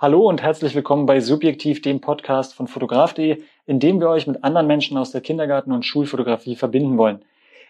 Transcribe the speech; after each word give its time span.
Hallo 0.00 0.28
und 0.28 0.40
herzlich 0.40 0.76
willkommen 0.76 1.06
bei 1.06 1.18
Subjektiv, 1.18 1.82
dem 1.82 2.00
Podcast 2.00 2.54
von 2.54 2.68
fotograf.de, 2.68 3.42
in 3.66 3.80
dem 3.80 3.98
wir 3.98 4.08
euch 4.08 4.28
mit 4.28 4.44
anderen 4.44 4.68
Menschen 4.68 4.96
aus 4.96 5.10
der 5.10 5.22
Kindergarten- 5.22 5.72
und 5.72 5.84
Schulfotografie 5.84 6.54
verbinden 6.54 6.98
wollen. 6.98 7.24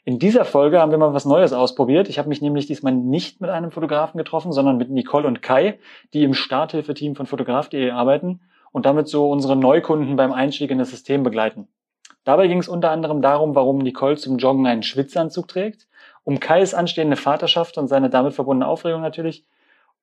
In 0.05 0.19
dieser 0.19 0.45
Folge 0.45 0.79
haben 0.79 0.91
wir 0.91 0.99
mal 0.99 1.15
was 1.15 1.25
Neues 1.25 1.55
ausprobiert. 1.55 2.11
Ich 2.11 2.19
habe 2.19 2.29
mich 2.29 2.43
nämlich 2.43 2.67
diesmal 2.67 2.93
nicht 2.93 3.41
mit 3.41 3.49
einem 3.49 3.71
Fotografen 3.71 4.19
getroffen, 4.19 4.53
sondern 4.53 4.77
mit 4.77 4.91
Nicole 4.91 5.27
und 5.27 5.41
Kai, 5.41 5.79
die 6.13 6.23
im 6.23 6.35
Starthilfeteam 6.35 7.17
von 7.17 7.25
fotograf.de 7.25 7.93
arbeiten 7.93 8.41
und 8.73 8.85
damit 8.85 9.09
so 9.09 9.31
unsere 9.31 9.57
Neukunden 9.57 10.17
beim 10.17 10.33
Einstieg 10.33 10.71
in 10.71 10.77
das 10.77 10.91
System 10.91 11.23
begleiten. 11.23 11.67
Dabei 12.25 12.47
ging 12.47 12.59
es 12.59 12.69
unter 12.69 12.91
anderem 12.91 13.23
darum, 13.23 13.55
warum 13.55 13.79
Nicole 13.79 14.19
zum 14.19 14.37
Joggen 14.37 14.67
einen 14.67 14.83
Schwitzanzug 14.83 15.49
trägt, 15.49 15.89
um 16.25 16.41
Kais 16.41 16.75
anstehende 16.75 17.17
Vaterschaft 17.17 17.79
und 17.79 17.89
seine 17.89 18.11
damit 18.11 18.35
verbundene 18.35 18.69
Aufregung 18.69 19.01
natürlich 19.01 19.47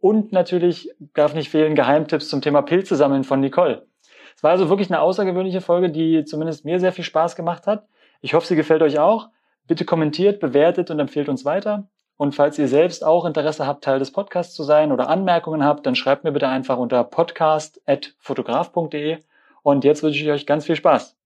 und 0.06 0.32
natürlich 0.32 0.92
darf 1.16 1.34
nicht 1.34 1.50
fehlen 1.50 1.74
Geheimtipps 1.74 2.30
zum 2.30 2.40
Thema 2.40 2.62
Pilze 2.62 2.96
sammeln 2.96 3.24
von 3.24 3.40
Nicole. 3.40 3.88
Es 4.36 4.44
war 4.44 4.52
also 4.52 4.70
wirklich 4.70 4.92
eine 4.92 5.02
außergewöhnliche 5.02 5.62
Folge, 5.62 5.90
die 5.90 6.24
zumindest 6.26 6.64
mir 6.64 6.80
sehr 6.80 6.92
viel 6.92 7.04
Spaß 7.04 7.36
gemacht 7.36 7.66
hat. 7.66 7.88
Ich 8.22 8.36
hoffe, 8.36 8.46
sie 8.46 8.56
gefällt 8.56 8.84
euch 8.84 9.00
auch. 9.00 9.30
Bitte 9.66 9.84
kommentiert, 9.84 10.40
bewertet 10.40 10.92
und 10.92 11.00
empfehlt 11.00 11.28
uns 11.28 11.44
weiter. 11.44 11.88
Und 12.18 12.36
falls 12.36 12.60
ihr 12.60 12.68
selbst 12.68 13.04
auch 13.04 13.26
Interesse 13.26 13.66
habt, 13.66 13.84
Teil 13.84 13.98
des 13.98 14.12
Podcasts 14.12 14.54
zu 14.54 14.62
sein 14.62 14.92
oder 14.92 15.10
Anmerkungen 15.10 15.66
habt, 15.66 15.88
dann 15.88 15.96
schreibt 15.96 16.24
mir 16.24 16.32
bitte 16.32 16.50
einfach 16.50 16.78
unter 16.78 17.04
podcast.fotograf.de. 17.04 19.18
Und 19.64 19.84
jetzt 19.86 20.04
wünsche 20.04 20.24
ich 20.24 20.30
euch 20.30 20.46
ganz 20.46 20.66
viel 20.66 20.76
Spaß. 20.76 21.18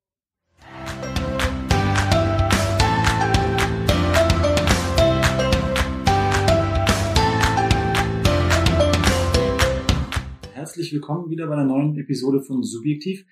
Herzlich 10.70 10.94
willkommen 10.94 11.32
wieder 11.32 11.48
bei 11.48 11.54
einer 11.54 11.66
neuen 11.66 11.98
Episode 11.98 12.44
von 12.44 12.62
Subjektiv. 12.62 13.26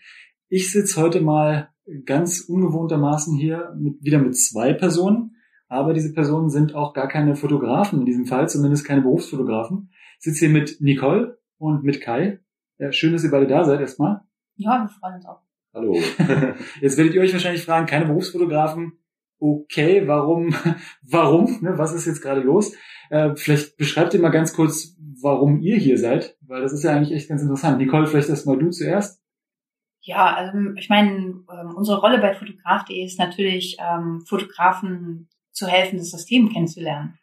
Ich 0.50 0.72
sitze 0.72 1.00
heute 1.00 1.22
mal 1.22 1.70
ganz 2.04 2.40
ungewohntermaßen 2.40 3.38
hier 3.38 3.76
mit, 3.78 4.04
wieder 4.04 4.18
mit 4.18 4.36
zwei 4.36 4.74
Personen, 4.74 5.36
aber 5.68 5.94
diese 5.94 6.14
Personen 6.14 6.50
sind 6.50 6.74
auch 6.74 6.96
gar 6.96 7.08
keine 7.08 7.36
Fotografen 7.36 8.00
in 8.00 8.06
diesem 8.08 8.26
Fall, 8.26 8.50
zumindest 8.50 8.88
keine 8.88 9.04
Berufsfotografen. 9.04 9.92
Ich 10.18 10.24
sitze 10.24 10.46
hier 10.46 10.50
mit 10.50 10.82
Nicole 10.82 11.38
und 11.60 11.84
mit 11.84 12.02
Kai. 12.02 12.40
Ja, 12.80 12.92
schön, 12.92 13.14
dass 13.14 13.24
ihr 13.24 13.30
beide 13.30 13.46
da 13.46 13.64
seid 13.66 13.82
erstmal. 13.82 14.22
Ja, 14.56 14.82
wir 14.82 14.90
freuen 14.90 15.18
uns 15.18 15.26
auch. 15.28 15.44
Hallo. 15.76 15.94
Jetzt 16.82 16.98
werdet 16.98 17.14
ihr 17.14 17.22
euch 17.22 17.34
wahrscheinlich 17.34 17.64
fragen, 17.64 17.86
keine 17.86 18.06
Berufsfotografen, 18.06 18.94
okay, 19.40 20.08
warum, 20.08 20.56
warum, 21.04 21.60
ne, 21.62 21.78
was 21.78 21.94
ist 21.94 22.06
jetzt 22.08 22.22
gerade 22.22 22.42
los? 22.42 22.74
Äh, 23.10 23.36
vielleicht 23.36 23.78
beschreibt 23.78 24.14
ihr 24.14 24.20
mal 24.20 24.30
ganz 24.30 24.54
kurz, 24.54 24.98
warum 25.22 25.62
ihr 25.62 25.78
hier 25.78 25.98
seid, 25.98 26.37
weil 26.48 26.62
das 26.62 26.74
ist 26.74 26.84
ja 26.84 26.92
eigentlich 26.92 27.12
echt 27.12 27.30
ganz 27.30 27.42
interessant. 27.42 27.78
Nicole, 27.78 28.08
vielleicht 28.08 28.30
erst 28.30 28.48
mal 28.48 28.58
du 28.58 28.70
zuerst. 28.70 29.22
Ja, 30.02 30.34
also 30.36 30.58
ich 30.78 30.90
meine, 30.90 31.10
ähm, 31.10 31.76
unsere 31.76 32.00
Rolle 32.00 32.20
bei 32.20 32.34
Fotograf.de 32.34 33.04
ist 33.04 33.20
natürlich, 33.20 33.78
ähm, 33.80 34.22
Fotografen 34.26 35.28
zu 35.52 35.68
helfen, 35.68 35.98
das 35.98 36.12
System 36.12 36.50
kennenzulernen. 36.50 37.20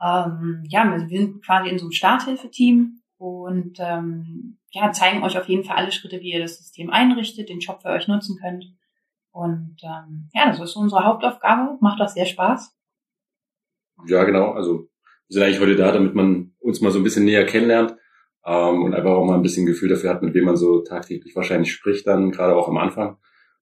Ähm, 0.00 0.62
ja, 0.68 0.88
wir 1.08 1.18
sind 1.18 1.44
quasi 1.44 1.70
in 1.70 1.78
so 1.78 1.86
einem 1.86 1.92
Starthilfeteam 1.92 3.00
und 3.16 3.78
ähm, 3.80 4.58
ja, 4.70 4.92
zeigen 4.92 5.22
euch 5.22 5.36
auf 5.38 5.48
jeden 5.48 5.64
Fall 5.64 5.76
alle 5.76 5.92
Schritte, 5.92 6.20
wie 6.20 6.32
ihr 6.32 6.40
das 6.40 6.58
System 6.58 6.90
einrichtet, 6.90 7.48
den 7.48 7.60
Shop 7.60 7.82
für 7.82 7.88
euch 7.88 8.06
nutzen 8.06 8.38
könnt. 8.40 8.66
Und 9.32 9.76
ähm, 9.82 10.28
ja, 10.32 10.46
das 10.46 10.60
ist 10.60 10.76
unsere 10.76 11.04
Hauptaufgabe, 11.04 11.78
macht 11.80 12.00
auch 12.00 12.08
sehr 12.08 12.26
Spaß. 12.26 12.76
Ja, 14.06 14.22
genau. 14.24 14.52
Also 14.52 14.88
wir 15.28 15.34
sind 15.34 15.42
eigentlich 15.42 15.60
heute 15.60 15.76
da, 15.76 15.90
damit 15.90 16.14
man 16.14 16.52
uns 16.60 16.80
mal 16.80 16.92
so 16.92 16.98
ein 16.98 17.04
bisschen 17.04 17.24
näher 17.24 17.46
kennenlernt 17.46 17.96
ähm, 18.46 18.82
und 18.82 18.94
einfach 18.94 19.10
auch 19.10 19.24
mal 19.24 19.36
ein 19.36 19.42
bisschen 19.42 19.66
Gefühl 19.66 19.88
dafür 19.88 20.10
hat, 20.10 20.22
mit 20.22 20.34
wem 20.34 20.44
man 20.44 20.56
so 20.56 20.80
tagtäglich 20.80 21.34
wahrscheinlich 21.34 21.72
spricht, 21.72 22.06
dann 22.06 22.30
gerade 22.30 22.56
auch 22.56 22.68
am 22.68 22.76
Anfang. 22.76 23.16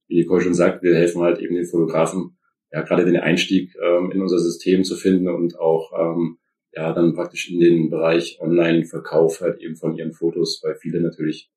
Wie 0.09 0.17
Nicole 0.17 0.43
schon 0.43 0.55
sagt, 0.55 0.83
wir 0.83 0.95
helfen 0.95 1.23
halt 1.23 1.39
eben 1.39 1.55
den 1.55 1.67
Fotografen, 1.67 2.39
ja, 2.73 2.83
gerade 2.83 3.05
den 3.05 3.17
Einstieg 3.17 3.75
ähm, 3.83 4.11
in 4.11 4.21
unser 4.21 4.39
System 4.39 4.85
zu 4.85 4.97
finden 4.97 5.29
und 5.29 5.59
auch 5.59 5.93
ähm, 5.99 6.39
ja 6.73 6.93
dann 6.93 7.15
praktisch 7.15 7.51
in 7.51 7.61
den 7.61 7.91
Bereich 7.91 8.39
Online-Verkauf 8.41 9.41
halt 9.41 9.61
eben 9.61 9.77
von 9.77 9.95
ihren 9.97 10.13
Fotos, 10.13 10.61
weil 10.65 10.75
viele 10.77 11.01
natürlich 11.01 11.51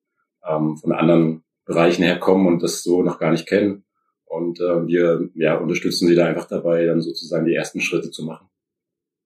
ähm, 0.47 0.77
von 0.77 0.91
anderen 0.91 1.43
Bereichen 1.65 2.03
herkommen 2.03 2.47
und 2.47 2.61
das 2.61 2.83
so 2.83 3.01
noch 3.01 3.19
gar 3.19 3.31
nicht 3.31 3.47
kennen. 3.47 3.85
Und 4.25 4.59
äh, 4.59 4.87
wir 4.87 5.29
ja, 5.35 5.57
unterstützen 5.57 6.07
sie 6.07 6.15
da 6.15 6.25
einfach 6.25 6.47
dabei, 6.47 6.85
dann 6.85 7.01
sozusagen 7.01 7.45
die 7.45 7.55
ersten 7.55 7.79
Schritte 7.79 8.11
zu 8.11 8.25
machen. 8.25 8.47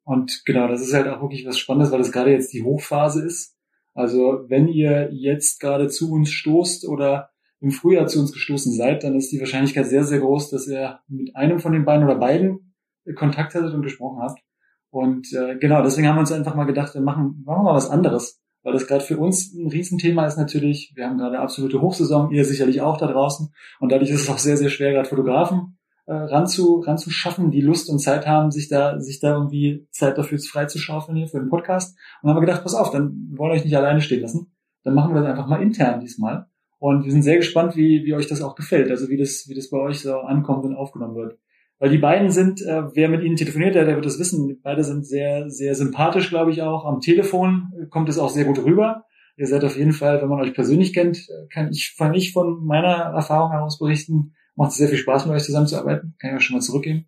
Und 0.04 0.44
genau, 0.46 0.68
das 0.68 0.82
ist 0.82 0.94
halt 0.94 1.08
auch 1.08 1.22
wirklich 1.22 1.46
was 1.46 1.58
Spannendes, 1.58 1.92
weil 1.92 2.00
das 2.00 2.12
gerade 2.12 2.32
jetzt 2.32 2.54
die 2.54 2.64
Hochphase 2.64 3.26
ist. 3.26 3.56
Also 4.00 4.46
wenn 4.48 4.70
ihr 4.70 5.10
jetzt 5.12 5.60
gerade 5.60 5.90
zu 5.90 6.10
uns 6.10 6.32
stoßt 6.32 6.88
oder 6.88 7.32
im 7.60 7.72
Frühjahr 7.72 8.08
zu 8.08 8.22
uns 8.22 8.32
gestoßen 8.32 8.72
seid, 8.72 9.04
dann 9.04 9.16
ist 9.16 9.30
die 9.32 9.40
Wahrscheinlichkeit 9.42 9.88
sehr, 9.88 10.06
sehr 10.06 10.20
groß, 10.20 10.52
dass 10.52 10.68
ihr 10.68 11.00
mit 11.10 11.36
einem 11.36 11.60
von 11.60 11.74
den 11.74 11.84
beiden 11.84 12.06
oder 12.06 12.16
beiden 12.16 12.74
Kontakt 13.16 13.56
hattet 13.56 13.74
und 13.74 13.82
gesprochen 13.82 14.22
habt. 14.22 14.40
Und 14.90 15.34
äh, 15.34 15.58
genau, 15.58 15.84
deswegen 15.84 16.08
haben 16.08 16.16
wir 16.16 16.22
uns 16.22 16.32
einfach 16.32 16.56
mal 16.56 16.64
gedacht, 16.64 16.94
wir 16.94 17.02
machen, 17.02 17.44
machen 17.46 17.60
wir 17.60 17.64
mal 17.64 17.76
was 17.76 17.90
anderes 17.90 18.42
weil 18.62 18.74
das 18.74 18.88
gerade 18.88 19.04
für 19.04 19.18
uns 19.18 19.54
ein 19.54 19.70
Riesenthema 19.70 20.26
ist 20.26 20.38
natürlich. 20.38 20.92
Wir 20.96 21.06
haben 21.06 21.18
gerade 21.18 21.40
absolute 21.40 21.82
Hochsaison, 21.82 22.32
ihr 22.32 22.44
sicherlich 22.44 22.82
auch 22.82 22.98
da 22.98 23.08
draußen. 23.08 23.54
Und 23.80 23.92
dadurch 23.92 24.10
ist 24.10 24.22
es 24.22 24.30
auch 24.30 24.38
sehr, 24.38 24.58
sehr 24.58 24.70
schwer, 24.70 24.92
gerade 24.92 25.08
Fotografen 25.08 25.79
äh, 26.10 26.14
ranzu, 26.14 26.80
ranzuschaffen, 26.80 27.52
die 27.52 27.62
Lust 27.62 27.88
und 27.88 28.00
Zeit 28.00 28.26
haben, 28.26 28.50
sich 28.50 28.68
da, 28.68 29.00
sich 29.00 29.20
da 29.20 29.36
irgendwie 29.36 29.88
Zeit 29.92 30.18
dafür 30.18 30.40
freizuschaufeln 30.40 31.16
hier 31.16 31.28
für 31.28 31.40
den 31.40 31.50
Podcast. 31.50 31.96
Und 32.22 32.28
dann 32.28 32.32
haben 32.32 32.42
wir 32.42 32.48
gedacht, 32.48 32.64
pass 32.64 32.74
auf, 32.74 32.90
dann 32.90 33.30
wollen 33.36 33.52
wir 33.52 33.58
euch 33.58 33.64
nicht 33.64 33.78
alleine 33.78 34.02
stehen 34.02 34.22
lassen. 34.22 34.52
Dann 34.84 34.96
machen 34.96 35.14
wir 35.14 35.22
das 35.22 35.30
einfach 35.30 35.48
mal 35.48 35.62
intern 35.62 36.00
diesmal. 36.00 36.48
Und 36.80 37.06
wir 37.06 37.12
sind 37.12 37.22
sehr 37.22 37.38
gespannt, 37.38 37.76
wie, 37.76 38.06
wie 38.06 38.16
euch 38.16 38.26
das 38.26 38.42
auch 38.42 38.56
gefällt, 38.56 38.90
also 38.90 39.08
wie 39.10 39.18
das, 39.18 39.46
wie 39.50 39.54
das 39.54 39.70
bei 39.70 39.78
euch 39.78 40.00
so 40.00 40.18
ankommt 40.18 40.66
und 40.66 40.74
aufgenommen 40.74 41.16
wird. 41.16 41.38
Weil 41.78 41.92
die 41.92 42.00
beiden 42.00 42.32
sind, 42.32 42.60
äh, 42.64 42.84
wer 42.96 43.08
mit 43.08 43.24
ihnen 43.24 43.36
telefoniert, 43.36 43.76
der, 43.76 43.86
der 43.86 43.94
wird 43.94 44.06
das 44.06 44.18
wissen, 44.18 44.60
beide 44.64 44.84
sind 44.84 45.06
sehr, 45.06 45.52
sehr 45.52 45.76
sympathisch, 45.76 46.30
glaube 46.30 46.50
ich 46.50 46.64
auch. 46.64 46.86
Am 46.86 47.02
Telefon 47.02 47.72
kommt 47.92 48.10
es 48.10 48.18
auch 48.18 48.30
sehr 48.30 48.46
gut 48.46 48.66
rüber. 48.66 49.04
Ihr 49.38 49.46
seid 49.46 49.64
auf 49.64 49.78
jeden 49.78 49.94
Fall, 49.94 50.24
wenn 50.24 50.30
man 50.30 50.42
euch 50.42 50.56
persönlich 50.56 50.92
kennt, 50.92 51.28
kann 51.54 51.70
ich, 51.70 51.96
kann 51.98 52.16
ich 52.16 52.34
von 52.34 52.66
meiner 52.66 53.14
Erfahrung 53.14 53.52
heraus 53.52 53.78
berichten, 53.78 54.34
macht 54.60 54.72
es 54.72 54.78
sehr 54.78 54.90
viel 54.90 54.98
Spaß, 54.98 55.26
mit 55.26 55.36
euch 55.36 55.44
zusammenzuarbeiten. 55.44 56.16
Kann 56.20 56.32
ich 56.32 56.36
euch 56.36 56.44
schon 56.44 56.58
mal 56.58 56.62
zurückgeben. 56.62 57.08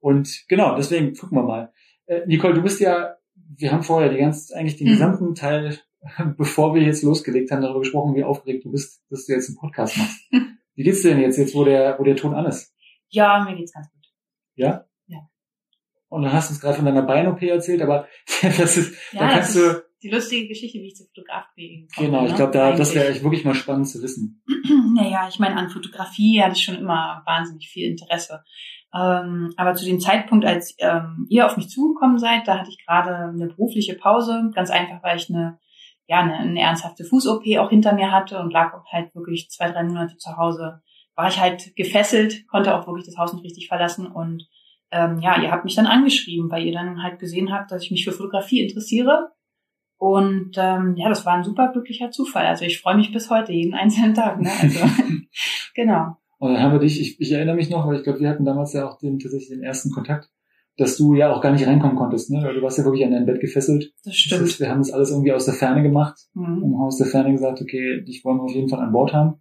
Und 0.00 0.44
genau, 0.48 0.76
deswegen 0.76 1.14
gucken 1.14 1.38
wir 1.38 1.44
mal. 1.44 1.72
Äh, 2.06 2.26
Nicole, 2.26 2.54
du 2.54 2.62
bist 2.62 2.80
ja, 2.80 3.16
wir 3.34 3.70
haben 3.70 3.84
vorher 3.84 4.10
die 4.10 4.18
ganz, 4.18 4.50
eigentlich 4.50 4.76
den 4.76 4.88
mhm. 4.88 4.92
gesamten 4.92 5.34
Teil, 5.36 5.78
bevor 6.36 6.74
wir 6.74 6.82
jetzt 6.82 7.04
losgelegt 7.04 7.52
haben, 7.52 7.62
darüber 7.62 7.80
gesprochen, 7.80 8.16
wie 8.16 8.24
aufgeregt 8.24 8.64
du 8.64 8.72
bist, 8.72 9.00
dass 9.10 9.26
du 9.26 9.32
jetzt 9.32 9.48
einen 9.48 9.58
Podcast 9.58 9.96
machst. 9.96 10.18
Wie 10.74 10.84
geht's 10.84 11.02
dir 11.02 11.08
denn 11.08 11.20
jetzt, 11.20 11.36
jetzt 11.38 11.56
wo 11.56 11.64
der, 11.64 11.98
wo 11.98 12.04
der 12.04 12.14
Ton 12.14 12.34
an 12.34 12.46
ist? 12.46 12.72
Ja, 13.08 13.44
mir 13.44 13.56
geht's 13.56 13.72
ganz 13.72 13.90
gut. 13.90 14.06
Ja? 14.54 14.86
Ja. 15.06 15.28
Und 16.08 16.22
dann 16.22 16.32
hast 16.32 16.50
du 16.50 16.54
es 16.54 16.60
gerade 16.60 16.76
von 16.76 16.84
deiner 16.84 17.02
Bein-OP 17.02 17.42
erzählt, 17.42 17.82
aber 17.82 18.06
das 18.42 18.76
ist, 18.76 18.94
ja, 19.12 19.20
da 19.20 19.28
kannst 19.28 19.56
du. 19.56 19.82
Die 20.02 20.10
lustige 20.10 20.48
Geschichte, 20.48 20.78
wie 20.78 20.88
ich 20.88 20.96
zur 20.96 21.06
Fotografie 21.06 21.88
komme. 21.94 22.08
Genau, 22.08 22.26
ich 22.26 22.34
glaube, 22.34 22.52
da, 22.52 22.72
das 22.72 22.94
wäre 22.94 23.08
echt 23.08 23.22
wirklich 23.22 23.44
mal 23.44 23.54
spannend 23.54 23.88
zu 23.88 24.02
wissen. 24.02 24.42
Naja, 24.94 25.28
ich 25.28 25.38
meine, 25.38 25.56
an 25.56 25.70
Fotografie 25.70 26.42
hatte 26.42 26.56
ich 26.56 26.64
schon 26.64 26.76
immer 26.76 27.22
wahnsinnig 27.24 27.68
viel 27.68 27.90
Interesse. 27.90 28.42
Ähm, 28.94 29.52
aber 29.56 29.74
zu 29.74 29.84
dem 29.84 30.00
Zeitpunkt, 30.00 30.44
als 30.44 30.74
ähm, 30.78 31.26
ihr 31.28 31.46
auf 31.46 31.56
mich 31.56 31.68
zugekommen 31.68 32.18
seid, 32.18 32.46
da 32.46 32.58
hatte 32.58 32.70
ich 32.70 32.84
gerade 32.84 33.14
eine 33.14 33.46
berufliche 33.46 33.94
Pause. 33.94 34.50
Ganz 34.54 34.70
einfach, 34.70 35.02
weil 35.02 35.16
ich 35.16 35.30
eine, 35.30 35.58
ja, 36.06 36.20
eine, 36.20 36.36
eine 36.36 36.60
ernsthafte 36.60 37.04
Fuß-OP 37.04 37.44
auch 37.58 37.70
hinter 37.70 37.92
mir 37.92 38.10
hatte 38.10 38.40
und 38.40 38.52
lag 38.52 38.72
halt 38.90 39.14
wirklich 39.14 39.50
zwei, 39.50 39.70
drei 39.70 39.84
Monate 39.84 40.16
zu 40.16 40.36
Hause 40.36 40.82
war 41.18 41.28
ich 41.28 41.40
halt 41.40 41.74
gefesselt, 41.74 42.46
konnte 42.46 42.76
auch 42.76 42.86
wirklich 42.86 43.04
das 43.04 43.18
Haus 43.18 43.32
nicht 43.32 43.44
richtig 43.44 43.66
verlassen 43.66 44.06
und 44.06 44.46
ähm, 44.92 45.18
ja, 45.20 45.42
ihr 45.42 45.50
habt 45.50 45.64
mich 45.64 45.74
dann 45.74 45.86
angeschrieben, 45.86 46.48
weil 46.48 46.64
ihr 46.64 46.72
dann 46.72 47.02
halt 47.02 47.18
gesehen 47.18 47.52
habt, 47.52 47.72
dass 47.72 47.82
ich 47.82 47.90
mich 47.90 48.04
für 48.04 48.12
Fotografie 48.12 48.62
interessiere. 48.62 49.32
Und 49.98 50.52
ähm, 50.56 50.94
ja, 50.96 51.08
das 51.08 51.26
war 51.26 51.34
ein 51.34 51.44
super 51.44 51.70
glücklicher 51.72 52.10
Zufall. 52.10 52.46
Also 52.46 52.64
ich 52.64 52.80
freue 52.80 52.96
mich 52.96 53.12
bis 53.12 53.30
heute 53.30 53.52
jeden 53.52 53.74
einzelnen 53.74 54.14
Tag. 54.14 54.40
Ne? 54.40 54.48
Also 54.62 54.80
genau. 55.74 56.16
Und 56.38 56.52
dann 56.52 56.62
haben 56.62 56.72
wir 56.72 56.78
dich, 56.78 57.00
ich, 57.00 57.20
ich 57.20 57.32
erinnere 57.32 57.56
mich 57.56 57.68
noch, 57.68 57.86
weil 57.86 57.96
ich 57.96 58.04
glaube, 58.04 58.20
wir 58.20 58.28
hatten 58.28 58.44
damals 58.44 58.72
ja 58.72 58.88
auch 58.88 58.98
den, 58.98 59.18
tatsächlich 59.18 59.48
den 59.48 59.64
ersten 59.64 59.90
Kontakt, 59.90 60.30
dass 60.76 60.96
du 60.96 61.14
ja 61.14 61.34
auch 61.34 61.40
gar 61.40 61.50
nicht 61.50 61.66
reinkommen 61.66 61.96
konntest, 61.96 62.30
ne? 62.30 62.40
Weil 62.44 62.54
du 62.54 62.62
warst 62.62 62.78
ja 62.78 62.84
wirklich 62.84 63.04
an 63.04 63.10
dein 63.10 63.26
Bett 63.26 63.40
gefesselt. 63.40 63.92
Das 64.04 64.14
stimmt. 64.14 64.42
Das 64.42 64.48
heißt, 64.50 64.60
wir 64.60 64.70
haben 64.70 64.78
das 64.78 64.92
alles 64.92 65.10
irgendwie 65.10 65.32
aus 65.32 65.46
der 65.46 65.54
Ferne 65.54 65.82
gemacht, 65.82 66.16
mhm. 66.34 66.62
und 66.62 66.74
aus 66.76 66.98
der 66.98 67.08
Ferne 67.08 67.32
gesagt, 67.32 67.60
okay, 67.60 68.04
dich 68.04 68.24
wollen 68.24 68.38
wir 68.38 68.44
auf 68.44 68.54
jeden 68.54 68.68
Fall 68.68 68.78
an 68.78 68.92
Bord 68.92 69.12
haben 69.12 69.40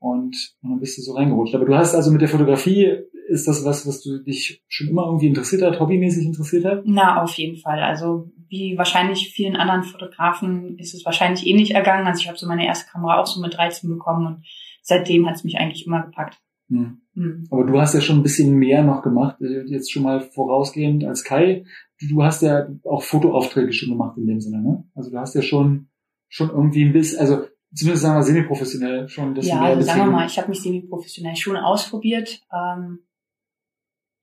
und, 0.00 0.54
und 0.62 0.70
dann 0.70 0.80
bist 0.80 0.96
du 0.96 1.02
so 1.02 1.12
reingerutscht. 1.12 1.54
Aber 1.54 1.66
du 1.66 1.76
hast 1.76 1.94
also 1.94 2.10
mit 2.10 2.22
der 2.22 2.28
Fotografie, 2.28 2.96
ist 3.30 3.46
das 3.46 3.64
was, 3.64 3.86
was 3.86 4.02
du 4.02 4.18
dich 4.18 4.62
schon 4.68 4.88
immer 4.88 5.06
irgendwie 5.06 5.28
interessiert 5.28 5.62
hat, 5.62 5.78
hobbymäßig 5.78 6.26
interessiert 6.26 6.64
hat? 6.64 6.82
Na, 6.84 7.22
auf 7.22 7.34
jeden 7.34 7.56
Fall. 7.56 7.80
Also 7.80 8.30
wie 8.48 8.76
wahrscheinlich 8.76 9.32
vielen 9.32 9.56
anderen 9.56 9.84
Fotografen 9.84 10.76
ist 10.78 10.94
es 10.94 11.04
wahrscheinlich 11.04 11.46
ähnlich 11.46 11.74
ergangen. 11.74 12.06
Also 12.06 12.20
ich 12.20 12.28
habe 12.28 12.38
so 12.38 12.48
meine 12.48 12.66
erste 12.66 12.90
Kamera 12.90 13.20
auch 13.20 13.26
so 13.26 13.40
mit 13.40 13.56
13 13.56 13.88
bekommen 13.88 14.26
und 14.26 14.46
seitdem 14.82 15.28
hat 15.28 15.36
es 15.36 15.44
mich 15.44 15.58
eigentlich 15.58 15.86
immer 15.86 16.02
gepackt. 16.02 16.38
Hm. 16.68 17.02
Hm. 17.14 17.46
Aber 17.50 17.64
du 17.64 17.80
hast 17.80 17.94
ja 17.94 18.00
schon 18.00 18.18
ein 18.18 18.22
bisschen 18.24 18.54
mehr 18.54 18.82
noch 18.82 19.02
gemacht, 19.02 19.40
äh, 19.40 19.62
jetzt 19.66 19.92
schon 19.92 20.02
mal 20.02 20.20
vorausgehend 20.20 21.04
als 21.04 21.22
Kai. 21.22 21.64
Du 22.08 22.22
hast 22.22 22.42
ja 22.42 22.66
auch 22.84 23.02
Fotoaufträge 23.02 23.72
schon 23.72 23.90
gemacht 23.90 24.16
in 24.18 24.26
dem 24.26 24.40
Sinne, 24.40 24.60
ne? 24.62 24.84
Also 24.94 25.10
du 25.10 25.18
hast 25.18 25.34
ja 25.34 25.42
schon 25.42 25.88
schon 26.28 26.50
irgendwie 26.50 26.84
ein 26.84 26.92
bisschen, 26.92 27.20
also 27.20 27.44
zumindest 27.74 28.02
sagen 28.02 28.18
wir 28.18 28.22
semi-professionell 28.22 29.08
schon 29.08 29.34
bisschen 29.34 29.56
ja, 29.56 29.62
also 29.62 29.82
sagen 29.82 30.00
wir 30.00 30.10
mal, 30.10 30.26
ich 30.26 30.38
habe 30.38 30.48
mich 30.48 30.60
semi-professionell 30.60 31.36
schon 31.36 31.56
ausprobiert. 31.56 32.40
Ähm, 32.52 33.00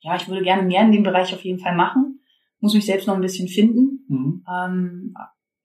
ja, 0.01 0.15
ich 0.15 0.27
würde 0.27 0.43
gerne 0.43 0.63
mehr 0.63 0.83
in 0.83 0.91
dem 0.91 1.03
Bereich 1.03 1.33
auf 1.33 1.43
jeden 1.43 1.59
Fall 1.59 1.75
machen. 1.75 2.21
Muss 2.59 2.73
mich 2.73 2.85
selbst 2.85 3.07
noch 3.07 3.15
ein 3.15 3.21
bisschen 3.21 3.47
finden. 3.47 4.05
Mhm. 4.07 4.43
Ähm, 4.51 5.13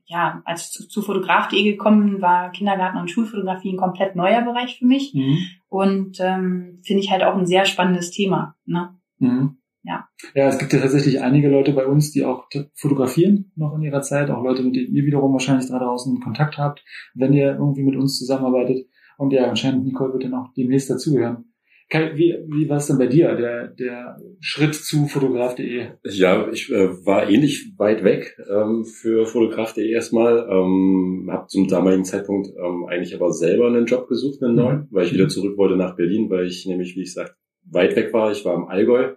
ja, 0.07 0.43
als 0.45 0.71
zu, 0.71 0.87
zu 0.89 1.03
Fotograf.de 1.03 1.63
gekommen 1.63 2.21
war 2.21 2.51
Kindergarten 2.53 2.99
und 2.99 3.11
Schulfotografie 3.11 3.73
ein 3.73 3.79
komplett 3.79 4.15
neuer 4.15 4.43
Bereich 4.43 4.79
für 4.79 4.87
mich. 4.87 5.15
Mhm. 5.15 5.39
Und 5.69 6.19
ähm, 6.21 6.81
finde 6.85 7.03
ich 7.03 7.11
halt 7.11 7.23
auch 7.23 7.37
ein 7.37 7.47
sehr 7.47 7.65
spannendes 7.65 8.11
Thema. 8.11 8.57
Ne? 8.67 8.95
Mhm. 9.19 9.57
Ja. 9.85 10.09
Ja, 10.35 10.49
es 10.49 10.59
gibt 10.59 10.73
ja 10.73 10.81
tatsächlich 10.81 11.21
einige 11.21 11.49
Leute 11.49 11.73
bei 11.73 11.87
uns, 11.87 12.13
die 12.13 12.25
auch 12.25 12.49
fotografieren 12.75 13.53
noch 13.57 13.75
in 13.75 13.83
ihrer 13.83 14.03
Zeit, 14.03 14.31
auch 14.31 14.43
Leute, 14.43 14.63
mit 14.63 14.77
denen 14.77 14.95
ihr 14.95 15.05
wiederum 15.05 15.33
wahrscheinlich 15.33 15.69
da 15.69 15.79
draußen 15.79 16.21
Kontakt 16.21 16.57
habt, 16.59 16.85
wenn 17.15 17.33
ihr 17.33 17.55
irgendwie 17.55 17.83
mit 17.83 17.97
uns 17.97 18.19
zusammenarbeitet. 18.19 18.87
Und 19.17 19.33
ja, 19.33 19.49
anscheinend 19.49 19.85
Nicole 19.85 20.13
wird 20.13 20.25
dann 20.25 20.35
auch 20.35 20.53
demnächst 20.57 20.91
dazugehören. 20.91 21.52
Wie, 21.93 22.39
wie 22.49 22.69
war 22.69 22.79
es 22.79 22.87
denn 22.87 22.99
bei 22.99 23.07
dir, 23.07 23.35
der, 23.35 23.69
der 23.69 24.17
Schritt 24.41 24.75
zu 24.75 25.07
fotograf.de? 25.07 25.89
Ja, 26.05 26.49
ich 26.51 26.71
äh, 26.73 27.07
war 27.07 27.29
ähnlich 27.29 27.73
weit 27.77 28.03
weg 28.03 28.37
ähm, 28.51 28.85
für 28.85 29.27
Fotograf.de 29.27 29.91
erstmal. 29.91 30.49
Ähm, 30.51 31.29
habe 31.31 31.49
zum 31.49 31.69
damaligen 31.69 32.05
Zeitpunkt 32.05 32.49
ähm, 32.49 32.87
eigentlich 32.89 33.15
aber 33.15 33.33
selber 33.33 33.67
einen 33.67 33.87
Job 33.87 34.09
gesucht, 34.09 34.43
einen 34.43 34.55
neuen, 34.55 34.89
weil 34.91 35.07
ich 35.07 35.13
wieder 35.13 35.29
zurück 35.29 35.57
wollte 35.59 35.77
nach 35.77 35.97
Berlin, 35.97 36.31
weil 36.31 36.47
ich 36.47 36.67
nämlich, 36.67 36.97
wie 36.97 37.03
ich 37.03 37.13
sagte, 37.13 37.35
weit 37.71 37.95
weg 37.95 38.13
war. 38.13 38.33
Ich 38.33 38.45
war 38.45 38.55
im 38.55 38.69
Allgäu 38.69 39.13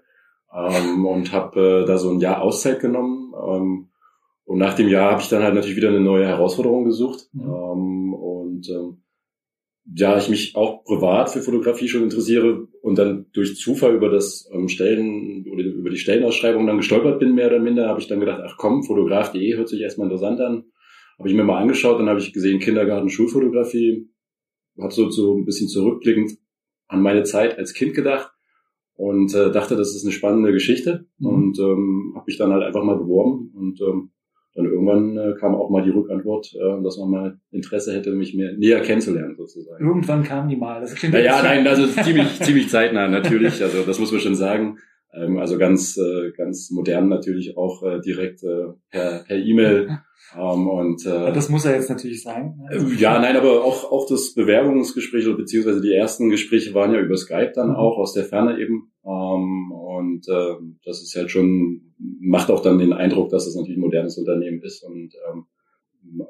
ähm, 0.53 1.05
und 1.05 1.31
habe 1.31 1.83
äh, 1.83 1.85
da 1.85 1.97
so 1.97 2.11
ein 2.11 2.19
Jahr 2.19 2.41
Auszeit 2.41 2.79
genommen. 2.79 3.33
Ähm, 3.35 3.87
und 4.43 4.59
nach 4.59 4.75
dem 4.75 4.89
Jahr 4.89 5.11
habe 5.11 5.21
ich 5.21 5.29
dann 5.29 5.43
halt 5.43 5.55
natürlich 5.55 5.75
wieder 5.77 5.89
eine 5.89 6.01
neue 6.01 6.27
Herausforderung 6.27 6.85
gesucht. 6.85 7.29
Mhm. 7.33 7.41
Ähm, 7.41 8.13
und 8.13 8.69
ähm, 8.69 8.97
ja, 9.93 10.17
ich 10.17 10.29
mich 10.29 10.55
auch 10.55 10.83
privat 10.83 11.29
für 11.29 11.41
Fotografie 11.41 11.87
schon 11.87 12.03
interessiere 12.03 12.67
und 12.81 12.97
dann 12.97 13.27
durch 13.33 13.55
Zufall 13.55 13.95
über 13.95 14.09
das 14.09 14.49
ähm, 14.51 14.67
Stellen 14.67 15.45
oder 15.51 15.63
über 15.63 15.89
die 15.89 15.97
Stellenausschreibung 15.97 16.65
dann 16.65 16.77
gestolpert 16.77 17.19
bin, 17.19 17.35
mehr 17.35 17.47
oder 17.47 17.59
minder, 17.59 17.87
habe 17.87 17.99
ich 17.99 18.07
dann 18.07 18.19
gedacht, 18.19 18.41
ach 18.43 18.57
komm, 18.57 18.83
fotograf.de 18.83 19.55
hört 19.55 19.69
sich 19.69 19.81
erstmal 19.81 20.07
interessant 20.07 20.39
an. 20.41 20.63
Habe 21.19 21.29
ich 21.29 21.35
mir 21.35 21.43
mal 21.43 21.61
angeschaut, 21.61 21.99
dann 21.99 22.09
habe 22.09 22.19
ich 22.19 22.33
gesehen 22.33 22.59
Kindergarten, 22.59 23.09
Schulfotografie, 23.09 24.09
habe 24.81 24.93
so, 24.93 25.09
so 25.09 25.37
ein 25.37 25.45
bisschen 25.45 25.69
zurückblickend 25.69 26.37
an 26.87 27.01
meine 27.01 27.23
Zeit 27.23 27.57
als 27.57 27.73
Kind 27.73 27.93
gedacht 27.93 28.31
und 28.95 29.33
äh, 29.33 29.51
dachte, 29.51 29.75
das 29.75 29.95
ist 29.95 30.03
eine 30.03 30.11
spannende 30.11 30.51
Geschichte 30.51 31.05
Mhm. 31.19 31.27
und 31.27 31.59
ähm, 31.59 32.13
habe 32.15 32.25
mich 32.27 32.37
dann 32.37 32.51
halt 32.51 32.63
einfach 32.63 32.83
mal 32.83 32.97
beworben 32.97 33.51
und 33.55 33.79
ähm, 33.81 34.11
dann 34.55 34.65
irgendwann 34.65 35.17
äh, 35.17 35.33
kam 35.39 35.53
auch 35.53 35.69
mal 35.69 35.83
die 35.83 35.89
Rückantwort, 35.91 36.53
äh, 36.55 36.83
dass 36.83 36.97
man 36.97 37.09
mal 37.09 37.37
Interesse 37.51 37.93
hätte, 37.93 38.11
mich 38.11 38.33
mehr 38.33 38.53
näher 38.53 38.81
kennenzulernen 38.81 39.35
sozusagen. 39.35 39.85
Irgendwann 39.85 40.23
kam 40.23 40.47
die 40.47 40.55
mal. 40.55 40.81
Das 40.81 40.95
klingt 40.95 41.13
Naja, 41.13 41.41
nein, 41.43 41.67
also 41.67 41.85
ziemlich, 42.03 42.41
ziemlich 42.41 42.69
zeitnah 42.69 43.07
natürlich. 43.07 43.61
Also 43.61 43.83
das 43.83 43.99
muss 43.99 44.11
man 44.11 44.21
schon 44.21 44.35
sagen. 44.35 44.77
Ähm, 45.13 45.37
also 45.37 45.57
ganz, 45.57 45.97
äh, 45.97 46.31
ganz 46.35 46.71
modern 46.71 47.09
natürlich 47.09 47.57
auch 47.57 47.83
äh, 47.83 47.99
direkt 48.01 48.43
äh, 48.43 48.65
per 48.91 49.23
per 49.27 49.37
E-Mail. 49.37 49.99
Ähm, 50.37 50.67
und 50.67 51.05
äh, 51.05 51.31
Das 51.33 51.49
muss 51.49 51.65
er 51.65 51.75
jetzt 51.75 51.89
natürlich 51.89 52.23
sagen. 52.23 52.55
ne? 52.69 52.75
äh, 52.75 52.95
ja, 52.95 53.19
nein, 53.19 53.37
aber 53.37 53.63
auch 53.63 53.91
auch 53.91 54.07
das 54.09 54.33
Bewerbungsgespräch 54.33 55.27
oder 55.27 55.37
beziehungsweise 55.37 55.81
die 55.81 55.93
ersten 55.93 56.29
Gespräche 56.29 56.73
waren 56.73 56.93
ja 56.93 56.99
über 56.99 57.15
Skype 57.17 57.51
dann 57.55 57.69
Mhm. 57.69 57.75
auch 57.75 57.97
aus 57.97 58.13
der 58.13 58.23
Ferne 58.25 58.59
eben. 58.59 58.91
Ähm, 59.05 59.64
und 60.13 60.27
äh, 60.27 60.55
das 60.83 61.01
ist 61.01 61.15
halt 61.15 61.31
schon 61.31 61.93
macht 61.97 62.49
auch 62.51 62.61
dann 62.61 62.77
den 62.79 62.93
Eindruck, 62.93 63.29
dass 63.29 63.47
es 63.47 63.55
natürlich 63.55 63.77
ein 63.77 63.81
modernes 63.81 64.17
Unternehmen 64.17 64.61
ist 64.61 64.83
und 64.83 65.13
ähm, 65.29 65.45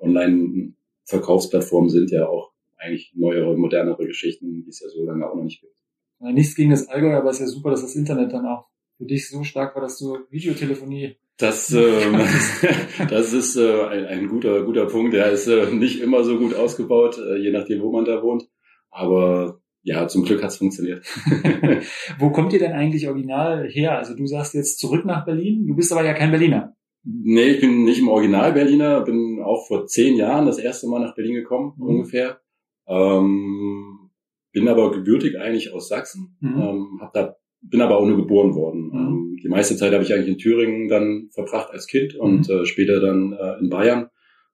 Online-Verkaufsplattformen 0.02 1.90
sind 1.90 2.12
ja 2.12 2.28
auch 2.28 2.54
eigentlich 2.78 3.14
neuere, 3.16 3.58
modernere 3.58 4.06
Geschichten, 4.06 4.64
die 4.64 4.70
es 4.70 4.80
ja 4.80 4.90
so 4.90 5.04
lange 5.04 5.30
auch 5.30 5.36
noch 5.36 5.44
nicht 5.44 5.62
gibt. 5.62 5.76
Ja, 6.20 6.32
Nichts 6.32 6.56
gegen 6.56 6.72
das 6.72 6.88
Allgäu, 6.88 7.14
aber 7.16 7.30
es 7.30 7.38
ist 7.38 7.42
ja 7.42 7.48
super, 7.48 7.72
dass 7.72 7.82
das 7.82 7.96
Internet 7.96 8.32
dann 8.34 8.46
auch 8.46 8.68
für 8.98 9.06
dich 9.06 9.30
so 9.30 9.44
stark 9.44 9.76
war, 9.76 9.82
dass 9.82 9.98
du 9.98 10.20
Videotelefonie. 10.30 11.18
Das, 11.38 11.70
ähm, 11.72 12.18
das 13.10 13.34
ist 13.34 13.58
äh, 13.58 13.84
ein, 13.84 14.06
ein 14.06 14.28
guter, 14.30 14.64
guter 14.64 14.86
Punkt. 14.86 15.14
Der 15.14 15.32
ist 15.32 15.48
äh, 15.48 15.70
nicht 15.72 16.00
immer 16.02 16.24
so 16.24 16.38
gut 16.38 16.54
ausgebaut, 16.54 17.18
äh, 17.18 17.36
je 17.38 17.52
nachdem, 17.52 17.82
wo 17.82 17.92
man 17.92 18.06
da 18.06 18.24
wohnt. 18.24 18.48
Aber 18.90 19.60
ja, 19.88 20.08
zum 20.08 20.24
Glück 20.26 20.42
hat's 20.44 20.58
funktioniert. 20.58 21.06
Wo 22.20 22.32
kommt 22.32 22.52
ihr 22.54 22.60
denn 22.60 22.74
eigentlich 22.74 23.08
original 23.08 23.68
her? 23.70 23.98
Also 23.98 24.16
du 24.16 24.26
sagst 24.26 24.54
jetzt 24.56 24.80
zurück 24.80 25.06
nach 25.06 25.26
Berlin, 25.26 25.66
du 25.68 25.76
bist 25.76 25.92
aber 25.94 26.04
ja 26.04 26.14
kein 26.14 26.32
Berliner. 26.32 26.76
Nee, 27.04 27.50
ich 27.52 27.62
bin 27.62 27.84
nicht 27.84 28.00
im 28.00 28.08
Original 28.08 28.52
Berliner, 28.52 29.02
bin 29.02 29.40
auch 29.44 29.68
vor 29.68 29.86
zehn 29.86 30.16
Jahren 30.18 30.48
das 30.48 30.58
erste 30.58 30.88
Mal 30.88 31.00
nach 31.02 31.14
Berlin 31.16 31.36
gekommen, 31.36 31.74
Mhm. 31.78 31.86
ungefähr. 31.88 32.40
Ähm, 32.88 34.10
bin 34.52 34.68
aber 34.68 34.92
gebürtig 34.92 35.38
eigentlich 35.40 35.72
aus 35.74 35.88
Sachsen, 35.88 36.36
Mhm. 36.40 36.62
ähm, 36.62 36.98
hab 37.02 37.14
da, 37.14 37.36
bin 37.62 37.82
aber 37.82 37.98
auch 38.00 38.06
nur 38.08 38.18
geboren 38.18 38.56
worden. 38.56 38.88
Mhm. 38.92 38.98
Ähm, 38.98 39.38
die 39.44 39.50
meiste 39.50 39.76
Zeit 39.76 39.94
habe 39.94 40.04
ich 40.04 40.14
eigentlich 40.14 40.30
in 40.30 40.38
Thüringen 40.38 40.88
dann 40.88 41.30
verbracht 41.32 41.70
als 41.72 41.88
Kind 41.88 42.16
und 42.16 42.50
äh, 42.50 42.66
später 42.66 43.00
dann 43.00 43.34
äh, 43.34 43.60
in 43.60 43.70
Bayern. 43.70 44.10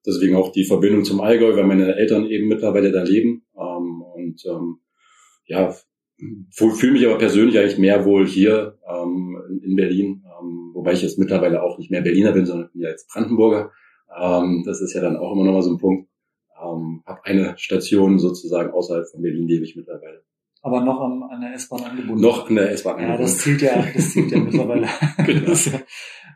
Deswegen 0.06 0.36
auch 0.36 0.52
die 0.52 0.66
Verbindung 0.66 1.04
zum 1.06 1.22
Allgäu, 1.22 1.56
weil 1.56 1.68
meine 1.68 1.96
Eltern 1.96 2.26
eben 2.26 2.48
mittlerweile 2.48 2.92
da 2.92 3.04
leben. 3.04 3.46
Ähm, 3.56 4.02
und 4.02 4.44
ähm, 4.50 4.80
ja, 5.52 5.76
fühle 6.52 6.94
mich 6.94 7.06
aber 7.06 7.18
persönlich 7.18 7.58
eigentlich 7.58 7.78
mehr 7.78 8.06
wohl 8.06 8.28
hier 8.28 8.78
ähm, 8.88 9.38
in, 9.50 9.72
in 9.72 9.76
Berlin, 9.76 10.24
ähm, 10.26 10.72
wobei 10.74 10.94
ich 10.94 11.02
jetzt 11.02 11.20
mittlerweile 11.20 11.64
auch 11.64 11.78
nicht 11.78 11.92
mehr 11.92 12.02
Berliner 12.02 12.32
bin, 12.32 12.46
sondern 12.46 12.70
bin 12.72 12.82
ja 12.82 12.90
jetzt 12.90 13.10
Brandenburger. 13.12 13.72
Ähm, 14.18 14.64
das 14.66 14.82
ist 14.82 14.94
ja 14.94 15.02
dann 15.02 15.18
auch 15.18 15.34
immer 15.34 15.44
noch 15.44 15.54
mal 15.54 15.62
so 15.62 15.72
ein 15.72 15.78
Punkt. 15.78 16.10
Ähm, 16.62 17.04
habe 17.06 17.26
eine 17.26 17.58
Station 17.58 18.20
sozusagen 18.20 18.72
außerhalb 18.72 19.08
von 19.10 19.22
Berlin, 19.22 19.48
lebe 19.48 19.66
ich 19.66 19.76
mittlerweile. 19.76 20.24
Aber 20.62 20.82
noch 20.82 21.02
am, 21.02 21.24
an 21.24 21.42
der 21.42 21.54
S-Bahn 21.54 21.84
angebunden. 21.84 22.22
Noch 22.22 22.48
an 22.48 22.56
der 22.56 22.72
S-Bahn. 22.72 23.02
Ja, 23.02 23.18
das 23.18 23.40
zählt 23.40 23.62
ja, 23.64 23.84
das 23.94 24.12
zählt 24.12 24.32
ja 24.32 24.40
mittlerweile. 24.48 24.88
Genau. 25.26 25.54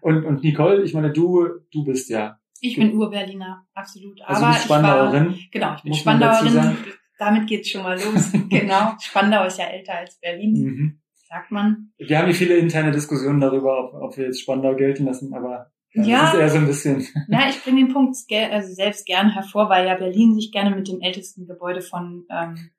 Und, 0.02 0.26
und 0.26 0.44
Nicole, 0.44 0.84
ich 0.84 0.94
meine, 0.94 1.12
du, 1.12 1.48
du 1.72 1.84
bist 1.86 2.10
ja, 2.10 2.40
Ich 2.60 2.76
bin 2.76 2.96
Ur-Berliner, 2.96 3.68
absolut. 3.76 4.20
also 4.22 4.42
du 4.42 4.46
Aber 4.46 4.54
bist 4.54 4.66
ich 4.66 4.70
war, 4.70 4.80
Spandauerin. 4.80 5.36
genau, 5.52 5.76
ich 5.76 5.84
bin 5.84 5.94
Spandauerin. 5.94 6.78
Damit 7.18 7.48
geht's 7.48 7.70
schon 7.70 7.84
mal 7.84 7.98
los. 8.00 8.32
genau. 8.50 8.94
Spandau 9.00 9.46
ist 9.46 9.58
ja 9.60 9.66
älter 9.66 9.96
als 9.98 10.20
Berlin, 10.20 10.54
Mhm. 10.54 11.02
sagt 11.30 11.52
man. 11.52 11.92
Wir 11.98 12.18
haben 12.18 12.26
hier 12.26 12.36
viele 12.36 12.58
interne 12.58 12.92
Diskussionen 12.92 13.40
darüber, 13.40 13.86
ob, 13.94 14.02
ob 14.02 14.18
wir 14.18 14.26
jetzt 14.26 14.42
Spandau 14.42 14.76
gelten 14.76 15.06
lassen, 15.06 15.34
aber 15.34 15.72
äh, 15.94 16.02
Ja. 16.02 16.22
das 16.24 16.34
ist 16.34 16.40
eher 16.40 16.50
so 16.50 16.58
ein 16.58 16.68
bisschen. 16.68 17.08
Na, 17.28 17.50
ich 17.50 17.62
bringe 17.64 17.84
den 17.86 17.94
Punkt 17.94 18.16
also 18.52 18.74
selbst 18.74 19.06
gern 19.06 19.30
hervor, 19.32 19.70
weil 19.70 19.88
ja 19.88 19.96
Berlin 19.96 20.36
sich 20.36 20.52
gerne 20.52 20.76
mit 20.76 20.88
dem 20.88 21.02
ältesten 21.02 21.48
Gebäude 21.48 21.82
von, 21.82 22.26
ähm, 22.30 22.70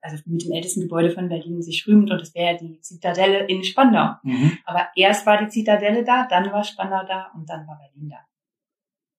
also 0.00 0.16
mit 0.26 0.44
dem 0.44 0.52
ältesten 0.52 0.82
Gebäude 0.82 1.10
von 1.10 1.28
Berlin 1.28 1.62
sich 1.62 1.86
rühmt 1.86 2.10
und 2.10 2.20
das 2.20 2.34
wäre 2.34 2.52
ja 2.54 2.58
die 2.58 2.80
Zitadelle 2.80 3.46
in 3.46 3.62
Spandau. 3.64 4.14
Mhm. 4.24 4.58
Aber 4.64 4.88
erst 4.96 5.26
war 5.26 5.38
die 5.42 5.48
Zitadelle 5.48 6.04
da, 6.04 6.26
dann 6.28 6.50
war 6.52 6.64
Spandau 6.64 7.04
da 7.06 7.30
und 7.34 7.48
dann 7.48 7.66
war 7.66 7.78
Berlin 7.78 8.08
da. 8.10 8.18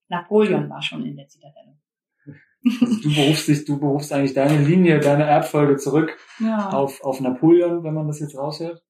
Napoleon 0.09 0.69
war 0.69 0.81
schon 0.81 1.05
in 1.05 1.15
der 1.17 1.27
Zitadelle. 1.27 1.77
Also 2.81 3.01
du 3.01 3.13
berufst 3.15 3.47
dich, 3.47 3.65
du 3.65 3.79
berufst 3.79 4.11
eigentlich 4.13 4.33
deine 4.33 4.63
Linie, 4.63 4.99
deine 4.99 5.23
Erbfolge 5.25 5.77
zurück 5.77 6.17
Ja. 6.39 6.69
auf, 6.69 7.03
auf 7.03 7.19
Napoleon, 7.21 7.83
wenn 7.83 7.93
man 7.93 8.07
das 8.07 8.19
jetzt 8.19 8.37
raushört. 8.37 8.81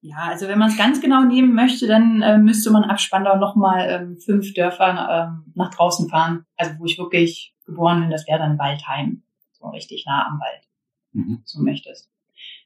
Ja, 0.00 0.16
also 0.28 0.48
wenn 0.48 0.58
man 0.58 0.68
es 0.68 0.76
ganz 0.76 1.00
genau 1.00 1.22
nehmen 1.24 1.54
möchte, 1.54 1.86
dann 1.86 2.20
äh, 2.20 2.36
müsste 2.38 2.70
man 2.70 2.84
ab 2.84 3.00
Spandau 3.00 3.36
nochmal 3.38 3.88
ähm, 3.88 4.18
fünf 4.18 4.52
Dörfer 4.52 5.30
ähm, 5.32 5.52
nach 5.54 5.70
draußen 5.74 6.08
fahren. 6.10 6.44
Also 6.56 6.72
wo 6.78 6.84
ich 6.84 6.98
wirklich 6.98 7.54
geboren 7.64 8.00
bin, 8.02 8.10
das 8.10 8.26
wäre 8.28 8.38
dann 8.38 8.58
Waldheim. 8.58 9.22
So 9.52 9.68
richtig 9.68 10.04
nah 10.06 10.26
am 10.26 10.40
Wald, 10.40 10.68
Mhm. 11.12 11.40
so 11.44 11.62
möchtest. 11.62 12.10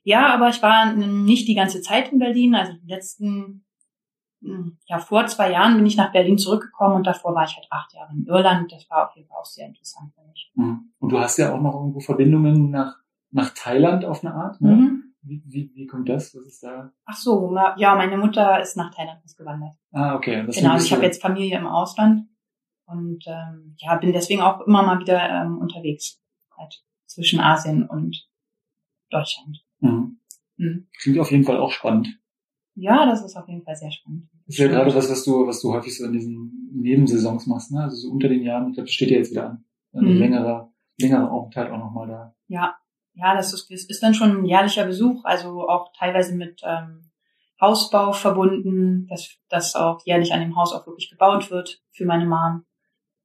Ja, 0.02 0.34
aber 0.34 0.48
ich 0.48 0.60
war 0.62 0.94
nicht 0.94 1.46
die 1.46 1.54
ganze 1.54 1.80
Zeit 1.80 2.10
in 2.12 2.18
Berlin. 2.18 2.54
Also 2.56 2.72
die 2.82 2.88
letzten, 2.88 3.64
ja, 4.86 4.98
vor 4.98 5.26
zwei 5.26 5.50
Jahren 5.50 5.76
bin 5.76 5.86
ich 5.86 5.96
nach 5.96 6.12
Berlin 6.12 6.38
zurückgekommen 6.38 6.96
und 6.96 7.06
davor 7.06 7.34
war 7.34 7.44
ich 7.44 7.56
halt 7.56 7.66
acht 7.70 7.92
Jahre 7.94 8.12
in 8.12 8.26
Irland. 8.26 8.70
Das 8.72 8.88
war 8.88 9.08
auf 9.08 9.16
jeden 9.16 9.28
Fall 9.28 9.38
auch 9.38 9.44
sehr 9.44 9.66
interessant 9.66 10.12
für 10.14 10.26
mich. 10.26 10.52
Mhm. 10.54 10.92
Und 10.98 11.08
du 11.10 11.18
hast 11.18 11.38
ja 11.38 11.52
auch 11.52 11.60
noch 11.60 11.74
irgendwo 11.74 12.00
Verbindungen 12.00 12.70
nach, 12.70 12.96
nach 13.30 13.50
Thailand 13.50 14.04
auf 14.04 14.24
eine 14.24 14.34
Art. 14.34 14.60
Ne? 14.60 14.74
Mhm. 14.74 15.14
Wie, 15.22 15.42
wie, 15.46 15.72
wie 15.74 15.86
kommt 15.86 16.08
das? 16.08 16.34
Was 16.34 16.46
ist 16.46 16.62
da? 16.62 16.92
Ach 17.04 17.16
so, 17.16 17.54
ja, 17.76 17.94
meine 17.96 18.16
Mutter 18.16 18.60
ist 18.60 18.76
nach 18.76 18.94
Thailand 18.94 19.20
ausgewandert. 19.24 19.76
Ah, 19.92 20.14
okay. 20.14 20.44
Das 20.46 20.56
Genau, 20.56 20.72
also 20.72 20.86
ich 20.86 20.92
habe 20.92 21.02
jetzt 21.02 21.20
Familie 21.20 21.58
im 21.58 21.66
Ausland 21.66 22.28
und 22.86 23.24
ähm, 23.26 23.74
ja, 23.78 23.96
bin 23.96 24.12
deswegen 24.12 24.40
auch 24.40 24.60
immer 24.60 24.82
mal 24.84 25.00
wieder 25.00 25.20
ähm, 25.28 25.58
unterwegs, 25.58 26.22
halt 26.56 26.82
zwischen 27.06 27.40
Asien 27.40 27.86
und 27.86 28.28
Deutschland. 29.10 29.64
Mhm. 29.80 30.20
Mhm. 30.56 30.88
Klingt 31.00 31.18
auf 31.18 31.30
jeden 31.30 31.44
Fall 31.44 31.58
auch 31.58 31.72
spannend. 31.72 32.08
Ja, 32.80 33.06
das 33.06 33.24
ist 33.24 33.36
auf 33.36 33.48
jeden 33.48 33.62
Fall 33.64 33.76
sehr 33.76 33.90
spannend. 33.90 34.28
Das 34.46 34.54
ist 34.54 34.58
ja 34.58 34.68
gerade 34.68 34.94
was, 34.94 35.10
was 35.10 35.24
du, 35.24 35.46
was 35.46 35.60
du 35.60 35.72
häufig 35.72 35.96
so 35.96 36.04
in 36.06 36.12
diesen 36.12 36.70
Nebensaisons 36.72 37.46
machst, 37.46 37.72
ne? 37.72 37.82
Also 37.82 37.96
so 37.96 38.10
unter 38.10 38.28
den 38.28 38.42
Jahren, 38.42 38.68
ich 38.68 38.74
glaube, 38.74 38.86
das 38.86 38.94
steht 38.94 39.10
ja 39.10 39.16
jetzt 39.18 39.30
wieder 39.30 39.50
an. 39.50 39.64
Ein 39.92 40.04
Mhm. 40.04 40.18
längerer, 40.18 40.72
längerer 41.00 41.30
Aufenthalt 41.32 41.70
auch 41.72 41.78
nochmal 41.78 42.06
da. 42.06 42.34
Ja, 42.46 42.76
ja, 43.14 43.34
das 43.34 43.52
ist, 43.52 43.68
das 43.70 43.84
ist 43.84 44.02
dann 44.02 44.14
schon 44.14 44.30
ein 44.38 44.44
jährlicher 44.44 44.86
Besuch, 44.86 45.24
also 45.24 45.68
auch 45.68 45.92
teilweise 45.98 46.36
mit 46.36 46.60
ähm, 46.64 47.10
Hausbau 47.60 48.12
verbunden, 48.12 49.08
dass, 49.08 49.36
dass 49.48 49.74
auch 49.74 50.04
jährlich 50.06 50.32
an 50.32 50.40
dem 50.40 50.54
Haus 50.54 50.72
auch 50.72 50.86
wirklich 50.86 51.10
gebaut 51.10 51.50
wird 51.50 51.82
für 51.90 52.04
meine 52.06 52.26
Mom. 52.26 52.64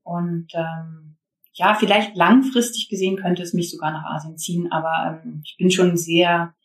Und 0.02 0.48
ähm, 0.56 1.18
ja, 1.54 1.76
vielleicht 1.76 2.16
langfristig 2.16 2.90
gesehen 2.90 3.18
könnte 3.18 3.44
es 3.44 3.54
mich 3.54 3.70
sogar 3.70 3.92
nach 3.92 4.06
Asien 4.06 4.38
ziehen, 4.38 4.72
aber 4.72 5.22
ähm, 5.24 5.44
ich 5.46 5.56
bin 5.58 5.70
schon 5.70 5.96
sehr 5.96 6.56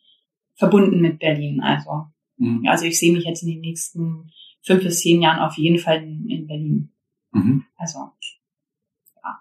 verbunden 0.54 1.00
mit 1.00 1.18
Berlin. 1.18 1.60
Also, 1.60 2.06
mhm. 2.38 2.66
also 2.66 2.84
ich 2.84 2.98
sehe 2.98 3.12
mich 3.12 3.24
jetzt 3.24 3.42
in 3.42 3.50
den 3.50 3.60
nächsten 3.60 4.30
fünf 4.62 4.82
bis 4.82 5.00
zehn 5.00 5.22
Jahren 5.22 5.40
auf 5.40 5.56
jeden 5.56 5.78
Fall 5.78 6.02
in, 6.02 6.28
in 6.28 6.46
Berlin. 6.46 6.92
Mhm. 7.32 7.64
Also, 7.76 7.98
ja. 9.16 9.40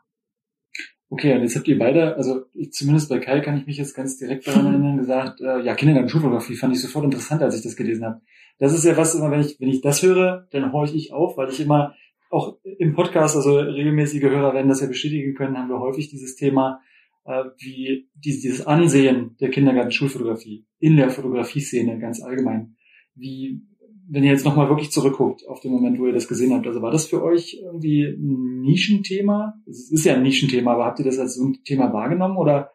Okay, 1.10 1.36
und 1.36 1.42
jetzt 1.42 1.56
habt 1.56 1.68
ihr 1.68 1.80
beide, 1.80 2.16
also 2.16 2.42
ich, 2.54 2.72
zumindest 2.72 3.10
bei 3.10 3.20
Kai 3.20 3.40
kann 3.42 3.58
ich 3.58 3.66
mich 3.66 3.78
jetzt 3.78 3.96
ganz 3.96 4.18
direkt 4.18 4.48
daran 4.48 4.66
erinnern, 4.74 4.98
gesagt, 4.98 5.42
äh, 5.42 5.62
ja, 5.62 5.76
Kindergarten 5.76 6.10
Schulfotografie 6.10 6.56
fand 6.56 6.74
ich 6.74 6.82
sofort 6.82 7.06
interessant, 7.06 7.42
als 7.42 7.56
ich 7.56 7.64
das 7.64 7.76
gelesen 7.76 8.06
habe. 8.06 8.22
Das 8.60 8.74
ist 8.74 8.86
ja 8.86 8.98
was, 8.98 9.16
immer 9.16 9.32
wenn 9.32 9.42
ich, 9.42 9.60
wenn 9.60 9.70
ich 9.70 9.82
das 9.82 10.02
höre, 10.02 10.48
dann 10.52 10.72
horche 10.72 10.96
ich 10.96 11.14
auf, 11.14 11.38
weil 11.38 11.50
ich 11.50 11.60
immer 11.60 11.94
auch 12.30 12.58
im 12.64 12.94
Podcast, 12.94 13.36
also 13.36 13.58
regelmäßige 13.60 14.24
Hörer 14.24 14.54
werden 14.54 14.68
das 14.68 14.82
ja 14.82 14.88
bestätigen 14.88 15.34
können, 15.34 15.58
haben 15.58 15.70
wir 15.70 15.80
häufig 15.80 16.10
dieses 16.10 16.36
Thema, 16.36 16.82
äh, 17.26 17.44
wie 17.58 18.10
dieses 18.16 18.66
Ansehen 18.66 19.36
der 19.40 19.50
Kindergarten-Schulfotografie 19.50 20.66
in 20.80 20.98
der 20.98 21.10
Fotografie-Szene 21.10 22.00
ganz 22.00 22.22
allgemein. 22.22 22.77
Wie, 23.18 23.62
wenn 24.08 24.24
ihr 24.24 24.32
jetzt 24.32 24.46
nochmal 24.46 24.70
wirklich 24.70 24.92
zurückguckt 24.92 25.46
auf 25.48 25.60
den 25.60 25.72
Moment, 25.72 26.00
wo 26.00 26.08
ihr 26.08 26.14
das 26.14 26.28
gesehen 26.28 26.54
habt, 26.54 26.66
also 26.66 26.82
war 26.82 26.92
das 26.92 27.08
für 27.08 27.24
euch 27.24 27.60
irgendwie 27.62 28.04
ein 28.04 28.62
Nischenthema? 28.62 29.56
Es 29.66 29.92
ist 29.92 30.06
ja 30.06 30.16
ein 30.16 30.24
Nischenthema, 30.24 30.74
aber 30.74 30.86
habt 30.86 31.00
ihr 31.00 31.06
das 31.06 31.20
als 31.20 31.36
so 31.36 31.46
ein 31.46 31.64
Thema 31.64 31.92
wahrgenommen 31.92 32.38
oder 32.38 32.72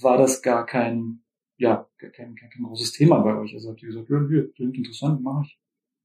war 0.00 0.16
das 0.16 0.40
gar 0.42 0.64
kein, 0.64 1.22
ja, 1.56 1.88
kein, 1.98 2.12
kein, 2.12 2.36
kein 2.36 2.62
großes 2.62 2.92
Thema 2.92 3.20
bei 3.20 3.36
euch? 3.36 3.52
Also 3.54 3.70
habt 3.70 3.82
ihr 3.82 3.88
gesagt, 3.88 4.08
ja, 4.08 4.26
hier, 4.28 4.52
klingt 4.52 4.76
interessant, 4.76 5.22
mache 5.22 5.44
ich. 5.46 5.58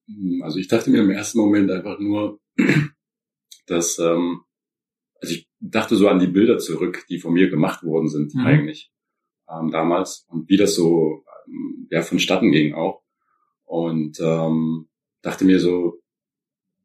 Hm, 0.07 0.41
also 0.43 0.59
ich 0.59 0.67
dachte 0.67 0.89
mir 0.89 1.01
im 1.01 1.11
ersten 1.11 1.39
Moment 1.39 1.71
einfach 1.71 1.99
nur, 1.99 2.39
dass, 3.67 3.99
ähm, 3.99 4.41
also 5.21 5.33
ich 5.33 5.49
dachte 5.59 5.95
so 5.95 6.07
an 6.07 6.19
die 6.19 6.27
Bilder 6.27 6.57
zurück, 6.57 7.05
die 7.09 7.19
von 7.19 7.33
mir 7.33 7.49
gemacht 7.49 7.83
worden 7.83 8.09
sind 8.09 8.35
mhm. 8.35 8.45
eigentlich 8.45 8.91
ähm, 9.49 9.71
damals 9.71 10.25
und 10.29 10.49
wie 10.49 10.57
das 10.57 10.75
so 10.75 11.23
ähm, 11.47 11.87
ja 11.89 12.01
vonstatten 12.01 12.51
ging 12.51 12.73
auch 12.73 13.01
und 13.67 14.19
ähm, 14.19 14.87
dachte 15.21 15.45
mir 15.45 15.59
so, 15.59 15.99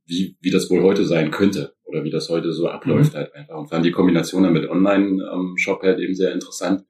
wie, 0.05 0.37
wie 0.41 0.51
das 0.51 0.69
wohl 0.69 0.83
heute 0.83 1.05
sein 1.05 1.31
könnte 1.31 1.75
oder 1.85 2.05
wie 2.05 2.11
das 2.11 2.29
heute 2.29 2.53
so 2.53 2.69
abläuft 2.69 3.15
mhm. 3.15 3.19
halt 3.19 3.35
einfach. 3.35 3.57
Und 3.57 3.69
fand 3.69 3.87
die 3.87 3.93
Kombination 3.93 4.43
dann 4.43 4.53
mit 4.53 4.69
Online-Shop 4.69 5.83
halt 5.83 6.01
eben 6.01 6.15
sehr 6.15 6.33
interessant, 6.33 6.85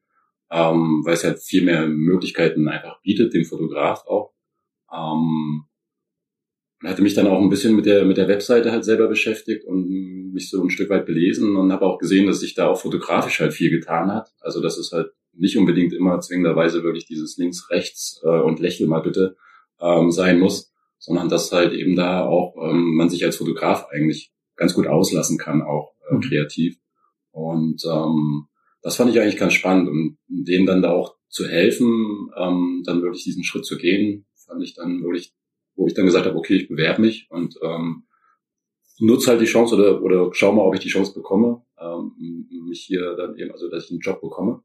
ähm, 0.51 1.03
weil 1.05 1.15
es 1.15 1.25
halt 1.25 1.41
viel 1.41 1.63
mehr 1.63 1.87
Möglichkeiten 1.87 2.69
einfach 2.69 3.01
bietet, 3.03 3.35
dem 3.35 3.45
Fotograf 3.45 4.05
auch. 4.07 4.33
Ähm, 4.93 5.65
und 6.83 6.89
hatte 6.89 7.03
mich 7.03 7.15
dann 7.15 7.29
auch 7.29 7.41
ein 7.41 7.51
bisschen 7.51 7.77
mit 7.77 7.87
der 7.87 8.05
mit 8.05 8.17
der 8.17 8.27
Webseite 8.27 8.73
halt 8.73 8.85
selber 8.85 9.07
beschäftigt 9.07 9.65
und 9.65 10.33
mich 10.33 10.51
so 10.51 10.61
ein 10.61 10.71
Stück 10.71 10.91
weit 10.91 11.07
belesen 11.07 11.55
und 11.57 11.71
habe 11.71 11.87
auch 11.87 11.99
gesehen, 11.99 12.27
dass 12.27 12.41
sich 12.41 12.55
da 12.55 12.67
auch 12.67 12.81
fotografisch 12.81 13.39
halt 13.39 13.53
viel 13.53 13.71
getan 13.71 14.11
hat. 14.11 14.33
Also 14.41 14.61
dass 14.61 14.79
es 14.79 14.91
halt 14.91 15.13
nicht 15.33 15.57
unbedingt 15.57 15.93
immer 15.93 16.19
zwingenderweise 16.21 16.83
wirklich 16.83 17.07
dieses 17.07 17.37
links 17.37 17.71
rechts 17.71 18.21
äh, 18.25 18.41
und 18.41 18.59
lächel 18.59 18.89
mal 18.89 19.01
bitte 19.01 19.37
ähm, 19.83 20.11
sein 20.11 20.39
muss, 20.39 20.73
sondern 20.99 21.29
dass 21.29 21.53
halt 21.53 21.73
eben 21.73 21.97
da 21.97 22.25
auch 22.25 22.55
ähm, 22.62 22.95
man 22.95 23.11
sich 23.11 23.25
als 23.25 23.37
Fotograf 23.37 23.87
eigentlich 23.91 24.33
ganz 24.57 24.75
gut 24.75 24.87
auslassen 24.87 25.39
kann, 25.39 25.62
auch 25.62 25.95
äh, 26.11 26.15
mhm. 26.15 26.21
kreativ. 26.21 26.79
Und 27.31 27.83
ähm, 27.85 28.47
das 28.83 28.97
fand 28.97 29.11
ich 29.11 29.21
eigentlich 29.21 29.39
ganz 29.39 29.55
spannend 29.55 29.89
und 29.89 30.19
denen 30.29 30.67
dann 30.67 30.83
da 30.83 30.93
auch 30.93 31.17
zu 31.29 31.47
helfen, 31.47 32.31
ähm, 32.37 32.83
dann 32.85 33.03
wirklich 33.03 33.25
diesen 33.25 33.45
Schritt 33.45 33.65
zu 33.65 33.77
gehen, 33.77 34.27
fand 34.35 34.62
ich 34.62 34.75
dann 34.75 35.03
wirklich 35.03 35.35
wo 35.75 35.87
ich 35.87 35.95
dann 35.95 36.07
gesagt 36.07 36.27
habe, 36.27 36.37
okay, 36.37 36.57
ich 36.57 36.69
bewerbe 36.69 37.01
mich 37.01 37.31
und 37.31 37.59
ähm, 37.62 38.05
nutze 38.99 39.31
halt 39.31 39.41
die 39.41 39.47
Chance 39.47 39.75
oder, 39.75 40.03
oder 40.03 40.31
schau 40.33 40.53
mal, 40.53 40.62
ob 40.62 40.75
ich 40.75 40.81
die 40.81 40.89
Chance 40.89 41.15
bekomme, 41.15 41.65
ähm, 41.79 42.47
mich 42.69 42.83
hier 42.83 43.15
dann 43.17 43.37
eben, 43.37 43.51
also 43.53 43.69
dass 43.69 43.85
ich 43.85 43.91
einen 43.91 44.01
Job 44.01 44.21
bekomme. 44.21 44.62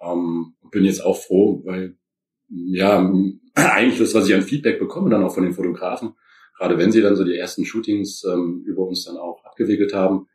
Ähm, 0.00 0.56
bin 0.70 0.84
jetzt 0.84 1.04
auch 1.04 1.16
froh, 1.16 1.62
weil 1.64 1.96
ja, 2.48 3.12
eigentlich 3.54 3.98
das, 3.98 4.14
was 4.14 4.28
ich 4.28 4.34
an 4.34 4.42
Feedback 4.42 4.78
bekomme, 4.78 5.10
dann 5.10 5.24
auch 5.24 5.34
von 5.34 5.44
den 5.44 5.54
Fotografen, 5.54 6.14
gerade 6.56 6.78
wenn 6.78 6.92
sie 6.92 7.02
dann 7.02 7.16
so 7.16 7.24
die 7.24 7.36
ersten 7.36 7.64
Shootings 7.64 8.24
ähm, 8.24 8.62
über 8.66 8.86
uns 8.86 9.04
dann 9.04 9.16
auch 9.16 9.44
abgewickelt 9.44 9.94
haben, 9.94 10.28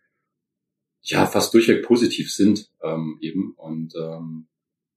ja, 1.01 1.25
fast 1.25 1.53
durchweg 1.53 1.83
positiv 1.83 2.31
sind 2.31 2.69
ähm, 2.83 3.17
eben. 3.21 3.53
Und 3.55 3.93
ähm, 3.95 4.47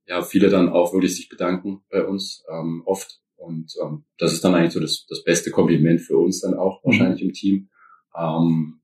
ja, 0.06 0.22
viele 0.22 0.50
dann 0.50 0.68
auch 0.68 0.92
wirklich 0.92 1.16
sich 1.16 1.28
bedanken 1.28 1.82
bei 1.90 2.04
uns, 2.04 2.44
ähm, 2.50 2.82
oft. 2.84 3.20
Und 3.36 3.74
ähm, 3.82 4.04
das 4.18 4.32
ist 4.32 4.44
dann 4.44 4.54
eigentlich 4.54 4.72
so 4.72 4.80
das, 4.80 5.06
das 5.08 5.24
beste 5.24 5.50
Kompliment 5.50 6.00
für 6.00 6.18
uns 6.18 6.40
dann 6.40 6.54
auch 6.54 6.82
mhm. 6.82 6.88
wahrscheinlich 6.88 7.22
im 7.22 7.32
Team. 7.32 7.68
Ähm, 8.16 8.80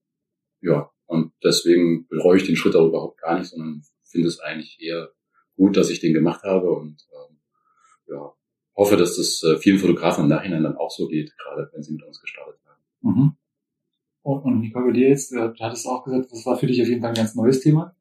ja, 0.62 0.90
und 1.06 1.32
deswegen 1.42 2.06
bereue 2.08 2.38
ich 2.38 2.46
den 2.46 2.56
Schritt 2.56 2.76
auch 2.76 2.88
überhaupt 2.88 3.20
gar 3.20 3.38
nicht, 3.38 3.50
sondern 3.50 3.82
finde 4.04 4.28
es 4.28 4.40
eigentlich 4.40 4.80
eher 4.80 5.10
gut, 5.56 5.76
dass 5.76 5.90
ich 5.90 6.00
den 6.00 6.14
gemacht 6.14 6.42
habe. 6.42 6.70
Und 6.70 7.06
ähm, 7.12 7.29
ja, 8.10 8.32
hoffe, 8.76 8.96
dass 8.96 9.16
das 9.16 9.42
äh, 9.42 9.58
vielen 9.58 9.78
Fotografen 9.78 10.24
im 10.24 10.30
Nachhinein 10.30 10.62
dann 10.62 10.76
auch 10.76 10.90
so 10.90 11.08
geht, 11.08 11.36
gerade 11.36 11.70
wenn 11.72 11.82
sie 11.82 11.92
mit 11.92 12.02
uns 12.02 12.20
gestartet 12.20 12.60
haben. 12.66 12.80
Mhm. 13.00 13.36
Und, 14.22 14.44
und 14.44 14.60
Nicole, 14.60 14.86
bei 14.86 14.92
dir 14.92 15.08
jetzt, 15.08 15.32
äh, 15.32 15.52
du 15.52 15.58
hattest 15.60 15.86
auch 15.86 16.04
gesagt, 16.04 16.30
das 16.30 16.44
war 16.46 16.56
für 16.56 16.66
dich 16.66 16.80
auf 16.82 16.88
jeden 16.88 17.00
Fall 17.00 17.10
ein 17.10 17.16
ganz 17.16 17.34
neues 17.34 17.60
Thema. 17.60 17.94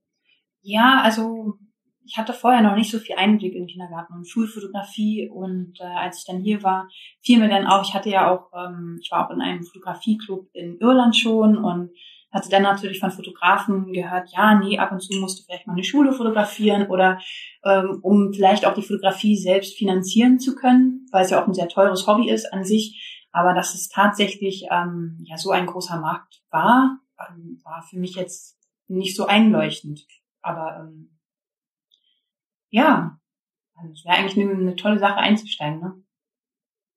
Ja, 0.62 1.01
also 1.04 1.58
ich 2.06 2.18
hatte 2.18 2.34
vorher 2.34 2.62
noch 2.62 2.75
nicht 2.75 2.92
so 2.92 2.98
viel 2.98 3.16
Einblick 3.16 3.54
in 3.54 3.68
Kindergarten 3.68 4.13
und 4.13 4.28
Schulfotografie 4.28 5.30
und 5.30 5.80
äh, 5.80 5.84
als 5.84 6.20
ich 6.20 6.25
dann 6.25 6.42
hier 6.42 6.63
war, 6.63 6.89
fiel 7.22 7.39
mir 7.39 7.50
dann 7.50 7.68
auch, 7.68 7.88
ich 7.88 7.94
hatte 7.94 8.10
ja 8.10 8.32
auch, 8.32 8.51
ähm, 8.54 8.98
ich 9.01 9.12
war 9.12 9.28
auch 9.28 9.34
in 9.34 9.42
einem 9.42 9.63
Fotografieclub 9.63 10.50
in 10.54 10.80
Irland 10.80 11.16
schon 11.16 11.58
und 11.58 11.92
hatte 12.31 12.50
dann 12.50 12.63
natürlich 12.63 13.00
von 13.00 13.12
Fotografen 13.12 13.91
gehört, 13.91 14.29
ja, 14.31 14.55
nee, 14.55 14.77
ab 14.77 14.91
und 14.91 15.01
zu 15.01 15.17
musst 15.19 15.39
du 15.39 15.43
vielleicht 15.43 15.65
mal 15.65 15.74
eine 15.74 15.83
Schule 15.83 16.13
fotografieren 16.13 16.88
oder 16.88 17.19
ähm, 17.63 18.00
um 18.01 18.33
vielleicht 18.33 18.65
auch 18.65 18.75
die 18.75 18.83
Fotografie 18.83 19.36
selbst 19.36 19.77
finanzieren 19.77 20.39
zu 20.39 20.55
können, 20.55 21.07
weil 21.12 21.25
es 21.25 21.31
ja 21.31 21.41
auch 21.41 21.48
ein 21.48 21.53
sehr 21.53 21.69
teures 21.69 22.07
Hobby 22.07 22.29
ist 22.29 22.53
an 22.53 22.63
sich. 22.63 23.25
Aber 23.31 23.53
dass 23.53 23.75
es 23.75 23.89
tatsächlich 23.89 24.65
ähm, 24.71 25.17
ja 25.24 25.38
so 25.38 25.51
ein 25.51 25.65
großer 25.65 26.00
Markt 26.00 26.41
war, 26.50 27.00
ähm, 27.19 27.59
war 27.63 27.83
für 27.83 27.98
mich 27.98 28.15
jetzt 28.15 28.57
nicht 28.88 29.15
so 29.15 29.25
einleuchtend. 29.25 30.05
Aber 30.41 30.77
ähm, 30.79 31.19
ja, 32.69 33.19
also 33.75 33.91
es 33.93 34.05
wäre 34.05 34.17
eigentlich 34.17 34.38
eine, 34.38 34.53
eine, 34.53 34.75
tolle 34.75 35.00
Sache 35.00 35.17
einzusteigen, 35.17 35.79
ne? 35.79 36.03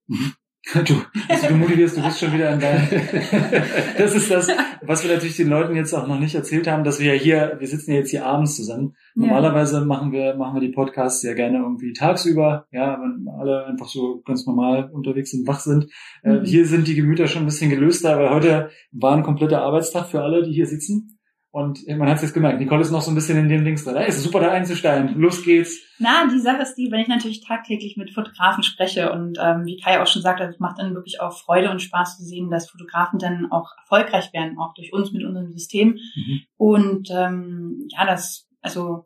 Mhm. 0.07 0.35
Du, 0.71 0.95
also 1.29 1.49
du 1.49 1.55
motivierst, 1.55 1.97
du 1.97 2.03
bist 2.03 2.21
schon 2.21 2.33
wieder 2.33 2.51
an 2.51 2.61
deinem. 2.61 2.89
das 3.99 4.15
ist 4.15 4.31
das, 4.31 4.49
was 4.83 5.03
wir 5.03 5.13
natürlich 5.13 5.37
den 5.37 5.49
Leuten 5.49 5.75
jetzt 5.75 5.93
auch 5.93 6.07
noch 6.07 6.21
nicht 6.21 6.37
erzählt 6.37 6.69
haben, 6.69 6.85
dass 6.85 7.01
wir 7.01 7.15
ja 7.15 7.21
hier, 7.21 7.57
wir 7.59 7.67
sitzen 7.67 7.91
ja 7.91 7.99
jetzt 7.99 8.11
hier 8.11 8.25
abends 8.25 8.55
zusammen. 8.55 8.95
Normalerweise 9.17 9.81
ja. 9.81 9.85
machen 9.85 10.13
wir, 10.13 10.37
machen 10.37 10.55
wir 10.55 10.61
die 10.61 10.73
Podcasts 10.73 11.21
sehr 11.21 11.35
gerne 11.35 11.59
irgendwie 11.59 11.93
tagsüber, 11.93 12.67
ja, 12.71 12.97
wenn 13.01 13.27
alle 13.29 13.67
einfach 13.67 13.89
so 13.89 14.23
ganz 14.25 14.47
normal 14.47 14.89
unterwegs 14.93 15.35
und 15.35 15.49
wach 15.49 15.59
sind. 15.59 15.89
Äh, 16.23 16.35
mhm. 16.35 16.45
hier 16.45 16.65
sind 16.65 16.87
die 16.87 16.95
Gemüter 16.95 17.27
schon 17.27 17.43
ein 17.43 17.47
bisschen 17.47 17.71
gelöster, 17.71 18.17
weil 18.19 18.31
heute 18.31 18.71
war 18.93 19.17
ein 19.17 19.25
kompletter 19.25 19.63
Arbeitstag 19.63 20.07
für 20.07 20.23
alle, 20.23 20.45
die 20.45 20.53
hier 20.53 20.67
sitzen. 20.67 21.19
Und 21.53 21.87
man 21.87 22.09
hat 22.09 22.17
es 22.17 22.23
jetzt 22.23 22.33
gemerkt, 22.33 22.61
Nicole 22.61 22.81
ist 22.81 22.91
noch 22.91 23.03
so 23.03 23.11
ein 23.11 23.15
bisschen 23.15 23.39
in 23.39 23.51
dem 23.51 23.63
Dings 23.63 23.85
drin. 23.85 23.95
Da 23.95 24.01
ist 24.01 24.23
super, 24.23 24.41
da 24.41 24.51
einzusteigen. 24.53 25.21
Los 25.21 25.45
geht's. 25.45 25.79
Na, 25.99 26.27
die 26.27 26.41
Sache 26.41 26.63
ist 26.63 26.77
die, 26.77 26.91
wenn 26.91 27.01
ich 27.01 27.09
natürlich 27.09 27.45
tagtäglich 27.47 27.99
mit 27.99 28.11
Fotografen 28.11 28.63
spreche 28.63 29.13
und 29.13 29.39
ähm, 29.39 29.67
wie 29.67 29.77
Kai 29.77 30.01
auch 30.01 30.07
schon 30.07 30.23
sagte, 30.23 30.45
es 30.45 30.59
macht 30.61 30.79
dann 30.79 30.95
wirklich 30.95 31.21
auch 31.21 31.37
Freude 31.39 31.71
und 31.71 31.83
Spaß 31.83 32.17
zu 32.17 32.25
sehen, 32.25 32.49
dass 32.49 32.71
Fotografen 32.71 33.19
dann 33.19 33.53
auch 33.53 33.69
erfolgreich 33.83 34.33
werden, 34.33 34.59
auch 34.59 34.73
durch 34.73 34.95
uns 34.95 35.13
mit 35.13 35.25
unserem 35.25 35.53
System. 35.53 35.99
Mhm. 36.17 36.41
Und 36.57 37.11
ähm, 37.11 37.87
ja, 37.91 38.07
das, 38.07 38.49
also 38.63 39.05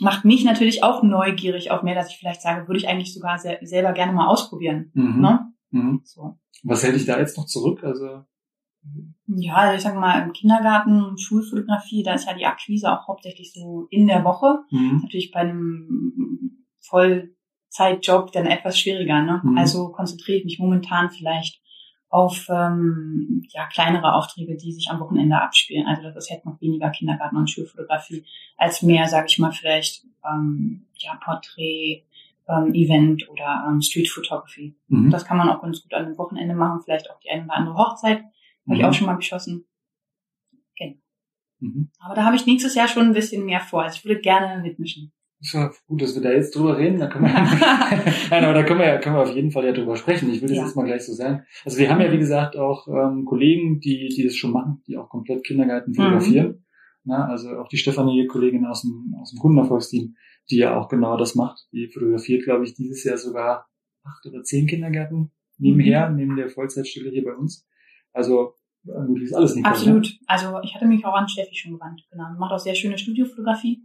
macht 0.00 0.24
mich 0.24 0.44
natürlich 0.44 0.82
auch 0.82 1.04
neugierig 1.04 1.70
auf 1.70 1.84
mehr, 1.84 1.94
dass 1.94 2.10
ich 2.10 2.18
vielleicht 2.18 2.42
sage, 2.42 2.66
würde 2.66 2.78
ich 2.80 2.88
eigentlich 2.88 3.14
sogar 3.14 3.38
sehr, 3.38 3.60
selber 3.62 3.92
gerne 3.92 4.12
mal 4.12 4.26
ausprobieren. 4.26 4.90
Mhm. 4.94 5.20
Ne? 5.20 5.52
Mhm. 5.70 6.00
So. 6.02 6.36
Was 6.64 6.82
hält 6.82 6.96
dich 6.96 7.06
da 7.06 7.16
jetzt 7.16 7.36
noch 7.36 7.46
zurück? 7.46 7.84
Also 7.84 8.24
ja, 9.26 9.54
also 9.54 9.76
ich 9.76 9.82
sage 9.82 9.98
mal, 9.98 10.22
im 10.22 10.32
Kindergarten, 10.32 11.18
Schulfotografie, 11.18 12.02
da 12.02 12.14
ist 12.14 12.26
ja 12.26 12.34
die 12.34 12.46
Akquise 12.46 12.90
auch 12.90 13.06
hauptsächlich 13.08 13.52
so 13.52 13.86
in 13.90 14.06
der 14.06 14.24
Woche. 14.24 14.60
Mhm. 14.70 15.00
Natürlich 15.02 15.30
bei 15.30 15.40
einem 15.40 16.64
Vollzeitjob 16.80 18.32
dann 18.32 18.46
etwas 18.46 18.78
schwieriger. 18.78 19.22
Ne? 19.22 19.40
Mhm. 19.44 19.58
Also 19.58 19.90
konzentriere 19.90 20.38
ich 20.38 20.44
mich 20.44 20.58
momentan 20.58 21.10
vielleicht 21.10 21.60
auf 22.10 22.48
ähm, 22.48 23.46
ja, 23.50 23.66
kleinere 23.66 24.14
Aufträge, 24.14 24.56
die 24.56 24.72
sich 24.72 24.90
am 24.90 25.00
Wochenende 25.00 25.40
abspielen. 25.40 25.86
Also 25.86 26.02
das 26.02 26.16
ist 26.16 26.30
jetzt 26.30 26.46
noch 26.46 26.58
weniger 26.60 26.88
Kindergarten 26.88 27.36
und 27.36 27.50
Schulfotografie 27.50 28.24
als 28.56 28.82
mehr, 28.82 29.06
sage 29.08 29.26
ich 29.28 29.38
mal, 29.38 29.52
vielleicht 29.52 30.04
ähm, 30.24 30.86
ja, 30.96 31.18
Porträt, 31.22 32.04
ähm, 32.48 32.72
Event 32.72 33.28
oder 33.28 33.66
ähm, 33.68 33.82
Street 33.82 34.08
Photography. 34.08 34.74
Mhm. 34.88 35.10
Das 35.10 35.26
kann 35.26 35.36
man 35.36 35.50
auch 35.50 35.60
ganz 35.60 35.82
gut 35.82 35.92
an 35.92 36.06
einem 36.06 36.18
Wochenende 36.18 36.54
machen, 36.54 36.80
vielleicht 36.82 37.10
auch 37.10 37.20
die 37.20 37.30
eine 37.30 37.44
oder 37.44 37.54
andere 37.54 37.76
Hochzeit. 37.76 38.24
Habe 38.68 38.74
mhm. 38.74 38.80
ich 38.80 38.84
auch 38.84 38.94
schon 38.94 39.06
mal 39.06 39.16
geschossen. 39.16 39.66
Genau. 40.76 40.96
Mhm. 41.60 41.90
Aber 41.98 42.14
da 42.14 42.24
habe 42.24 42.36
ich 42.36 42.46
nächstes 42.46 42.74
Jahr 42.74 42.88
schon 42.88 43.06
ein 43.06 43.14
bisschen 43.14 43.44
mehr 43.44 43.60
vor. 43.60 43.82
Also 43.82 43.96
ich 43.96 44.04
würde 44.04 44.20
gerne 44.20 44.62
mitmischen. 44.62 45.12
Ja, 45.40 45.70
gut, 45.86 46.02
dass 46.02 46.14
wir 46.16 46.22
da 46.22 46.32
jetzt 46.32 46.54
drüber 46.56 46.76
reden. 46.76 46.98
Da 46.98 47.06
können 47.06 47.26
wir, 47.26 47.32
Nein, 48.30 48.44
aber 48.44 48.54
da 48.54 48.64
können 48.64 48.80
wir 48.80 48.86
ja 48.86 48.98
können 48.98 49.14
wir 49.14 49.22
auf 49.22 49.34
jeden 49.34 49.52
Fall 49.52 49.64
ja 49.64 49.72
drüber 49.72 49.96
sprechen. 49.96 50.30
Ich 50.30 50.42
will 50.42 50.48
das 50.48 50.58
ja. 50.58 50.64
jetzt 50.64 50.74
mal 50.74 50.84
gleich 50.84 51.04
so 51.04 51.12
sagen. 51.12 51.44
Also 51.64 51.78
wir 51.78 51.88
haben 51.90 52.00
ja 52.00 52.10
wie 52.12 52.18
gesagt 52.18 52.56
auch 52.56 52.88
ähm, 52.88 53.24
Kollegen, 53.24 53.78
die 53.78 54.08
die 54.08 54.24
das 54.24 54.34
schon 54.34 54.52
machen, 54.52 54.82
die 54.88 54.96
auch 54.96 55.08
komplett 55.08 55.44
Kindergarten 55.44 55.94
fotografieren. 55.94 56.64
Mhm. 57.04 57.12
Ne? 57.12 57.24
Also 57.24 57.50
auch 57.56 57.68
die 57.68 57.76
Stefanie, 57.76 58.26
Kollegin 58.26 58.66
aus 58.66 58.82
dem, 58.82 59.14
aus 59.20 59.30
dem 59.30 59.38
Kundenerfolgsteam, 59.38 60.16
die 60.50 60.56
ja 60.56 60.76
auch 60.76 60.88
genau 60.88 61.16
das 61.16 61.36
macht. 61.36 61.68
Die 61.72 61.88
fotografiert, 61.88 62.42
glaube 62.42 62.64
ich, 62.64 62.74
dieses 62.74 63.04
Jahr 63.04 63.16
sogar 63.16 63.68
acht 64.04 64.26
oder 64.26 64.42
zehn 64.42 64.66
Kindergärten 64.66 65.30
nebenher, 65.56 66.10
mhm. 66.10 66.16
neben 66.16 66.36
der 66.36 66.48
Vollzeitstelle 66.50 67.10
hier 67.10 67.24
bei 67.24 67.34
uns. 67.34 67.66
Also 68.12 68.54
äh, 68.86 69.22
ist 69.22 69.34
alles 69.34 69.54
nicht 69.54 69.66
Absolut. 69.66 70.06
Ne? 70.06 70.18
Also 70.26 70.60
ich 70.62 70.74
hatte 70.74 70.86
mich 70.86 71.04
auch 71.04 71.14
an 71.14 71.28
Steffi 71.28 71.54
schon 71.54 71.72
gewandt. 71.72 72.02
Genau. 72.10 72.24
Macht 72.38 72.52
auch 72.52 72.58
sehr 72.58 72.74
schöne 72.74 72.98
Studiofotografie. 72.98 73.82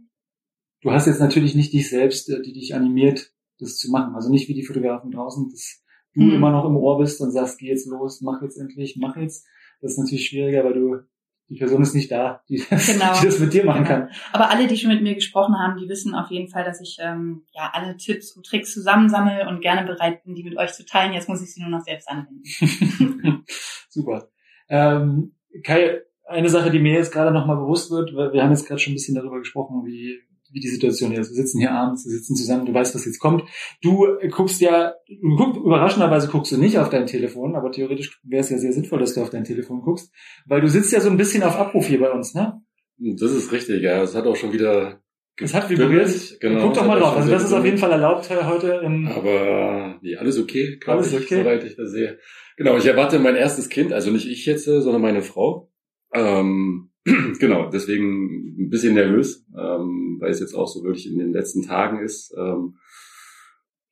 Du 0.82 0.90
hast 0.90 1.06
jetzt 1.06 1.20
natürlich 1.20 1.54
nicht 1.54 1.72
dich 1.72 1.88
selbst, 1.88 2.28
äh, 2.30 2.42
die 2.42 2.52
dich 2.52 2.74
animiert, 2.74 3.32
das 3.58 3.76
zu 3.76 3.90
machen. 3.90 4.14
Also 4.14 4.30
nicht 4.30 4.48
wie 4.48 4.54
die 4.54 4.64
Fotografen 4.64 5.10
draußen, 5.10 5.48
dass 5.50 5.82
du 6.14 6.22
mhm. 6.22 6.32
immer 6.32 6.50
noch 6.50 6.64
im 6.64 6.76
Ohr 6.76 6.98
bist 6.98 7.20
und 7.20 7.30
sagst, 7.30 7.58
geh 7.58 7.68
jetzt 7.68 7.86
los, 7.86 8.20
mach 8.20 8.42
jetzt 8.42 8.58
endlich, 8.58 8.96
mach 8.98 9.16
jetzt. 9.16 9.46
Das 9.80 9.92
ist 9.92 9.98
natürlich 9.98 10.26
schwieriger, 10.26 10.64
weil 10.64 10.74
du 10.74 11.00
die 11.48 11.58
Person 11.58 11.82
ist 11.82 11.94
nicht 11.94 12.10
da, 12.10 12.42
die, 12.48 12.56
genau. 12.70 13.20
die 13.20 13.26
das 13.26 13.38
mit 13.38 13.52
dir 13.52 13.64
machen 13.64 13.84
genau. 13.84 14.00
kann. 14.00 14.10
Aber 14.32 14.50
alle, 14.50 14.66
die 14.66 14.76
schon 14.76 14.90
mit 14.90 15.02
mir 15.02 15.14
gesprochen 15.14 15.58
haben, 15.58 15.78
die 15.78 15.88
wissen 15.88 16.14
auf 16.14 16.30
jeden 16.30 16.48
Fall, 16.48 16.64
dass 16.64 16.80
ich 16.80 16.96
ähm, 17.00 17.44
ja 17.52 17.70
alle 17.72 17.96
Tipps 17.96 18.32
und 18.32 18.46
Tricks 18.46 18.72
zusammensammle 18.72 19.46
und 19.48 19.60
gerne 19.60 19.86
bereit 19.86 20.24
bin, 20.24 20.34
die 20.34 20.42
mit 20.42 20.56
euch 20.56 20.72
zu 20.72 20.86
teilen. 20.86 21.12
Jetzt 21.12 21.28
muss 21.28 21.42
ich 21.42 21.52
sie 21.52 21.60
nur 21.60 21.70
noch 21.70 21.82
selbst 21.82 22.08
anwenden. 22.08 22.42
Super. 23.88 24.28
Ähm, 24.68 25.34
Kai, 25.62 26.00
eine 26.26 26.48
Sache, 26.48 26.70
die 26.70 26.78
mir 26.78 26.94
jetzt 26.94 27.12
gerade 27.12 27.32
nochmal 27.32 27.56
bewusst 27.56 27.90
wird, 27.90 28.14
weil 28.14 28.32
wir 28.32 28.42
haben 28.42 28.50
jetzt 28.50 28.66
gerade 28.66 28.80
schon 28.80 28.92
ein 28.92 28.96
bisschen 28.96 29.14
darüber 29.14 29.38
gesprochen, 29.38 29.84
wie 29.84 30.20
wie 30.54 30.60
die 30.60 30.68
Situation 30.68 31.12
ist. 31.12 31.30
Wir 31.30 31.36
sitzen 31.36 31.58
hier 31.58 31.72
abends, 31.72 32.06
wir 32.06 32.12
sitzen 32.12 32.36
zusammen, 32.36 32.64
du 32.64 32.72
weißt, 32.72 32.94
was 32.94 33.04
jetzt 33.04 33.18
kommt. 33.18 33.42
Du 33.82 34.06
guckst 34.30 34.60
ja, 34.60 34.94
du 35.08 35.36
guck, 35.36 35.56
überraschenderweise 35.56 36.28
guckst 36.28 36.52
du 36.52 36.58
nicht 36.58 36.78
auf 36.78 36.90
dein 36.90 37.06
Telefon, 37.06 37.56
aber 37.56 37.72
theoretisch 37.72 38.20
wäre 38.22 38.40
es 38.40 38.50
ja 38.50 38.58
sehr 38.58 38.72
sinnvoll, 38.72 39.00
dass 39.00 39.14
du 39.14 39.22
auf 39.22 39.30
dein 39.30 39.44
Telefon 39.44 39.82
guckst, 39.82 40.12
weil 40.46 40.60
du 40.60 40.68
sitzt 40.68 40.92
ja 40.92 41.00
so 41.00 41.10
ein 41.10 41.16
bisschen 41.16 41.42
auf 41.42 41.56
Abruf 41.56 41.86
hier 41.86 41.98
bei 42.00 42.12
uns, 42.12 42.34
ne? 42.34 42.62
Das 42.98 43.32
ist 43.32 43.50
richtig, 43.50 43.82
ja. 43.82 44.02
Es 44.02 44.14
hat 44.14 44.26
auch 44.26 44.36
schon 44.36 44.52
wieder 44.52 45.02
es 45.40 45.54
hat 45.54 45.68
vibriert. 45.68 46.38
Genau. 46.40 46.60
Guck 46.60 46.74
doch 46.74 46.86
mal 46.86 46.98
drauf. 46.98 47.16
Also 47.16 47.30
das 47.30 47.44
ist 47.44 47.52
auf 47.52 47.64
jeden 47.64 47.78
Fall 47.78 47.90
erlaubt 47.90 48.30
äh, 48.30 48.44
heute. 48.44 48.80
Im 48.84 49.08
Aber 49.08 49.98
nee, 50.00 50.16
alles 50.16 50.38
okay, 50.38 50.78
alles 50.86 51.12
ich, 51.12 51.24
okay. 51.24 51.42
soweit 51.42 51.64
ich 51.64 51.76
das 51.76 51.90
sehe. 51.90 52.18
Genau, 52.56 52.76
ich 52.76 52.86
erwarte 52.86 53.18
mein 53.18 53.34
erstes 53.34 53.68
Kind, 53.68 53.92
also 53.92 54.10
nicht 54.10 54.28
ich 54.28 54.46
jetzt, 54.46 54.68
äh, 54.68 54.80
sondern 54.80 55.02
meine 55.02 55.22
Frau. 55.22 55.72
Ähm, 56.12 56.90
genau, 57.40 57.68
deswegen 57.68 58.64
ein 58.64 58.70
bisschen 58.70 58.94
nervös, 58.94 59.44
ähm, 59.58 60.18
weil 60.20 60.30
es 60.30 60.40
jetzt 60.40 60.54
auch 60.54 60.68
so 60.68 60.84
wirklich 60.84 61.10
in 61.10 61.18
den 61.18 61.32
letzten 61.32 61.62
Tagen 61.62 61.98
ist. 62.04 62.32
Ähm, 62.38 62.76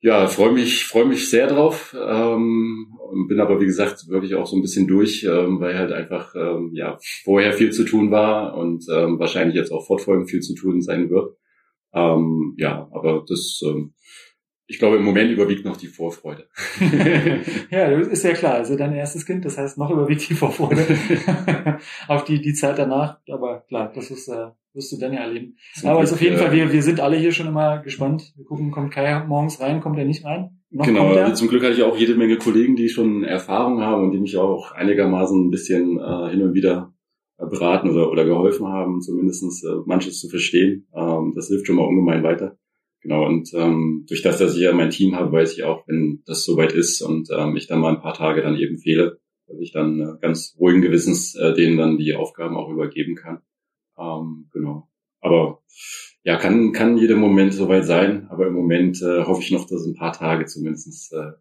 ja, 0.03 0.27
freue 0.27 0.51
mich, 0.51 0.85
freue 0.85 1.05
mich 1.05 1.29
sehr 1.29 1.47
drauf. 1.47 1.95
Ähm, 1.97 2.93
bin 3.29 3.39
aber 3.39 3.61
wie 3.61 3.65
gesagt 3.65 4.09
wirklich 4.09 4.35
auch 4.35 4.45
so 4.45 4.57
ein 4.57 4.61
bisschen 4.61 4.85
durch, 4.85 5.23
ähm, 5.23 5.61
weil 5.61 5.77
halt 5.77 5.93
einfach 5.93 6.35
ähm, 6.35 6.71
ja 6.73 6.97
vorher 7.23 7.53
viel 7.53 7.71
zu 7.71 7.85
tun 7.85 8.11
war 8.11 8.57
und 8.57 8.85
ähm, 8.91 9.17
wahrscheinlich 9.17 9.55
jetzt 9.55 9.71
auch 9.71 9.87
fortfolgend 9.87 10.29
viel 10.29 10.41
zu 10.41 10.55
tun 10.55 10.81
sein 10.81 11.09
wird. 11.09 11.37
Ähm, 11.93 12.53
ja, 12.57 12.89
aber 12.91 13.23
das 13.25 13.61
ähm, 13.65 13.93
ich 14.67 14.77
glaube, 14.77 14.97
im 14.97 15.03
Moment 15.03 15.31
überwiegt 15.31 15.63
noch 15.63 15.77
die 15.77 15.87
Vorfreude. 15.87 16.49
ja, 17.69 17.87
ist 17.87 18.23
ja 18.23 18.33
klar. 18.33 18.55
Also 18.55 18.75
dein 18.75 18.93
erstes 18.93 19.25
Kind, 19.25 19.45
das 19.45 19.57
heißt, 19.57 19.77
noch 19.77 19.89
überwiegt 19.89 20.27
die 20.27 20.33
Vorfreude 20.33 20.85
auf 22.07 22.25
die, 22.25 22.41
die 22.41 22.53
Zeit 22.53 22.77
danach. 22.77 23.19
Aber 23.29 23.61
klar, 23.67 23.91
das 23.93 24.09
ist, 24.11 24.27
äh, 24.27 24.47
wirst 24.73 24.91
du 24.91 24.97
dann 24.97 25.13
ja 25.13 25.21
erleben. 25.21 25.55
Zum 25.75 25.89
Aber 25.89 25.99
also 25.99 26.15
auf 26.15 26.21
jeden 26.21 26.37
Fall, 26.37 26.51
wir, 26.51 26.71
wir 26.71 26.83
sind 26.83 26.99
alle 26.99 27.17
hier 27.17 27.31
schon 27.31 27.47
immer 27.47 27.81
gespannt. 27.81 28.33
Wir 28.35 28.45
gucken, 28.45 28.71
kommt 28.71 28.91
Kai 28.91 29.23
morgens 29.25 29.59
rein, 29.61 29.81
kommt 29.81 29.97
er 29.97 30.05
nicht 30.05 30.25
rein? 30.25 30.59
Noch 30.69 30.85
genau, 30.85 31.07
also 31.09 31.33
zum 31.35 31.49
Glück 31.49 31.63
hatte 31.63 31.73
ich 31.73 31.83
auch 31.83 31.95
jede 31.95 32.15
Menge 32.15 32.37
Kollegen, 32.37 32.75
die 32.75 32.89
schon 32.89 33.23
Erfahrung 33.23 33.81
haben 33.81 34.05
und 34.05 34.11
die 34.11 34.19
mich 34.19 34.37
auch 34.37 34.71
einigermaßen 34.71 35.47
ein 35.47 35.51
bisschen 35.51 35.99
äh, 35.99 36.29
hin 36.31 36.41
und 36.41 36.55
wieder 36.55 36.93
beraten 37.37 37.89
oder, 37.89 38.09
oder 38.11 38.25
geholfen 38.25 38.67
haben, 38.67 39.01
zumindestens 39.01 39.63
äh, 39.63 39.75
manches 39.85 40.19
zu 40.19 40.29
verstehen. 40.29 40.87
Ähm, 40.95 41.33
das 41.35 41.47
hilft 41.47 41.67
schon 41.67 41.75
mal 41.75 41.85
ungemein 41.85 42.23
weiter. 42.23 42.57
Genau, 43.01 43.25
und 43.25 43.51
ähm, 43.53 44.05
durch 44.07 44.21
das, 44.21 44.37
dass 44.39 44.55
ich 44.55 44.61
ja 44.61 44.73
mein 44.73 44.89
Team 44.89 45.15
habe, 45.15 45.31
weiß 45.31 45.53
ich 45.53 45.63
auch, 45.63 45.85
wenn 45.87 46.23
das 46.25 46.45
soweit 46.45 46.71
ist 46.71 47.01
und 47.01 47.29
ähm, 47.37 47.55
ich 47.57 47.67
dann 47.67 47.79
mal 47.79 47.93
ein 47.93 48.01
paar 48.01 48.13
Tage 48.13 48.41
dann 48.41 48.55
eben 48.55 48.77
fehle, 48.77 49.19
dass 49.47 49.59
ich 49.59 49.73
dann 49.73 49.99
äh, 49.99 50.19
ganz 50.21 50.55
ruhigen 50.57 50.81
Gewissens 50.81 51.35
äh, 51.35 51.53
denen 51.53 51.77
dann 51.77 51.97
die 51.97 52.15
Aufgaben 52.15 52.55
auch 52.55 52.69
übergeben 52.69 53.15
kann. 53.15 53.41
Ähm, 53.97 54.49
genau. 54.51 54.89
Aber 55.21 55.61
ja, 56.23 56.37
kann, 56.37 56.71
kann 56.71 56.97
jeder 56.97 57.15
Moment 57.15 57.53
soweit 57.53 57.85
sein, 57.85 58.27
aber 58.29 58.47
im 58.47 58.53
Moment 58.53 59.01
äh, 59.01 59.23
hoffe 59.23 59.41
ich 59.41 59.51
noch, 59.51 59.67
dass 59.67 59.85
ein 59.85 59.95
paar 59.95 60.13
Tage 60.13 60.45
zumindestens 60.45 61.11
äh, 61.11 61.31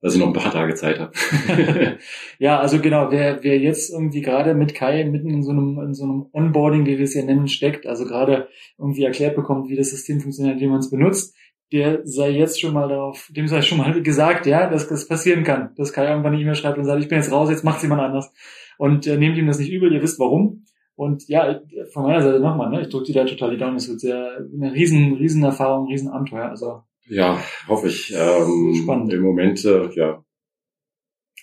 dass 0.00 0.14
ich 0.14 0.20
noch 0.20 0.28
ein 0.28 0.32
paar 0.32 0.52
Tage 0.52 0.74
Zeit 0.74 1.00
habe. 1.00 1.12
ja, 2.38 2.60
also 2.60 2.80
genau, 2.80 3.10
wer, 3.10 3.42
wer 3.42 3.58
jetzt 3.58 3.92
irgendwie 3.92 4.20
gerade 4.20 4.54
mit 4.54 4.74
Kai 4.74 5.04
mitten 5.04 5.30
in 5.30 5.42
so 5.42 5.50
einem, 5.50 5.78
in 5.80 5.94
so 5.94 6.04
einem 6.04 6.26
Onboarding, 6.32 6.86
wie 6.86 6.98
wir 6.98 7.04
es 7.04 7.14
ja 7.14 7.24
nennen, 7.24 7.48
steckt, 7.48 7.86
also 7.86 8.04
gerade 8.04 8.48
irgendwie 8.78 9.04
erklärt 9.04 9.34
bekommt, 9.34 9.68
wie 9.68 9.76
das 9.76 9.90
System 9.90 10.20
funktioniert, 10.20 10.60
wie 10.60 10.68
man 10.68 10.78
es 10.78 10.90
benutzt, 10.90 11.36
der 11.72 12.00
sei 12.04 12.30
jetzt 12.30 12.60
schon 12.60 12.74
mal 12.74 12.88
darauf, 12.88 13.28
dem 13.34 13.48
sei 13.48 13.62
schon 13.62 13.78
mal 13.78 14.02
gesagt, 14.02 14.46
ja, 14.46 14.70
dass 14.70 14.88
das 14.88 15.08
passieren 15.08 15.42
kann, 15.42 15.74
dass 15.76 15.92
Kai 15.92 16.08
irgendwann 16.08 16.34
nicht 16.34 16.44
mehr 16.44 16.54
schreibt 16.54 16.78
und 16.78 16.84
sagt, 16.84 17.02
ich 17.02 17.08
bin 17.08 17.18
jetzt 17.18 17.32
raus, 17.32 17.50
jetzt 17.50 17.64
macht 17.64 17.82
jemand 17.82 18.02
anders. 18.02 18.32
Und 18.78 19.08
äh, 19.08 19.16
nehmt 19.16 19.36
ihm 19.36 19.48
das 19.48 19.58
nicht 19.58 19.72
übel, 19.72 19.92
ihr 19.92 20.02
wisst 20.02 20.20
warum. 20.20 20.64
Und 20.98 21.28
ja, 21.28 21.62
von 21.92 22.02
meiner 22.02 22.20
Seite 22.20 22.40
nochmal, 22.40 22.70
ne, 22.70 22.80
ich 22.80 22.88
drücke 22.88 23.06
dir 23.06 23.14
da 23.14 23.24
total 23.24 23.52
die 23.52 23.56
Daumen, 23.56 23.76
es 23.76 23.88
wird 23.88 24.00
sehr 24.00 24.44
eine 24.52 24.72
riesen, 24.72 25.14
riesen 25.14 25.44
Erfahrung, 25.44 25.86
riesen 25.86 26.08
Abenteuer. 26.08 26.48
Also 26.48 26.82
ja, 27.06 27.40
hoffe 27.68 27.86
ich. 27.86 28.12
Ähm, 28.12 28.80
Spannend. 28.82 29.12
Im 29.12 29.22
Moment, 29.22 29.64
äh, 29.64 29.88
ja. 29.94 30.24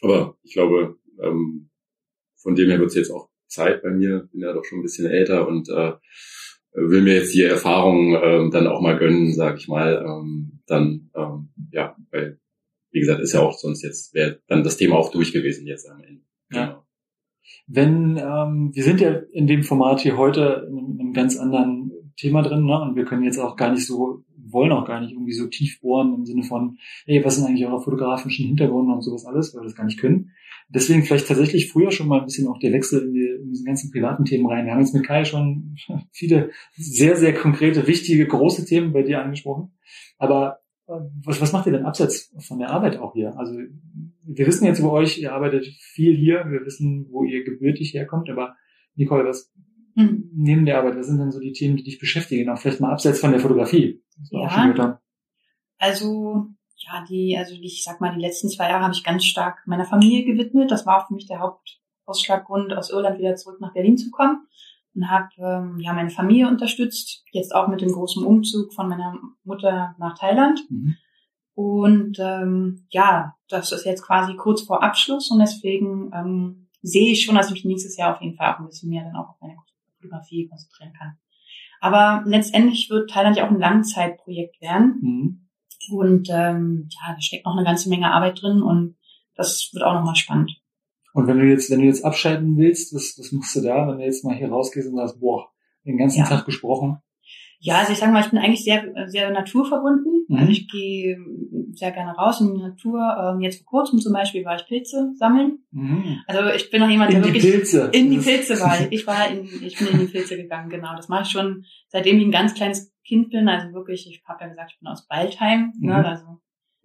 Aber 0.01 0.35
ich 0.43 0.51
glaube, 0.51 0.97
ähm, 1.23 1.69
von 2.35 2.55
dem 2.55 2.69
her 2.69 2.79
wird 2.79 2.89
es 2.89 2.95
jetzt 2.95 3.11
auch 3.11 3.29
Zeit 3.47 3.81
bei 3.81 3.91
mir. 3.91 4.27
Bin 4.29 4.41
ja 4.41 4.51
doch 4.51 4.65
schon 4.65 4.79
ein 4.79 4.83
bisschen 4.83 5.05
älter 5.09 5.47
und 5.47 5.69
äh, 5.69 5.93
will 6.73 7.01
mir 7.01 7.13
jetzt 7.13 7.33
die 7.33 7.43
Erfahrung 7.43 8.13
ähm, 8.21 8.51
dann 8.51 8.67
auch 8.67 8.81
mal 8.81 8.97
gönnen, 8.97 9.33
sag 9.33 9.57
ich 9.57 9.69
mal. 9.69 10.03
Ähm, 10.05 10.63
dann, 10.67 11.09
ähm, 11.15 11.53
ja, 11.71 11.95
weil, 12.11 12.41
wie 12.91 12.99
gesagt, 12.99 13.21
ist 13.21 13.31
ja 13.31 13.39
auch 13.39 13.57
sonst 13.57 13.83
jetzt, 13.83 14.13
wäre 14.13 14.41
dann 14.47 14.65
das 14.65 14.75
Thema 14.75 14.97
auch 14.97 15.11
durch 15.11 15.31
gewesen 15.31 15.65
jetzt 15.65 15.89
am 15.89 16.03
Ende. 16.03 16.23
Ja. 16.51 16.65
Genau. 16.65 16.85
Wenn, 17.67 18.17
ähm, 18.17 18.71
wir 18.73 18.84
sind 18.84 19.01
ja 19.01 19.12
in 19.31 19.47
dem 19.47 19.63
Format 19.63 20.01
hier 20.01 20.17
heute 20.17 20.67
in 20.69 20.99
einem 20.99 21.13
ganz 21.13 21.38
anderen 21.38 21.91
Thema 22.17 22.41
drin, 22.41 22.65
ne? 22.65 22.81
Und 22.81 22.95
wir 22.95 23.05
können 23.05 23.23
jetzt 23.23 23.39
auch 23.39 23.55
gar 23.55 23.71
nicht 23.71 23.86
so 23.86 24.23
wollen 24.51 24.71
auch 24.71 24.86
gar 24.86 25.01
nicht 25.01 25.12
irgendwie 25.12 25.34
so 25.34 25.47
tief 25.47 25.81
bohren 25.81 26.13
im 26.13 26.25
Sinne 26.25 26.43
von, 26.43 26.77
hey, 27.05 27.23
was 27.23 27.36
sind 27.36 27.45
eigentlich 27.45 27.65
eure 27.65 27.81
fotografischen 27.81 28.45
Hintergründe 28.45 28.93
und 28.93 29.01
sowas 29.01 29.25
alles, 29.25 29.53
weil 29.53 29.62
wir 29.62 29.65
das 29.65 29.75
gar 29.75 29.86
nicht 29.86 29.99
können. 29.99 30.31
Deswegen 30.69 31.03
vielleicht 31.03 31.27
tatsächlich 31.27 31.71
früher 31.71 31.91
schon 31.91 32.08
mal 32.08 32.19
ein 32.19 32.25
bisschen 32.25 32.47
auch 32.47 32.58
der 32.58 32.73
Wechsel 32.73 33.03
in, 33.03 33.13
die, 33.13 33.27
in 33.43 33.49
diese 33.49 33.63
ganzen 33.63 33.91
privaten 33.91 34.25
Themen 34.25 34.47
rein. 34.47 34.65
Wir 34.65 34.73
haben 34.73 34.79
jetzt 34.79 34.95
mit 34.95 35.05
Kai 35.05 35.25
schon 35.25 35.75
viele 36.12 36.51
sehr, 36.75 37.15
sehr 37.17 37.34
konkrete, 37.34 37.86
wichtige, 37.88 38.25
große 38.25 38.65
Themen 38.65 38.93
bei 38.93 39.03
dir 39.03 39.21
angesprochen. 39.21 39.73
Aber 40.17 40.60
was, 40.88 41.41
was 41.41 41.52
macht 41.52 41.65
ihr 41.65 41.71
denn 41.71 41.86
abseits 41.86 42.34
von 42.39 42.60
der 42.60 42.69
Arbeit 42.69 42.98
auch 42.98 43.13
hier? 43.13 43.38
Also 43.38 43.54
wir 44.24 44.48
wissen 44.48 44.65
jetzt 44.65 44.80
über 44.80 44.91
euch, 44.91 45.17
ihr 45.17 45.34
arbeitet 45.34 45.65
viel 45.65 46.15
hier, 46.15 46.45
wir 46.50 46.65
wissen, 46.65 47.08
wo 47.10 47.24
ihr 47.24 47.43
gebürtig 47.43 47.93
herkommt, 47.93 48.30
aber 48.30 48.56
Nicole, 48.95 49.26
was 49.26 49.52
mhm. 49.95 50.30
neben 50.34 50.65
der 50.65 50.80
Arbeit, 50.80 50.98
was 50.98 51.08
sind 51.08 51.19
denn 51.19 51.32
so 51.32 51.39
die 51.39 51.54
Themen, 51.54 51.78
die 51.78 51.84
dich 51.84 52.00
beschäftigen? 52.00 52.50
Auch 52.50 52.58
vielleicht 52.58 52.82
mal 52.82 52.91
abseits 52.91 53.19
von 53.19 53.32
der 53.32 53.39
Fotografie. 53.39 54.04
Ja. 54.32 55.00
Also, 55.78 56.48
ja, 56.78 57.04
die, 57.10 57.36
also 57.38 57.56
ich 57.60 57.84
sag 57.84 58.00
mal, 58.00 58.15
die 58.15 58.21
letzten 58.21 58.50
zwei 58.50 58.69
Jahre 58.69 58.84
habe 58.84 58.93
ich 58.93 59.04
ganz 59.04 59.26
stark 59.26 59.65
meiner 59.65 59.86
Familie 59.86 60.24
gewidmet. 60.24 60.71
Das 60.71 60.86
war 60.86 61.06
für 61.08 61.13
mich 61.13 61.28
der 61.28 61.39
Hauptausschlaggrund, 61.39 62.74
aus 62.74 62.91
Irland 62.91 63.19
wieder 63.19 63.36
zurück 63.36 63.60
nach 63.60 63.74
Berlin 63.74 63.98
zu 63.98 64.12
kommen. 64.12 64.48
Und 64.95 65.10
habe 65.10 65.29
ähm, 65.38 65.77
ja 65.79 65.91
meine 65.93 66.10
Familie 66.10 66.47
unterstützt, 66.47 67.25
jetzt 67.31 67.53
auch 67.53 67.67
mit 67.67 67.81
dem 67.81 67.91
großen 67.91 68.23
Umzug 68.23 68.73
von 68.73 68.88
meiner 68.88 69.19
Mutter 69.43 69.93
nach 69.99 70.17
Thailand. 70.17 70.62
Mhm. 70.69 70.95
Und 71.53 72.17
ähm, 72.19 72.86
ja, 72.89 73.36
das 73.49 73.71
ist 73.71 73.86
jetzt 73.86 74.03
quasi 74.03 74.36
kurz 74.36 74.62
vor 74.62 74.84
Abschluss 74.84 75.31
und 75.31 75.39
deswegen 75.39 76.12
ähm, 76.13 76.67
sehe 76.81 77.12
ich 77.12 77.23
schon, 77.23 77.36
dass 77.36 77.47
ich 77.47 77.53
mich 77.53 77.65
nächstes 77.65 77.97
Jahr 77.97 78.13
auf 78.13 78.21
jeden 78.21 78.36
Fall 78.36 78.53
auch 78.53 78.60
ein 78.60 78.67
bisschen 78.67 78.89
mehr 78.89 79.03
dann 79.03 79.15
auch 79.15 79.29
auf 79.29 79.41
meine 79.41 79.55
Fotografie 79.97 80.47
konzentrieren 80.47 80.93
kann. 80.97 81.17
Aber 81.79 82.23
letztendlich 82.25 82.89
wird 82.89 83.10
Thailand 83.10 83.38
ja 83.38 83.45
auch 83.45 83.51
ein 83.51 83.60
Langzeitprojekt 83.60 84.62
werden. 84.62 84.99
Mhm. 85.01 85.47
Und 85.91 86.29
ähm, 86.29 86.89
ja, 86.89 87.13
da 87.13 87.21
steckt 87.21 87.45
noch 87.45 87.55
eine 87.55 87.65
ganze 87.65 87.89
Menge 87.89 88.12
Arbeit 88.12 88.41
drin 88.41 88.62
und 88.62 88.95
das 89.36 89.69
wird 89.73 89.84
auch 89.84 89.93
nochmal 89.93 90.15
spannend. 90.15 90.60
Und 91.15 91.28
wenn 91.28 91.39
du 91.39 91.45
jetzt, 91.45 91.71
wenn 91.71 91.80
du 91.80 91.86
jetzt 91.86 92.04
abschalten 92.04 92.58
willst, 92.58 92.93
was, 92.93 93.15
was 93.17 93.32
machst 93.32 93.56
du 93.56 93.62
da, 93.62 93.88
wenn 93.88 93.99
du 93.99 94.04
jetzt 94.04 94.25
mal 94.25 94.36
hier 94.36 94.49
rausgehst 94.49 94.89
und 94.89 94.97
sagst, 94.97 95.17
boah, 95.21 95.47
den 95.86 95.97
ganzen 95.97 96.19
ja. 96.19 96.25
Tag 96.25 96.45
gesprochen? 96.45 96.97
Ja, 97.60 97.78
also 97.78 97.93
ich 97.93 97.99
sage 97.99 98.12
mal, 98.12 98.19
ich 98.19 98.30
bin 98.30 98.38
eigentlich 98.38 98.65
sehr, 98.65 98.84
sehr 99.08 99.32
naturverbunden. 99.32 100.25
Mhm. 100.28 100.36
Also 100.36 100.51
ich 100.51 100.67
gehe 100.67 101.17
sehr 101.71 101.91
gerne 101.91 102.12
raus 102.12 102.41
in 102.41 102.54
die 102.54 102.62
Natur. 102.62 102.99
Ähm, 103.17 103.39
jetzt 103.39 103.63
vor 103.63 103.65
kurzem 103.65 103.99
zum 103.99 104.12
Beispiel 104.12 104.43
war 104.43 104.58
ich 104.58 104.67
Pilze 104.67 105.13
sammeln. 105.15 105.60
Mhm. 105.71 106.19
Also 106.28 106.49
ich 106.54 106.69
bin 106.69 106.82
noch 106.82 106.89
jemand, 106.89 107.13
der 107.13 107.19
in 107.19 107.25
wirklich 107.25 107.43
die 107.43 107.51
Pilze. 107.51 107.89
in 107.93 108.12
die 108.12 108.17
Pilze 108.17 108.60
war. 108.60 108.75
Ich 108.91 109.08
war 109.08 109.30
in, 109.32 109.45
ich 109.63 109.80
bin 109.80 109.88
in 109.88 109.99
die 109.99 110.12
Pilze 110.12 110.36
gegangen, 110.36 110.69
genau. 110.69 110.97
Das 110.97 111.08
mache 111.08 111.23
ich 111.23 111.30
schon 111.30 111.63
seitdem 111.88 112.17
ich 112.17 112.25
ein 112.25 112.32
ganz 112.32 112.56
kleines 112.56 112.93
Kind 113.08 113.30
bin. 113.30 113.47
Also 113.47 113.73
wirklich, 113.73 114.06
ich 114.10 114.21
habe 114.28 114.43
ja 114.43 114.49
gesagt, 114.49 114.73
ich 114.73 114.80
bin 114.80 114.89
aus 114.89 115.08
Baldheim. 115.08 115.71
Ne? 115.80 115.95
Mhm. 115.95 116.01
Ne? 116.01 116.08
Also 116.10 116.25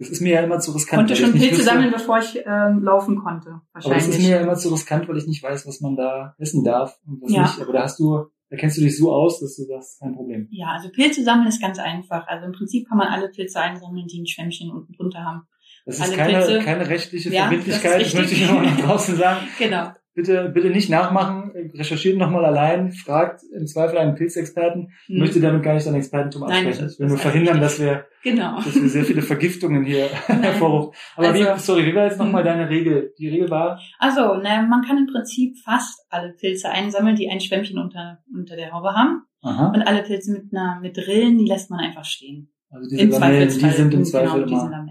das 0.00 0.08
ist 0.08 0.20
mir 0.22 0.32
ja 0.32 0.40
immer 0.40 0.58
zu 0.58 0.72
riskant. 0.72 1.00
Konnte 1.00 1.14
schon 1.14 1.32
Pilze 1.32 1.62
sammeln, 1.62 1.92
bevor 1.92 2.18
ich 2.18 2.40
ähm, 2.44 2.82
laufen 2.82 3.22
konnte. 3.22 3.60
Wahrscheinlich. 3.72 3.84
Aber 3.84 3.94
das 3.94 4.08
ist 4.08 4.18
mir 4.18 4.30
ja 4.30 4.40
immer 4.40 4.54
zu 4.56 4.70
riskant, 4.70 5.08
weil 5.08 5.18
ich 5.18 5.26
nicht 5.26 5.42
weiß, 5.42 5.66
was 5.66 5.80
man 5.80 5.94
da 5.94 6.34
essen 6.38 6.64
darf 6.64 6.98
und 7.06 7.22
was 7.22 7.30
ja. 7.30 7.42
nicht. 7.42 7.60
Aber 7.60 7.72
da 7.72 7.82
hast 7.82 7.98
du 8.00 8.30
da 8.50 8.56
kennst 8.56 8.78
du 8.78 8.80
dich 8.80 8.98
so 8.98 9.12
aus, 9.12 9.38
dass 9.38 9.56
du 9.56 9.62
sagst, 9.62 10.00
kein 10.00 10.14
Problem. 10.16 10.48
Ja, 10.50 10.72
also 10.72 10.88
Pilze 10.88 11.22
sammeln 11.22 11.46
ist 11.46 11.62
ganz 11.62 11.78
einfach. 11.78 12.26
Also 12.26 12.46
im 12.46 12.52
Prinzip 12.52 12.88
kann 12.88 12.98
man 12.98 13.06
alle 13.06 13.28
Pilze 13.28 13.60
einsammeln, 13.60 14.08
die 14.08 14.22
ein 14.22 14.26
Schwämmchen 14.26 14.72
unten 14.72 14.92
drunter 14.92 15.20
haben. 15.24 15.42
Das 15.86 15.98
ist 15.98 16.14
keine, 16.14 16.60
keine 16.64 16.88
rechtliche 16.88 17.30
Ja, 17.30 17.42
Verbindlichkeit, 17.42 18.00
das 18.02 18.14
möchte 18.14 18.34
ich 18.34 18.46
nochmal 18.46 18.66
nach 18.66 18.80
draußen 18.80 19.16
sagen. 19.16 19.40
Genau. 19.58 19.92
Bitte, 20.12 20.50
bitte 20.52 20.70
nicht 20.70 20.90
nachmachen, 20.90 21.52
recherchiert 21.72 22.18
nochmal 22.18 22.44
allein, 22.44 22.90
fragt 22.90 23.42
im 23.56 23.66
Zweifel 23.68 23.96
einen 23.96 24.16
Pilzexperten. 24.16 24.88
Ich 25.06 25.14
Hm. 25.14 25.18
möchte 25.20 25.40
damit 25.40 25.62
gar 25.62 25.74
nicht 25.74 25.86
dein 25.86 25.94
Expertentum 25.94 26.42
Nein, 26.42 26.66
absprechen. 26.66 26.82
das- 26.84 26.92
Ich 26.94 26.98
will 26.98 27.06
nur 27.06 27.16
verhindern, 27.16 27.60
dass 27.60 27.78
wir, 27.80 28.06
Genau. 28.24 28.56
dass 28.56 28.74
wir 28.74 28.88
sehr 28.88 29.04
viele 29.04 29.22
Vergiftungen 29.22 29.84
hier 29.84 30.06
hervorrufen. 30.26 30.92
Aber 31.16 31.32
wie, 31.32 31.44
Also- 31.46 31.74
sorry, 31.74 31.86
wie 31.86 31.94
war 31.94 32.06
jetzt 32.06 32.18
nochmal 32.18 32.42
Hm. 32.42 32.48
deine 32.48 32.68
Regel? 32.68 33.14
Die 33.18 33.28
Regel 33.28 33.48
war, 33.50 33.80
Also, 34.00 34.34
ne, 34.34 34.66
man 34.68 34.82
kann 34.82 34.98
im 34.98 35.06
Prinzip 35.06 35.56
fast 35.64 36.04
alle 36.10 36.32
Pilze 36.32 36.68
einsammeln, 36.70 37.14
die 37.14 37.30
ein 37.30 37.40
Schwämmchen 37.40 37.78
unter, 37.78 38.18
unter 38.36 38.56
der 38.56 38.72
Haube 38.72 38.90
haben. 38.94 39.22
aha, 39.42 39.68
Und 39.68 39.82
alle 39.82 40.02
Pilze 40.02 40.32
mit 40.32 40.52
einer, 40.52 40.80
mit 40.82 40.98
Rillen, 40.98 41.38
die 41.38 41.46
lässt 41.46 41.70
man 41.70 41.78
einfach 41.80 42.04
stehen. 42.04 42.52
also 42.68 42.90
diese 42.90 43.02
Im 43.02 43.10
Lamellen, 43.10 43.48
die 43.48 43.70
sind 43.70 43.94
im 43.94 44.04
Zweifel 44.04 44.44
genau, 44.44 44.66
immer. 44.66 44.86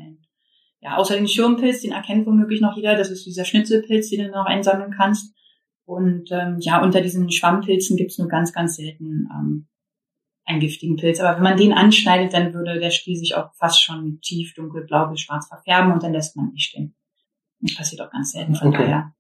Ja, 0.81 0.95
außer 0.97 1.15
den 1.15 1.27
Schirmpilz, 1.27 1.81
den 1.81 1.91
erkennt 1.91 2.25
womöglich 2.25 2.61
noch 2.61 2.75
jeder. 2.77 2.95
Das 2.95 3.09
ist 3.09 3.25
dieser 3.25 3.43
Schnitzelpilz, 3.45 4.09
den 4.09 4.25
du 4.25 4.31
noch 4.31 4.45
einsammeln 4.45 4.93
kannst. 4.95 5.35
Und 5.85 6.29
ähm, 6.31 6.57
ja, 6.59 6.81
unter 6.81 7.01
diesen 7.01 7.31
Schwammpilzen 7.31 7.97
gibt's 7.97 8.17
nur 8.17 8.27
ganz, 8.27 8.53
ganz 8.53 8.75
selten 8.75 9.27
ähm, 9.33 9.67
einen 10.45 10.59
giftigen 10.59 10.95
Pilz. 10.95 11.19
Aber 11.19 11.35
wenn 11.35 11.43
man 11.43 11.57
den 11.57 11.73
anschneidet, 11.73 12.33
dann 12.33 12.53
würde 12.53 12.79
der 12.79 12.91
Stiel 12.91 13.15
sich 13.17 13.35
auch 13.35 13.53
fast 13.55 13.83
schon 13.83 14.19
tief 14.21 14.53
dunkelblau 14.53 15.07
bis 15.09 15.21
schwarz 15.21 15.47
verfärben 15.47 15.91
und 15.91 16.01
dann 16.03 16.13
lässt 16.13 16.35
man 16.37 16.51
ihn 16.51 16.59
stehen. 16.59 16.95
Das 17.59 17.75
passiert 17.75 18.01
auch 18.01 18.11
ganz 18.11 18.31
selten. 18.31 18.55
Von 18.55 18.69
Okay. 18.69 18.83
daher, 18.83 19.13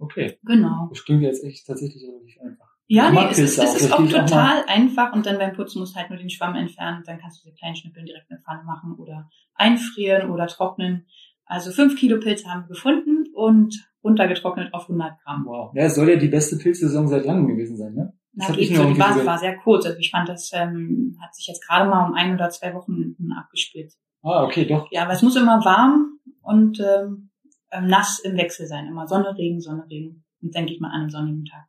Okay, 0.00 0.38
genau. 0.44 0.88
das 0.90 1.04
klingt 1.04 1.22
jetzt 1.22 1.42
echt 1.44 1.66
tatsächlich 1.66 2.04
relativ 2.04 2.40
einfach. 2.40 2.67
Ja, 2.90 3.10
nee, 3.10 3.28
es 3.30 3.38
ist, 3.38 3.58
es 3.58 3.60
auch, 3.60 3.76
ist 3.76 3.92
auch 3.92 4.00
ich 4.00 4.16
auch 4.16 4.20
total 4.20 4.64
einfach 4.66 5.12
und 5.12 5.26
dann 5.26 5.36
beim 5.36 5.52
Putzen 5.52 5.78
musst 5.78 5.94
du 5.94 6.00
halt 6.00 6.08
nur 6.08 6.18
den 6.18 6.30
Schwamm 6.30 6.54
entfernen, 6.54 7.02
dann 7.04 7.18
kannst 7.18 7.44
du 7.44 7.50
die 7.50 7.54
kleinen 7.54 7.76
Schnippeln 7.76 8.06
direkt 8.06 8.30
in 8.30 8.36
eine 8.36 8.42
Pfanne 8.42 8.64
machen 8.64 8.94
oder 8.98 9.28
einfrieren 9.54 10.30
oder 10.30 10.46
trocknen. 10.46 11.06
Also 11.44 11.70
fünf 11.70 11.96
Kilo 11.96 12.18
Pilze 12.18 12.48
haben 12.48 12.62
wir 12.62 12.68
gefunden 12.68 13.26
und 13.34 13.74
runtergetrocknet 14.02 14.72
auf 14.72 14.84
100 14.84 15.20
Gramm. 15.22 15.44
Wow. 15.46 15.72
Ja, 15.74 15.84
es 15.84 15.96
soll 15.96 16.08
ja 16.08 16.16
die 16.16 16.28
beste 16.28 16.56
Pilzsaison 16.56 17.08
seit 17.08 17.26
langem 17.26 17.46
gewesen 17.46 17.76
sein, 17.76 17.94
ne? 17.94 18.14
Das 18.32 18.48
Na, 18.50 18.56
nur 18.56 18.64
so, 18.64 18.92
die 18.92 18.98
Basis 18.98 19.26
war 19.26 19.38
sehr 19.38 19.56
kurz. 19.58 19.84
Also 19.84 19.98
ich 19.98 20.10
fand, 20.10 20.28
das 20.28 20.50
ähm, 20.54 21.18
hat 21.20 21.34
sich 21.34 21.46
jetzt 21.46 21.66
gerade 21.66 21.90
mal 21.90 22.06
um 22.06 22.14
ein 22.14 22.34
oder 22.34 22.50
zwei 22.50 22.72
Wochen 22.74 23.16
abgespielt. 23.36 23.92
Ah, 24.22 24.44
okay, 24.44 24.64
doch. 24.64 24.86
Ja, 24.90 25.04
aber 25.04 25.12
es 25.12 25.22
muss 25.22 25.36
immer 25.36 25.64
warm 25.64 26.18
und 26.42 26.80
ähm, 26.80 27.30
ähm, 27.70 27.86
nass 27.86 28.20
im 28.20 28.36
Wechsel 28.36 28.66
sein. 28.66 28.86
Immer 28.86 29.06
Sonne, 29.06 29.36
Regen, 29.36 29.60
Sonne, 29.60 29.84
Regen. 29.90 30.24
Und 30.40 30.54
denke 30.54 30.72
ich 30.72 30.80
mal 30.80 30.88
an 30.88 31.00
einem 31.00 31.10
sonnigen 31.10 31.44
Tag. 31.44 31.66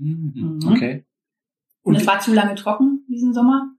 Mhm. 0.00 0.58
Mhm. 0.62 0.68
Okay. 0.72 1.04
Und 1.82 1.94
Und 1.94 2.00
es 2.00 2.06
war 2.06 2.20
zu 2.20 2.32
lange 2.34 2.54
trocken 2.56 3.04
diesen 3.08 3.32
Sommer. 3.34 3.72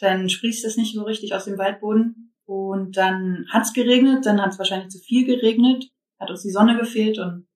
Dann 0.00 0.28
sprießt 0.28 0.64
es 0.64 0.76
nicht 0.76 0.94
so 0.94 1.02
richtig 1.04 1.34
aus 1.34 1.44
dem 1.44 1.58
Waldboden. 1.58 2.32
Und 2.46 2.96
dann 2.96 3.46
hat's 3.50 3.72
geregnet, 3.72 4.26
dann 4.26 4.40
hat's 4.42 4.58
wahrscheinlich 4.58 4.90
zu 4.90 4.98
viel 4.98 5.24
geregnet, 5.24 5.90
hat 6.18 6.30
uns 6.30 6.42
die 6.42 6.50
Sonne 6.50 6.76
gefehlt 6.78 7.18
und 7.18 7.46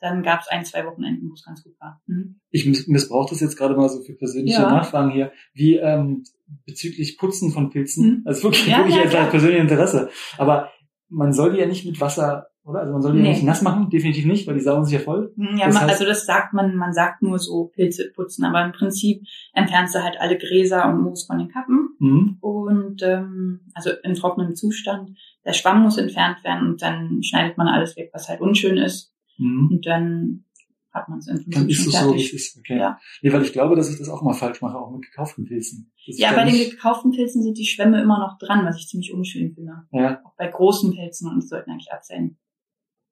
dann 0.00 0.22
gab's 0.22 0.46
ein, 0.48 0.64
zwei 0.64 0.86
Wochenenden, 0.86 1.28
wo 1.28 1.34
es 1.34 1.44
ganz 1.44 1.62
gut 1.64 1.74
war. 1.80 2.00
Mhm. 2.06 2.40
ich 2.50 2.64
miss- 2.66 2.86
missbrauche 2.86 3.30
das 3.30 3.40
jetzt 3.40 3.56
gerade 3.56 3.74
mal 3.76 3.88
so 3.88 4.00
für 4.02 4.14
persönliche 4.14 4.62
Ja. 4.62 4.70
Nachfragen 4.70 5.10
hier, 5.10 5.32
wie 5.52 5.74
ähm, 5.76 6.22
bezüglich 6.64 7.18
Putzen 7.18 7.50
von 7.52 7.68
Pilzen. 7.70 8.06
Mhm. 8.06 8.22
Also 8.24 8.44
wirklich, 8.44 8.66
Ja, 8.68 8.78
wirklich 8.78 8.94
ja, 8.94 9.02
als 9.22 9.30
persönliches 9.30 9.62
Interesse. 9.70 10.08
Aber 10.38 10.70
man 11.08 11.32
soll 11.32 11.52
die 11.52 11.58
ja 11.58 11.66
nicht 11.66 11.84
mit 11.84 12.00
Wasser, 12.00 12.46
oder? 12.68 12.80
Also 12.80 12.92
man 12.92 13.02
soll 13.02 13.12
die 13.14 13.20
Nee. 13.22 13.30
nicht 13.30 13.42
nass 13.44 13.62
machen, 13.62 13.90
definitiv 13.90 14.26
nicht, 14.26 14.46
weil 14.46 14.54
die 14.54 14.60
saugen 14.60 14.84
sich 14.84 14.94
ja 14.94 15.00
voll. 15.00 15.32
Ja, 15.56 15.66
Das 15.66 15.76
heißt- 15.76 15.88
also 15.88 16.04
das 16.04 16.26
sagt 16.26 16.52
man, 16.54 16.76
man 16.76 16.92
sagt 16.92 17.22
nur 17.22 17.38
so 17.38 17.66
Pilze 17.74 18.10
putzen, 18.14 18.44
aber 18.44 18.64
im 18.64 18.72
Prinzip 18.72 19.22
entfernst 19.54 19.94
du 19.94 20.02
halt 20.02 20.16
alle 20.20 20.36
Gräser 20.38 20.88
und 20.88 21.02
Moos 21.02 21.26
von 21.26 21.38
den 21.38 21.48
Kappen 21.48 21.88
Mhm. 21.98 22.36
und 22.40 23.02
ähm, 23.02 23.60
also 23.74 23.90
im 24.02 24.14
trockenen 24.14 24.54
Zustand. 24.54 25.10
Der 25.44 25.52
Schwamm 25.54 25.82
muss 25.82 25.96
entfernt 25.98 26.44
werden 26.44 26.68
und 26.68 26.82
dann 26.82 27.22
schneidet 27.22 27.56
man 27.56 27.68
alles 27.68 27.96
weg, 27.96 28.10
was 28.12 28.28
halt 28.28 28.40
unschön 28.40 28.76
ist 28.76 29.14
Mhm. 29.38 29.68
und 29.72 29.86
dann 29.86 30.44
hat 30.92 31.08
man 31.08 31.18
es 31.18 31.28
im 31.28 31.44
Dann 31.50 31.68
ist 31.68 31.86
es 31.86 31.92
so, 32.00 32.14
wie 32.14 32.20
es 32.20 32.32
ist. 32.32 32.58
Okay. 32.58 32.78
Ja. 32.78 32.98
Nee, 33.22 33.32
weil 33.32 33.42
ich 33.42 33.52
glaube, 33.52 33.76
dass 33.76 33.90
ich 33.90 33.98
das 33.98 34.08
auch 34.08 34.22
mal 34.22 34.32
falsch 34.32 34.60
mache, 34.62 34.76
auch 34.76 34.90
mit 34.90 35.02
gekauften 35.02 35.44
Pilzen. 35.44 35.92
Das 36.06 36.18
Ja, 36.18 36.32
bei 36.32 36.44
den 36.44 36.54
gekauften 36.70 37.12
Pilzen 37.12 37.42
sind 37.42 37.56
die 37.56 37.66
Schwämme 37.66 38.00
immer 38.02 38.18
noch 38.18 38.38
dran, 38.38 38.64
was 38.64 38.78
ich 38.78 38.88
ziemlich 38.88 39.12
unschön 39.12 39.54
finde. 39.54 39.84
Ja, 39.92 40.20
Auch 40.24 40.34
bei 40.36 40.48
großen 40.48 40.92
Pilzen 40.92 41.30
und 41.30 41.46
sollten 41.46 41.70
eigentlich 41.70 41.92
absehen. 41.92 42.38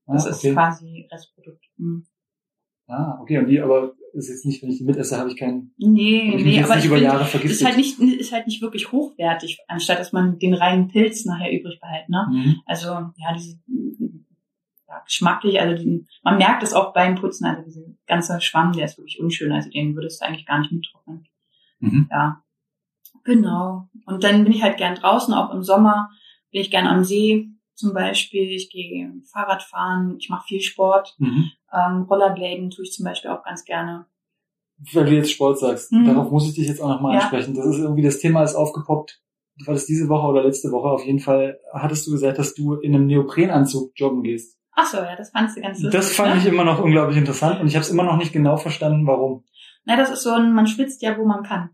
Das 0.06 0.26
ah, 0.26 0.30
ist 0.30 0.38
okay. 0.38 0.52
quasi 0.52 1.08
Restprodukt. 1.10 1.64
Hm. 1.78 2.06
Ah, 2.86 3.18
okay. 3.20 3.38
Und 3.38 3.46
die, 3.48 3.60
aber 3.60 3.94
ist 4.12 4.28
jetzt 4.28 4.46
nicht, 4.46 4.62
wenn 4.62 4.70
ich 4.70 4.78
die 4.78 4.84
mitesse, 4.84 5.18
habe 5.18 5.30
ich 5.30 5.36
keinen, 5.36 5.74
Nee, 5.76 6.34
ich 6.36 6.44
nee, 6.44 6.62
aber 6.62 6.76
nicht 6.76 6.84
ich 6.84 6.90
über 6.90 6.98
Jahre 6.98 7.24
ist 7.24 7.30
vergiftet. 7.30 7.66
halt 7.66 7.76
nicht 7.76 7.98
ist 8.00 8.32
halt 8.32 8.46
nicht 8.46 8.62
wirklich 8.62 8.90
hochwertig, 8.92 9.58
anstatt 9.68 9.98
dass 9.98 10.12
man 10.12 10.38
den 10.38 10.54
reinen 10.54 10.88
Pilz 10.88 11.24
nachher 11.24 11.52
übrig 11.52 11.78
behält. 11.80 12.08
Ne? 12.08 12.26
Mhm. 12.30 12.60
Also 12.64 12.88
ja, 12.88 13.34
diese 13.36 13.58
ja, 14.88 15.00
geschmacklich, 15.04 15.60
also 15.60 15.82
die, 15.82 16.06
man 16.22 16.38
merkt 16.38 16.62
es 16.62 16.72
auch 16.72 16.94
beim 16.94 17.16
Putzen, 17.16 17.44
also 17.44 17.62
dieser 17.62 17.82
ganze 18.06 18.40
Schwamm, 18.40 18.72
der 18.72 18.84
ist 18.86 18.96
wirklich 18.96 19.20
unschön, 19.20 19.52
also 19.52 19.68
den 19.68 19.94
würdest 19.94 20.20
du 20.20 20.26
eigentlich 20.26 20.46
gar 20.46 20.60
nicht 20.60 20.72
mittrocknen. 20.72 21.26
Mhm. 21.80 22.08
Ja, 22.10 22.42
genau. 23.24 23.88
Und 24.06 24.24
dann 24.24 24.44
bin 24.44 24.52
ich 24.52 24.62
halt 24.62 24.78
gern 24.78 24.94
draußen, 24.94 25.34
auch 25.34 25.52
im 25.52 25.62
Sommer 25.62 26.08
bin 26.52 26.60
ich 26.60 26.70
gern 26.70 26.86
am 26.86 27.04
See 27.04 27.50
zum 27.76 27.94
Beispiel. 27.94 28.50
Ich 28.50 28.70
gehe 28.70 29.12
Fahrrad 29.32 29.62
fahren, 29.62 30.16
ich 30.18 30.28
mache 30.28 30.46
viel 30.48 30.60
Sport. 30.60 31.14
Mhm. 31.18 31.50
Ähm, 31.72 32.02
Rollerbladen 32.02 32.70
tue 32.70 32.84
ich 32.84 32.92
zum 32.92 33.04
Beispiel 33.04 33.30
auch 33.30 33.44
ganz 33.44 33.64
gerne. 33.64 34.06
Weil 34.92 35.06
du 35.06 35.12
jetzt 35.14 35.30
Sport 35.30 35.58
sagst, 35.58 35.92
Mhm. 35.92 36.06
darauf 36.06 36.30
muss 36.30 36.48
ich 36.48 36.54
dich 36.54 36.68
jetzt 36.68 36.80
auch 36.82 36.88
nochmal 36.88 37.14
Ja. 37.14 37.20
ansprechen. 37.20 37.54
Das 37.54 37.66
ist 37.66 37.78
irgendwie, 37.78 38.02
das 38.02 38.18
Thema 38.18 38.42
ist 38.42 38.54
aufgepoppt. 38.54 39.22
War 39.64 39.72
das 39.72 39.86
diese 39.86 40.08
Woche 40.10 40.26
oder 40.26 40.42
letzte 40.44 40.70
Woche? 40.70 40.88
Auf 40.90 41.04
jeden 41.06 41.18
Fall 41.20 41.58
hattest 41.72 42.06
du 42.06 42.10
gesagt, 42.10 42.38
dass 42.38 42.54
du 42.54 42.74
in 42.74 42.94
einem 42.94 43.06
Neoprenanzug 43.06 43.92
joggen 43.96 44.22
gehst. 44.22 44.58
Ach 44.72 44.84
so, 44.84 44.98
ja, 44.98 45.16
das 45.16 45.30
fandst 45.30 45.56
du 45.56 45.62
ganz 45.62 45.80
lustig. 45.80 45.98
Das 45.98 46.14
fand 46.14 46.34
ne? 46.34 46.40
ich 46.40 46.46
immer 46.46 46.64
noch 46.64 46.78
unglaublich 46.82 47.16
interessant 47.16 47.60
und 47.60 47.66
ich 47.66 47.74
habe 47.74 47.82
es 47.82 47.88
immer 47.88 48.02
noch 48.02 48.18
nicht 48.18 48.34
genau 48.34 48.58
verstanden, 48.58 49.06
warum. 49.06 49.44
Na, 49.86 49.96
das 49.96 50.10
ist 50.10 50.22
so 50.22 50.30
ein, 50.32 50.52
man 50.52 50.66
schwitzt 50.66 51.00
ja, 51.00 51.16
wo 51.16 51.24
man 51.24 51.42
kann. 51.42 51.70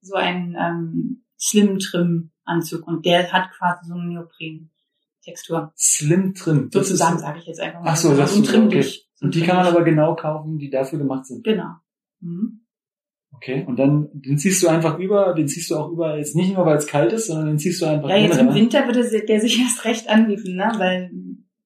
So 0.00 0.14
ein 0.14 0.56
ähm, 0.56 1.24
Slim-Trim-Anzug 1.40 2.86
und 2.86 3.04
der 3.04 3.32
hat 3.32 3.50
quasi 3.50 3.88
so 3.88 3.94
eine 3.94 4.04
Neopren-Textur. 5.26 5.72
Slim 5.76 6.34
Trim. 6.34 6.70
Das 6.70 6.88
Sozusagen, 6.88 7.16
ist- 7.16 7.22
sage 7.22 7.38
ich 7.38 7.46
jetzt 7.46 7.60
einfach 7.60 7.80
mal. 7.80 7.90
Ach 7.90 7.96
so, 7.96 8.10
ein 8.10 8.16
du, 8.16 8.42
Trim 8.42 8.66
okay. 8.66 8.80
ein 8.80 9.26
Und 9.26 9.34
die 9.34 9.42
kann 9.42 9.56
man 9.56 9.66
aber 9.66 9.84
genau 9.84 10.14
kaufen, 10.14 10.58
die 10.58 10.70
dafür 10.70 10.98
gemacht 10.98 11.26
sind. 11.26 11.44
Genau. 11.44 11.74
Mhm. 12.20 12.60
Okay. 13.32 13.64
Und 13.66 13.78
dann, 13.78 14.08
den 14.12 14.38
ziehst 14.38 14.62
du 14.62 14.68
einfach 14.68 14.98
über, 14.98 15.34
den 15.34 15.48
ziehst 15.48 15.70
du 15.70 15.76
auch 15.76 15.90
über, 15.90 16.16
jetzt 16.16 16.36
nicht 16.36 16.54
nur, 16.54 16.64
weil 16.64 16.76
es 16.76 16.86
kalt 16.86 17.12
ist, 17.12 17.26
sondern 17.26 17.48
den 17.48 17.58
ziehst 17.58 17.82
du 17.82 17.86
einfach 17.86 18.08
Ja, 18.08 18.16
jetzt 18.16 18.38
im. 18.38 18.54
Winter 18.54 18.86
würde 18.86 19.02
der 19.26 19.40
sich 19.40 19.58
erst 19.60 19.84
recht 19.84 20.08
anbieten, 20.08 20.54
ne? 20.56 20.72
weil 20.78 21.10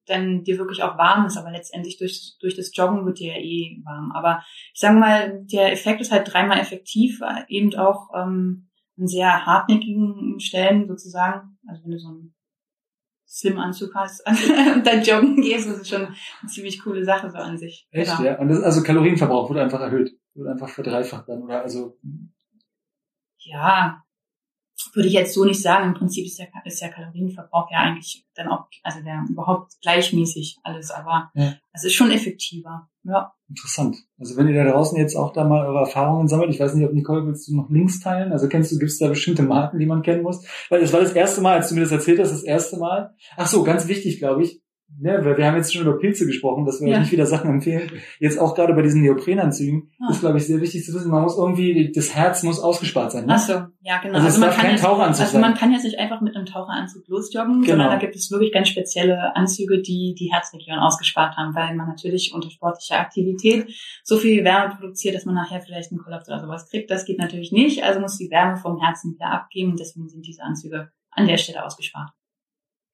dann 0.06 0.42
dir 0.42 0.56
wirklich 0.56 0.82
auch 0.82 0.96
warm 0.96 1.26
ist, 1.26 1.36
aber 1.36 1.50
letztendlich 1.50 1.98
durch, 1.98 2.36
durch 2.40 2.56
das 2.56 2.74
Joggen 2.74 3.04
wird 3.04 3.18
dir 3.18 3.34
ja 3.34 3.38
eh 3.38 3.82
warm. 3.84 4.10
Aber 4.12 4.42
ich 4.72 4.80
sage 4.80 4.98
mal, 4.98 5.44
der 5.52 5.70
Effekt 5.70 6.00
ist 6.00 6.10
halt 6.10 6.32
dreimal 6.32 6.58
effektiv, 6.58 7.20
äh, 7.20 7.42
eben 7.48 7.74
auch 7.76 8.08
ähm, 8.16 8.70
an 8.98 9.06
sehr 9.06 9.44
hartnäckigen 9.44 10.40
Stellen 10.40 10.88
sozusagen. 10.88 11.58
Also 11.68 11.84
wenn 11.84 11.90
du 11.90 11.98
so 11.98 12.08
einen 12.08 12.34
Slim-Anzug 13.28 13.94
hast 13.94 14.26
und 14.74 14.86
dann 14.86 15.02
joggen 15.02 15.40
gehst, 15.42 15.68
das 15.68 15.78
ist 15.80 15.88
schon 15.90 16.06
eine 16.06 16.48
ziemlich 16.48 16.80
coole 16.82 17.04
Sache 17.04 17.30
so 17.30 17.36
an 17.38 17.58
sich. 17.58 17.86
Echt, 17.90 18.16
Genau. 18.16 18.28
ja. 18.28 18.38
Und 18.38 18.48
das, 18.48 18.62
also 18.62 18.82
Kalorienverbrauch 18.82 19.50
wird 19.50 19.60
einfach 19.60 19.80
erhöht. 19.80 20.18
Wird 20.34 20.48
einfach 20.48 20.68
verdreifacht 20.68 21.28
dann, 21.28 21.42
oder? 21.42 21.60
Also, 21.62 21.98
Ja, 23.38 24.02
würde 24.94 25.08
ich 25.08 25.14
jetzt 25.14 25.34
so 25.34 25.44
nicht 25.44 25.60
sagen. 25.60 25.88
Im 25.88 25.94
Prinzip 25.94 26.24
ist 26.24 26.38
der, 26.38 26.48
ist 26.64 26.80
der 26.80 26.90
Kalorienverbrauch 26.90 27.70
ja 27.70 27.78
eigentlich 27.78 28.24
dann 28.34 28.48
auch, 28.48 28.66
also 28.82 29.02
der 29.02 29.24
überhaupt 29.28 29.72
gleichmäßig 29.82 30.58
alles, 30.62 30.90
aber 30.90 31.30
Ja. 31.34 31.54
es 31.72 31.84
ist 31.84 31.94
schon 31.94 32.10
effektiver. 32.10 32.88
Ja. 33.08 33.32
interessant. 33.48 33.96
Also 34.18 34.36
wenn 34.36 34.48
ihr 34.48 34.62
da 34.62 34.70
draußen 34.70 34.98
jetzt 34.98 35.16
auch 35.16 35.32
da 35.32 35.44
mal 35.44 35.66
eure 35.66 35.80
Erfahrungen 35.80 36.28
sammelt, 36.28 36.50
ich 36.50 36.60
weiß 36.60 36.74
nicht, 36.74 36.86
ob 36.86 36.92
Nicole, 36.92 37.26
willst 37.26 37.48
du 37.48 37.56
noch 37.56 37.70
Links 37.70 38.00
teilen? 38.00 38.32
Also 38.32 38.48
kennst 38.48 38.70
du, 38.70 38.78
gibt 38.78 38.90
es 38.90 38.98
da 38.98 39.08
bestimmte 39.08 39.42
Marken, 39.42 39.78
die 39.78 39.86
man 39.86 40.02
kennen 40.02 40.22
muss? 40.22 40.44
Weil 40.68 40.82
das 40.82 40.92
war 40.92 41.00
das 41.00 41.12
erste 41.12 41.40
Mal, 41.40 41.56
als 41.56 41.70
du 41.70 41.74
mir 41.74 41.80
das 41.80 41.92
erzählt 41.92 42.20
hast, 42.20 42.32
das 42.32 42.42
erste 42.42 42.76
Mal. 42.78 43.14
Ach 43.36 43.46
so, 43.46 43.64
ganz 43.64 43.88
wichtig, 43.88 44.18
glaube 44.18 44.42
ich. 44.42 44.60
Ne, 45.00 45.20
weil 45.24 45.36
wir 45.36 45.46
haben 45.46 45.54
jetzt 45.56 45.72
schon 45.72 45.82
über 45.82 45.96
Pilze 45.98 46.26
gesprochen, 46.26 46.64
dass 46.64 46.80
wir 46.80 46.88
Ja. 46.88 46.94
euch 46.96 47.02
nicht 47.02 47.12
wieder 47.12 47.26
Sachen 47.26 47.50
empfehlen. 47.50 47.88
Jetzt 48.18 48.36
auch 48.40 48.54
gerade 48.56 48.74
bei 48.74 48.82
diesen 48.82 49.02
Neoprenanzügen 49.02 49.92
Ah. 50.00 50.10
ist, 50.10 50.20
glaube 50.20 50.38
ich, 50.38 50.46
sehr 50.46 50.60
wichtig 50.60 50.84
zu 50.84 50.92
wissen, 50.92 51.10
man 51.10 51.22
muss 51.22 51.38
irgendwie, 51.38 51.92
das 51.92 52.14
Herz 52.16 52.42
muss 52.42 52.58
ausgespart 52.58 53.12
sein. 53.12 53.26
Ne? 53.26 53.34
Ach 53.36 53.38
so, 53.38 53.52
ja 53.82 53.98
genau. 54.02 54.14
Also 54.16 54.26
es 54.26 54.40
darf 54.40 54.56
kein 54.56 54.72
jetzt, 54.72 54.82
Taucheranzug 54.82 55.20
also 55.20 55.32
sein. 55.34 55.40
man 55.42 55.54
kann 55.54 55.70
jetzt 55.72 55.84
nicht 55.84 56.00
einfach 56.00 56.20
mit 56.20 56.34
einem 56.34 56.46
Taucheranzug 56.46 57.06
losjoggen, 57.06 57.60
Genau. 57.60 57.66
sondern 57.74 57.90
da 57.90 57.96
gibt 57.98 58.16
es 58.16 58.28
wirklich 58.32 58.50
ganz 58.52 58.70
spezielle 58.70 59.36
Anzüge, 59.36 59.80
die 59.82 60.16
die 60.18 60.32
Herzregion 60.32 60.78
ausgespart 60.78 61.36
haben, 61.36 61.54
weil 61.54 61.76
man 61.76 61.86
natürlich 61.86 62.32
unter 62.34 62.50
sportlicher 62.50 62.98
Aktivität 62.98 63.68
so 64.02 64.16
viel 64.16 64.42
Wärme 64.42 64.74
produziert, 64.74 65.14
dass 65.14 65.26
man 65.26 65.36
nachher 65.36 65.60
vielleicht 65.60 65.92
einen 65.92 66.00
Kollaps 66.00 66.28
oder 66.28 66.40
sowas 66.40 66.68
kriegt. 66.68 66.90
Das 66.90 67.04
geht 67.04 67.18
natürlich 67.18 67.52
nicht, 67.52 67.84
also 67.84 68.00
muss 68.00 68.18
die 68.18 68.30
Wärme 68.32 68.56
vom 68.56 68.80
Herzen 68.80 69.12
wieder 69.14 69.30
abgeben 69.30 69.70
und 69.72 69.78
deswegen 69.80 70.08
sind 70.08 70.26
diese 70.26 70.42
Anzüge 70.42 70.90
an 71.12 71.28
der 71.28 71.36
Stelle 71.36 71.64
ausgespart. 71.64 72.10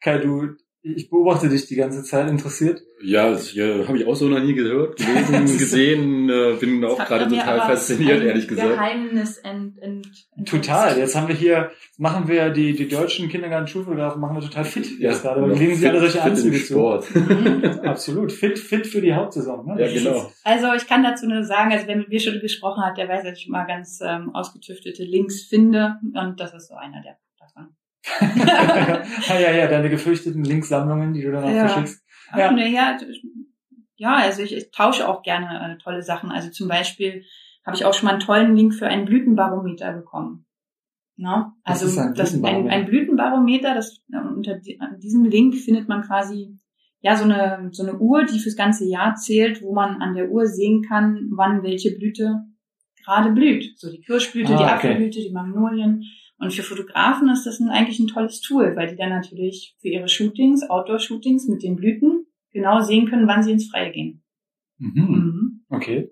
Kai, 0.02 0.18
du, 0.18 0.48
Ich 0.86 1.08
beobachte 1.08 1.48
dich 1.48 1.64
die 1.66 1.76
ganze 1.76 2.02
Zeit 2.02 2.28
interessiert. 2.28 2.82
Ja, 3.02 3.30
das 3.30 3.56
äh, 3.56 3.86
habe 3.86 3.96
ich 3.96 4.06
auch 4.06 4.14
so 4.14 4.28
noch 4.28 4.40
nie 4.40 4.52
gehört, 4.52 4.98
gelesen, 4.98 5.46
gesehen, 5.58 6.28
äh, 6.28 6.56
bin 6.60 6.84
auch 6.84 6.98
gerade 6.98 7.26
total 7.26 7.60
fasziniert, 7.60 8.22
ehrlich 8.22 8.46
gesagt. 8.46 8.68
Geheimnis 8.68 9.38
ent, 9.38 9.78
ent, 9.78 10.06
ent 10.36 10.48
Total. 10.48 10.98
Jetzt 10.98 11.16
haben 11.16 11.26
wir 11.28 11.34
hier, 11.34 11.70
machen 11.96 12.28
wir 12.28 12.50
die, 12.50 12.74
die 12.74 12.86
deutschen 12.86 13.30
Kindergarten-Schulfotografen 13.30 14.20
machen 14.20 14.36
wir 14.36 14.42
total 14.42 14.66
fit 14.66 14.86
ja, 14.98 15.10
jetzt 15.10 15.22
gerade, 15.22 15.40
weil 15.40 15.52
legen 15.52 15.74
sie 15.74 15.88
alle 15.88 16.00
solche 16.00 16.22
Anzüge 16.22 16.58
zu. 16.58 16.74
Sport. 16.74 17.14
Mhm, 17.14 17.64
absolut. 17.82 18.30
Fit, 18.30 18.58
fit 18.58 18.86
für 18.86 19.00
die 19.00 19.14
Hauptsaison. 19.14 19.66
Ne? 19.66 19.80
Ja, 19.80 19.90
genau. 19.90 20.30
Also 20.44 20.74
ich 20.74 20.86
kann 20.86 21.02
dazu 21.02 21.26
nur 21.26 21.44
sagen, 21.44 21.72
also 21.72 21.86
wer 21.86 21.96
mit 21.96 22.10
mir 22.10 22.20
schon 22.20 22.40
gesprochen 22.40 22.84
hat, 22.84 22.98
der 22.98 23.08
weiß, 23.08 23.24
dass 23.24 23.38
ich 23.38 23.48
immer 23.48 23.66
ganz 23.66 24.00
ähm, 24.02 24.34
ausgetüftete 24.34 25.02
Links 25.02 25.44
finde 25.44 25.96
und 26.14 26.38
das 26.38 26.52
ist 26.52 26.68
so 26.68 26.74
einer 26.74 27.00
der. 27.02 27.16
ja, 28.20 29.38
ja, 29.40 29.52
ja, 29.52 29.66
deine 29.66 29.90
gefürchteten 29.90 30.44
Linksammlungen, 30.44 31.12
die 31.14 31.22
du 31.22 31.32
dann 31.32 31.44
auch 31.44 31.50
Ja. 31.50 31.68
verschickst. 31.68 32.02
Ja. 32.36 32.52
nee, 32.52 32.68
ja, 32.74 32.96
ja, 33.96 34.14
also 34.16 34.42
ich, 34.42 34.54
ich 34.56 34.70
tausche 34.70 35.08
auch 35.08 35.22
gerne 35.22 35.74
äh, 35.74 35.82
tolle 35.82 36.02
Sachen. 36.02 36.30
Also 36.30 36.50
zum 36.50 36.68
Beispiel 36.68 37.24
habe 37.64 37.76
ich 37.76 37.84
auch 37.84 37.94
schon 37.94 38.06
mal 38.06 38.12
einen 38.12 38.20
tollen 38.20 38.56
Link 38.56 38.74
für 38.74 38.86
ein 38.86 39.04
Blütenbarometer 39.04 39.92
bekommen. 39.92 40.46
Ne? 41.16 41.52
Was 41.64 41.82
Also 41.82 41.86
ist 41.86 41.98
ein 41.98 42.14
das, 42.14 42.32
ein, 42.34 42.40
Blütenbarometer? 42.42 42.74
ein 42.74 42.86
Blütenbarometer, 42.86 43.74
das 43.74 44.02
äh, 44.12 44.18
unter 44.18 44.58
diesem 44.98 45.24
Link 45.24 45.54
findet 45.56 45.88
man 45.88 46.02
quasi 46.02 46.58
ja 47.00 47.16
so 47.16 47.24
eine 47.24 47.68
so 47.70 47.82
eine 47.86 47.98
Uhr, 47.98 48.24
die 48.24 48.38
fürs 48.40 48.56
ganze 48.56 48.84
Jahr 48.86 49.14
zählt, 49.14 49.62
wo 49.62 49.74
man 49.74 50.02
an 50.02 50.14
der 50.14 50.30
Uhr 50.30 50.46
sehen 50.46 50.82
kann, 50.82 51.28
wann 51.32 51.62
welche 51.62 51.92
Blüte 51.96 52.40
gerade 53.04 53.30
blüht. 53.30 53.78
So 53.78 53.90
die 53.92 54.00
Kirschblüte, 54.00 54.54
Ah, 54.54 54.56
die 54.56 54.64
okay. 54.64 54.72
Apfelblüte, 54.74 55.20
die 55.20 55.30
Magnolien. 55.32 56.02
Und 56.44 56.52
für 56.52 56.62
Fotografen 56.62 57.28
ist 57.30 57.44
das 57.46 57.58
ein, 57.60 57.68
eigentlich 57.70 57.98
ein 57.98 58.06
tolles 58.06 58.40
Tool, 58.40 58.76
weil 58.76 58.88
die 58.88 58.96
dann 58.96 59.10
natürlich 59.10 59.76
für 59.80 59.88
ihre 59.88 60.08
Shootings, 60.08 60.62
Outdoor-Shootings 60.68 61.48
mit 61.48 61.62
den 61.62 61.76
Blüten 61.76 62.26
genau 62.52 62.80
sehen 62.80 63.08
können, 63.08 63.26
wann 63.26 63.42
sie 63.42 63.52
ins 63.52 63.68
Freie 63.70 63.90
gehen. 63.92 64.22
Mhm. 64.78 64.92
Mhm. 64.94 65.64
Okay. 65.70 66.10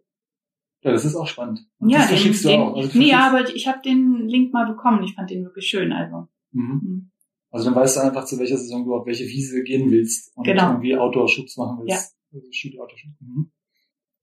Ja, 0.82 0.90
das 0.90 1.04
ist 1.04 1.14
auch 1.14 1.28
spannend. 1.28 1.60
Und 1.78 1.90
Ja, 1.90 1.98
das 1.98 2.08
den, 2.08 2.16
verschickst 2.16 2.44
du 2.44 2.48
den, 2.48 2.60
auch. 2.60 2.74
Also 2.76 2.98
nee, 2.98 3.12
verschickst- 3.12 3.16
aber 3.28 3.54
ich 3.54 3.68
habe 3.68 3.78
den 3.84 4.26
Link 4.26 4.52
mal 4.52 4.66
bekommen. 4.66 5.02
Ich 5.04 5.14
fand 5.14 5.30
den 5.30 5.44
wirklich 5.44 5.66
schön. 5.66 5.92
Also 5.92 6.28
Mhm. 6.52 6.80
mhm. 6.82 7.08
Also 7.50 7.66
dann 7.66 7.74
weißt 7.74 7.96
du 7.96 8.00
einfach, 8.00 8.24
zu 8.24 8.38
welcher 8.38 8.56
Saison 8.56 8.84
du 8.84 8.94
auf 8.94 9.06
welche 9.06 9.24
Wiese 9.24 9.62
gehen 9.62 9.90
willst 9.90 10.34
und 10.36 10.44
Genau. 10.44 10.70
irgendwie 10.70 10.96
Outdoor-Shoots 10.96 11.56
machen 11.58 11.80
willst. 11.84 12.16
Also 12.32 12.46
Shoot 12.50 12.72
Outdoor 12.80 12.98
-Shoot. 12.98 13.14
Mhm. 13.20 13.52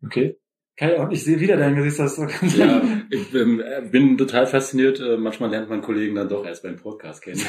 Okay. 0.04 0.36
Kai, 0.80 0.98
und 0.98 1.12
ich 1.12 1.26
sehe 1.26 1.38
wieder 1.42 1.58
dein 1.58 1.76
Gesichtsausdruck. 1.76 2.32
Ja, 2.58 2.82
ich 3.10 3.36
ähm, 3.36 3.60
äh, 3.60 3.82
bin 3.82 4.18
total 4.18 4.48
fasziniert. 4.48 5.02
Äh, 5.02 5.18
Manchmal 5.18 5.50
lernt 5.50 5.70
man 5.70 5.82
Kollegen 5.82 6.16
dann 6.16 6.30
doch 6.30 6.46
erst 6.46 6.64
beim 6.64 6.78
Podcast 6.78 7.22
kennen. 7.22 7.42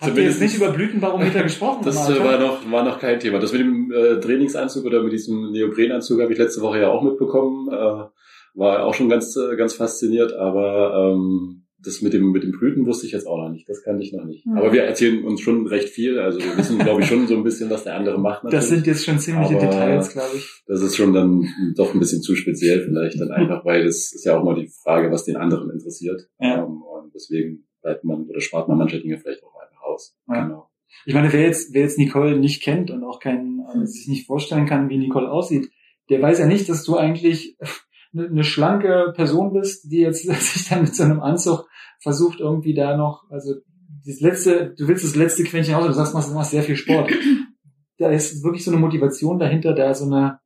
Habt 0.00 0.16
ihr 0.16 0.24
jetzt 0.24 0.40
nicht 0.40 0.56
über 0.56 0.70
Blütenbarometer 0.70 1.42
gesprochen? 1.42 1.82
Das 1.84 1.98
am 1.98 2.14
äh, 2.14 2.24
war 2.24 2.38
noch, 2.38 2.72
war 2.72 2.82
noch 2.82 2.98
kein 2.98 3.20
Thema. 3.20 3.40
Das 3.40 3.52
mit 3.52 3.60
dem 3.60 3.92
äh, 3.92 4.18
Trainingsanzug 4.20 4.86
oder 4.86 5.02
mit 5.02 5.12
diesem 5.12 5.52
Neoprenanzug 5.52 6.22
habe 6.22 6.32
ich 6.32 6.38
letzte 6.38 6.62
Woche 6.62 6.80
ja 6.80 6.88
auch 6.88 7.02
mitbekommen. 7.02 7.68
Äh, 7.70 8.08
war 8.54 8.84
auch 8.86 8.94
schon 8.94 9.10
ganz, 9.10 9.38
ganz 9.58 9.74
fasziniert, 9.74 10.32
aber 10.32 11.12
ähm, 11.12 11.59
das 11.82 12.02
mit 12.02 12.12
dem, 12.12 12.30
mit 12.32 12.42
dem 12.42 12.52
Blüten 12.52 12.86
wusste 12.86 13.06
ich 13.06 13.12
jetzt 13.12 13.26
auch 13.26 13.38
noch 13.38 13.50
nicht. 13.50 13.68
Das 13.68 13.82
kann 13.82 14.00
ich 14.00 14.12
noch 14.12 14.24
nicht. 14.24 14.44
Hm. 14.44 14.52
Aber 14.56 14.72
wir 14.72 14.82
erzählen 14.84 15.24
uns 15.24 15.40
schon 15.40 15.66
recht 15.66 15.88
viel. 15.88 16.18
Also 16.18 16.38
wir 16.38 16.56
wissen, 16.56 16.78
glaube 16.78 17.00
ich, 17.00 17.06
schon 17.08 17.26
so 17.26 17.36
ein 17.36 17.42
bisschen, 17.44 17.70
was 17.70 17.84
der 17.84 17.96
andere 17.96 18.18
macht. 18.18 18.44
Das 18.44 18.52
natürlich. 18.52 18.68
sind 18.68 18.86
jetzt 18.86 19.04
schon 19.04 19.18
ziemliche 19.18 19.56
Aber- 19.56 19.66
Details, 19.66 20.12
glaube 20.12 20.36
ich. 20.36 20.62
Das 20.66 20.82
ist 20.82 20.96
schon 20.96 21.12
dann 21.12 21.46
doch 21.76 21.94
ein 21.94 22.00
bisschen 22.00 22.22
zu 22.22 22.34
speziell 22.34 22.82
vielleicht 22.84 23.20
dann 23.20 23.30
einfach, 23.30 23.64
weil 23.64 23.84
das 23.84 24.12
ist 24.12 24.24
ja 24.24 24.38
auch 24.38 24.44
mal 24.44 24.54
die 24.54 24.68
Frage, 24.68 25.10
was 25.10 25.24
den 25.24 25.36
anderen 25.36 25.70
interessiert. 25.70 26.28
Ja. 26.38 26.64
Ähm, 26.64 26.82
Und 26.82 27.14
deswegen 27.14 27.66
bleibt 27.82 28.04
man 28.04 28.26
oder 28.26 28.40
spart 28.40 28.68
man 28.68 28.78
manche 28.78 29.00
Dinge 29.00 29.18
vielleicht 29.18 29.42
auch 29.42 29.54
einfach 29.60 29.82
aus. 29.82 30.16
Ja. 30.28 30.44
Genau. 30.44 30.70
Ich 31.06 31.14
meine, 31.14 31.32
wer 31.32 31.42
jetzt, 31.42 31.72
wer 31.72 31.82
jetzt 31.82 31.98
Nicole 31.98 32.36
nicht 32.38 32.62
kennt 32.62 32.90
und 32.90 33.04
auch 33.04 33.20
kein, 33.20 33.60
also 33.66 33.84
sich 33.86 34.06
nicht 34.08 34.26
vorstellen 34.26 34.66
kann, 34.66 34.88
wie 34.90 34.98
Nicole 34.98 35.30
aussieht, 35.30 35.70
der 36.10 36.20
weiß 36.20 36.40
ja 36.40 36.46
nicht, 36.46 36.68
dass 36.68 36.84
du 36.84 36.96
eigentlich 36.96 37.56
eine, 38.12 38.26
eine 38.26 38.44
schlanke 38.44 39.12
Person 39.14 39.52
bist, 39.52 39.90
die 39.90 39.98
jetzt 39.98 40.22
sich 40.26 40.68
dann 40.68 40.82
mit 40.82 40.94
so 40.94 41.02
einem 41.04 41.20
Anzug 41.20 41.68
versucht, 42.00 42.40
irgendwie 42.40 42.74
da 42.74 42.96
noch, 42.96 43.30
also 43.30 43.54
das 44.06 44.20
letzte, 44.20 44.74
du 44.76 44.88
willst 44.88 45.04
das 45.04 45.16
letzte 45.16 45.44
Quäntchen 45.44 45.74
aus, 45.74 45.86
du 45.86 45.92
sagst, 45.92 46.12
du 46.12 46.16
machst, 46.16 46.34
machst 46.34 46.50
sehr 46.50 46.62
viel 46.62 46.76
Sport. 46.76 47.10
Da 47.98 48.08
ist 48.08 48.42
wirklich 48.42 48.64
so 48.64 48.70
eine 48.70 48.80
Motivation 48.80 49.38
dahinter, 49.38 49.74
da 49.74 49.92
so 49.92 50.06
eine, 50.06 50.40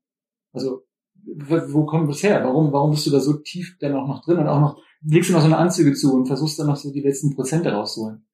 also 0.52 0.82
wo 1.24 1.72
wo 1.72 1.86
kommt 1.86 2.10
das 2.10 2.22
her? 2.24 2.42
Warum, 2.44 2.72
warum 2.72 2.90
bist 2.90 3.06
du 3.06 3.12
da 3.12 3.20
so 3.20 3.34
tief 3.34 3.76
dann 3.78 3.94
auch 3.94 4.08
noch 4.08 4.24
drin 4.24 4.38
und 4.38 4.48
auch 4.48 4.60
noch, 4.60 4.82
legst 5.02 5.30
du 5.30 5.34
noch 5.34 5.40
so 5.40 5.46
eine 5.46 5.58
Anzüge 5.58 5.94
zu 5.94 6.14
und 6.14 6.26
versuchst 6.26 6.58
dann 6.58 6.66
noch 6.66 6.74
so 6.74 6.92
die 6.92 7.00
letzten 7.00 7.34
Prozente 7.34 7.72
rauszuholen? 7.72 8.26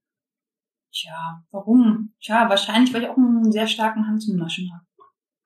Tja, 0.92 1.44
warum? 1.50 2.14
Tja, 2.20 2.48
wahrscheinlich, 2.48 2.92
weil 2.92 3.02
ich 3.02 3.08
auch 3.08 3.16
einen 3.16 3.52
sehr 3.52 3.66
starken 3.66 4.06
Hand 4.06 4.22
zum 4.22 4.36
Naschen 4.36 4.70
habe. 4.72 4.84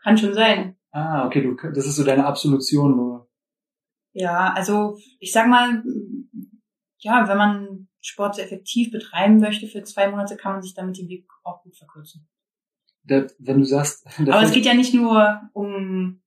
Kann 0.03 0.17
schon 0.17 0.35
sein. 0.35 0.77
Ah, 0.91 1.27
okay, 1.27 1.43
du, 1.43 1.57
das 1.71 1.87
ist 1.87 1.97
so 1.97 2.05
deine 2.05 2.27
Absolution 2.27 2.97
nur. 2.97 3.29
Ja, 4.15 4.53
also 4.53 4.99
ich 5.19 5.33
sag 5.33 5.49
mal, 5.49 5.83
ja, 6.99 7.29
wenn 7.29 7.37
man 7.37 7.89
Sport 8.01 8.39
effektiv 8.39 8.91
betreiben 8.91 9.39
möchte 9.39 9.67
für 9.67 9.83
zwei 9.83 10.09
Monate, 10.09 10.37
kann 10.37 10.53
man 10.53 10.63
sich 10.63 10.75
damit 10.75 10.99
den 10.99 11.09
Weg 11.09 11.27
auch 11.43 11.63
gut 11.63 11.77
verkürzen. 11.77 12.29
Da, 13.03 13.27
wenn 13.39 13.59
du 13.59 13.65
sagst, 13.65 14.07
Aber 14.19 14.43
es 14.43 14.53
geht 14.53 14.65
ja 14.65 14.75
nicht 14.75 14.95
nur 14.95 15.43
um, 15.53 16.23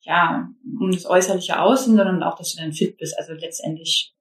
ja, 0.00 0.48
um 0.78 0.90
das 0.90 1.04
äußerliche 1.04 1.60
Aussehen, 1.60 1.96
sondern 1.96 2.22
auch, 2.22 2.38
dass 2.38 2.54
du 2.54 2.62
dann 2.62 2.72
fit 2.72 2.96
bist. 2.96 3.18
Also 3.18 3.34
letztendlich, 3.34 4.14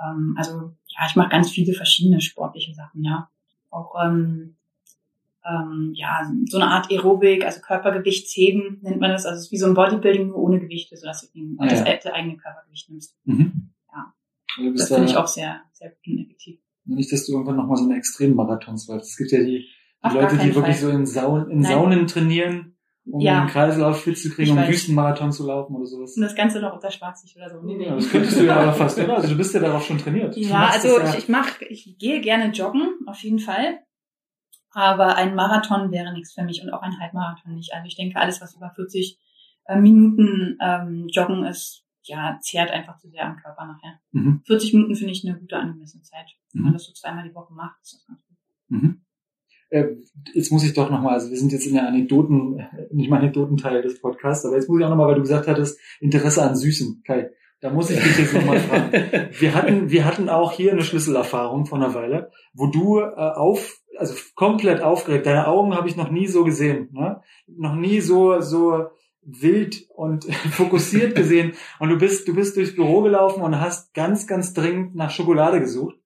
ähm, 0.00 0.34
also 0.38 0.76
ja, 0.86 1.06
ich 1.06 1.16
mache 1.16 1.30
ganz 1.30 1.50
viele 1.50 1.74
verschiedene 1.74 2.20
sportliche 2.20 2.74
Sachen, 2.74 3.02
ja. 3.02 3.28
Auch 3.70 3.94
ähm, 4.02 4.56
ähm, 5.44 5.90
ja, 5.94 6.30
so 6.48 6.58
eine 6.58 6.68
Art 6.70 6.90
Aerobik, 6.90 7.44
also 7.44 7.60
Körpergewichtsheben 7.60 8.78
nennt 8.82 9.00
man 9.00 9.10
das. 9.10 9.26
Also 9.26 9.38
es 9.38 9.46
ist 9.46 9.52
wie 9.52 9.58
so 9.58 9.66
ein 9.66 9.74
Bodybuilding 9.74 10.28
nur 10.28 10.38
ohne 10.38 10.60
Gewichte, 10.60 10.96
sodass 10.96 11.22
du 11.32 11.38
eben 11.38 11.56
Ah, 11.58 11.66
das 11.66 11.80
ja. 11.80 12.12
eigene 12.12 12.36
Körpergewicht 12.36 12.90
nimmst. 12.90 13.16
mhm. 13.24 13.70
Ja. 13.92 14.12
Du 14.56 14.72
Das 14.74 14.88
finde 14.88 15.04
ich 15.10 15.16
auch 15.16 15.26
sehr, 15.26 15.60
sehr 15.72 15.90
gut 15.90 15.98
und 16.06 16.18
effektiv. 16.20 16.60
nicht, 16.84 17.12
dass 17.12 17.26
du 17.26 17.32
irgendwann 17.32 17.56
nochmal 17.56 17.76
so 17.76 17.84
eine 17.84 17.96
Extremmarathons 17.96 18.88
läufst. 18.88 19.10
Es 19.10 19.16
gibt 19.16 19.32
ja 19.32 19.40
die, 19.40 19.66
die 19.66 19.68
gar 20.02 20.14
Leute, 20.14 20.36
die 20.38 20.54
wirklich 20.54 20.76
Fall. 20.76 20.90
so 20.90 20.90
in, 20.90 21.06
Saun, 21.06 21.50
in. 21.50 21.64
Saunen 21.64 22.06
trainieren, 22.06 22.76
um 23.04 23.20
Ja. 23.20 23.40
den 23.44 23.48
Kreislauf 23.48 24.02
fit 24.02 24.16
zu 24.18 24.30
kriegen, 24.30 24.56
Ich 24.56 24.64
um. 24.64 24.68
Wüstenmarathon 24.68 25.32
zu 25.32 25.46
laufen 25.46 25.74
oder 25.74 25.86
sowas. 25.86 26.14
Und 26.16 26.22
das 26.22 26.34
Ganze 26.36 26.60
noch 26.60 26.72
unter 26.74 26.90
Schwarzlicht 26.90 27.36
oder 27.36 27.50
so. 27.50 27.62
Nee, 27.62 27.76
nee. 27.78 27.86
Ja, 27.86 27.94
das 27.96 28.08
könntest 28.10 28.38
du 28.40 28.44
ja 28.46 28.56
aber 28.60 28.72
fast, 28.72 28.98
oder? 28.98 29.16
Also 29.16 29.28
du 29.28 29.36
bist 29.36 29.54
ja 29.54 29.60
darauf 29.60 29.84
schon 29.84 29.98
trainiert. 29.98 30.36
Ja, 30.36 30.68
also 30.72 30.98
das 31.00 31.14
ich, 31.14 31.24
ich 31.24 31.28
mach, 31.28 31.60
ich 31.62 31.96
gehe 31.98 32.20
gerne 32.20 32.52
joggen, 32.52 32.88
auf 33.06 33.18
jeden 33.22 33.38
Fall. 33.40 33.80
Aber 34.74 35.16
ein 35.16 35.34
Marathon 35.34 35.90
wäre 35.90 36.12
nichts 36.12 36.32
für 36.32 36.42
mich 36.42 36.62
und 36.62 36.70
auch 36.70 36.82
ein 36.82 36.98
Halbmarathon 36.98 37.54
nicht. 37.54 37.74
Also 37.74 37.86
ich 37.86 37.96
denke, 37.96 38.18
alles, 38.18 38.40
was 38.40 38.56
über 38.56 38.70
40 38.70 39.18
äh, 39.66 39.78
Minuten 39.78 40.58
ähm, 40.62 41.08
joggen 41.08 41.44
ist, 41.44 41.84
ja, 42.04 42.38
zehrt 42.40 42.70
einfach 42.70 42.96
zu 42.98 43.08
sehr 43.08 43.24
am 43.24 43.36
Körper 43.36 43.66
nachher. 43.66 44.00
Mhm. 44.10 44.42
40 44.44 44.74
Minuten 44.74 44.96
finde 44.96 45.12
ich 45.12 45.26
eine 45.26 45.38
gute 45.38 45.56
angemessene 45.56 46.02
Zeit. 46.02 46.26
Wenn 46.52 46.62
man 46.62 46.72
das 46.72 46.84
so 46.84 46.92
zweimal 46.92 47.28
die 47.28 47.34
Woche 47.34 47.52
macht, 47.54 47.80
ist 47.82 47.94
das 47.94 48.06
ganz 48.06 48.26
gut. 48.26 48.36
Mhm. 48.68 49.02
Äh, 49.70 49.96
jetzt 50.34 50.52
muss 50.52 50.64
ich 50.64 50.74
doch 50.74 50.90
nochmal, 50.90 51.14
also 51.14 51.30
wir 51.30 51.38
sind 51.38 51.52
jetzt 51.52 51.66
in 51.66 51.74
der 51.74 51.86
Anekdoten, 51.86 52.58
äh, 52.58 52.88
nicht 52.90 53.08
mal 53.08 53.18
Anekdotenteil 53.18 53.82
des 53.82 54.00
Podcasts, 54.00 54.44
aber 54.44 54.56
jetzt 54.56 54.68
muss 54.68 54.80
ich 54.80 54.84
auch 54.84 54.90
nochmal, 54.90 55.08
weil 55.08 55.14
du 55.14 55.22
gesagt 55.22 55.46
hattest, 55.48 55.78
Interesse 56.00 56.42
an 56.42 56.56
Süßen. 56.56 57.02
Kai, 57.04 57.30
da 57.60 57.70
muss 57.70 57.90
ich 57.90 57.98
dich 57.98 58.18
jetzt 58.18 58.34
nochmal 58.34 58.58
fragen. 58.58 59.30
Wir 59.38 59.54
hatten, 59.54 59.90
wir 59.90 60.04
hatten 60.04 60.28
auch 60.28 60.52
hier 60.52 60.72
eine 60.72 60.82
Schlüsselerfahrung 60.82 61.64
vor 61.64 61.78
einer 61.78 61.94
Weile, 61.94 62.30
wo 62.52 62.66
du 62.66 62.98
äh, 62.98 63.14
auf, 63.14 63.80
also 63.98 64.14
komplett 64.34 64.80
aufgeregt, 64.80 65.26
deine 65.26 65.46
Augen 65.46 65.74
habe 65.74 65.88
ich 65.88 65.96
noch 65.96 66.10
nie 66.10 66.26
so 66.26 66.44
gesehen, 66.44 66.88
ne? 66.92 67.22
Noch 67.46 67.74
nie 67.74 68.00
so, 68.00 68.40
so 68.40 68.86
wild 69.22 69.86
und 69.94 70.24
fokussiert 70.52 71.14
gesehen. 71.16 71.52
Und 71.78 71.90
du 71.90 71.98
bist, 71.98 72.28
du 72.28 72.34
bist 72.34 72.56
durchs 72.56 72.74
Büro 72.74 73.02
gelaufen 73.02 73.42
und 73.42 73.60
hast 73.60 73.94
ganz, 73.94 74.26
ganz 74.26 74.54
dringend 74.54 74.94
nach 74.94 75.10
Schokolade 75.10 75.60
gesucht. 75.60 75.96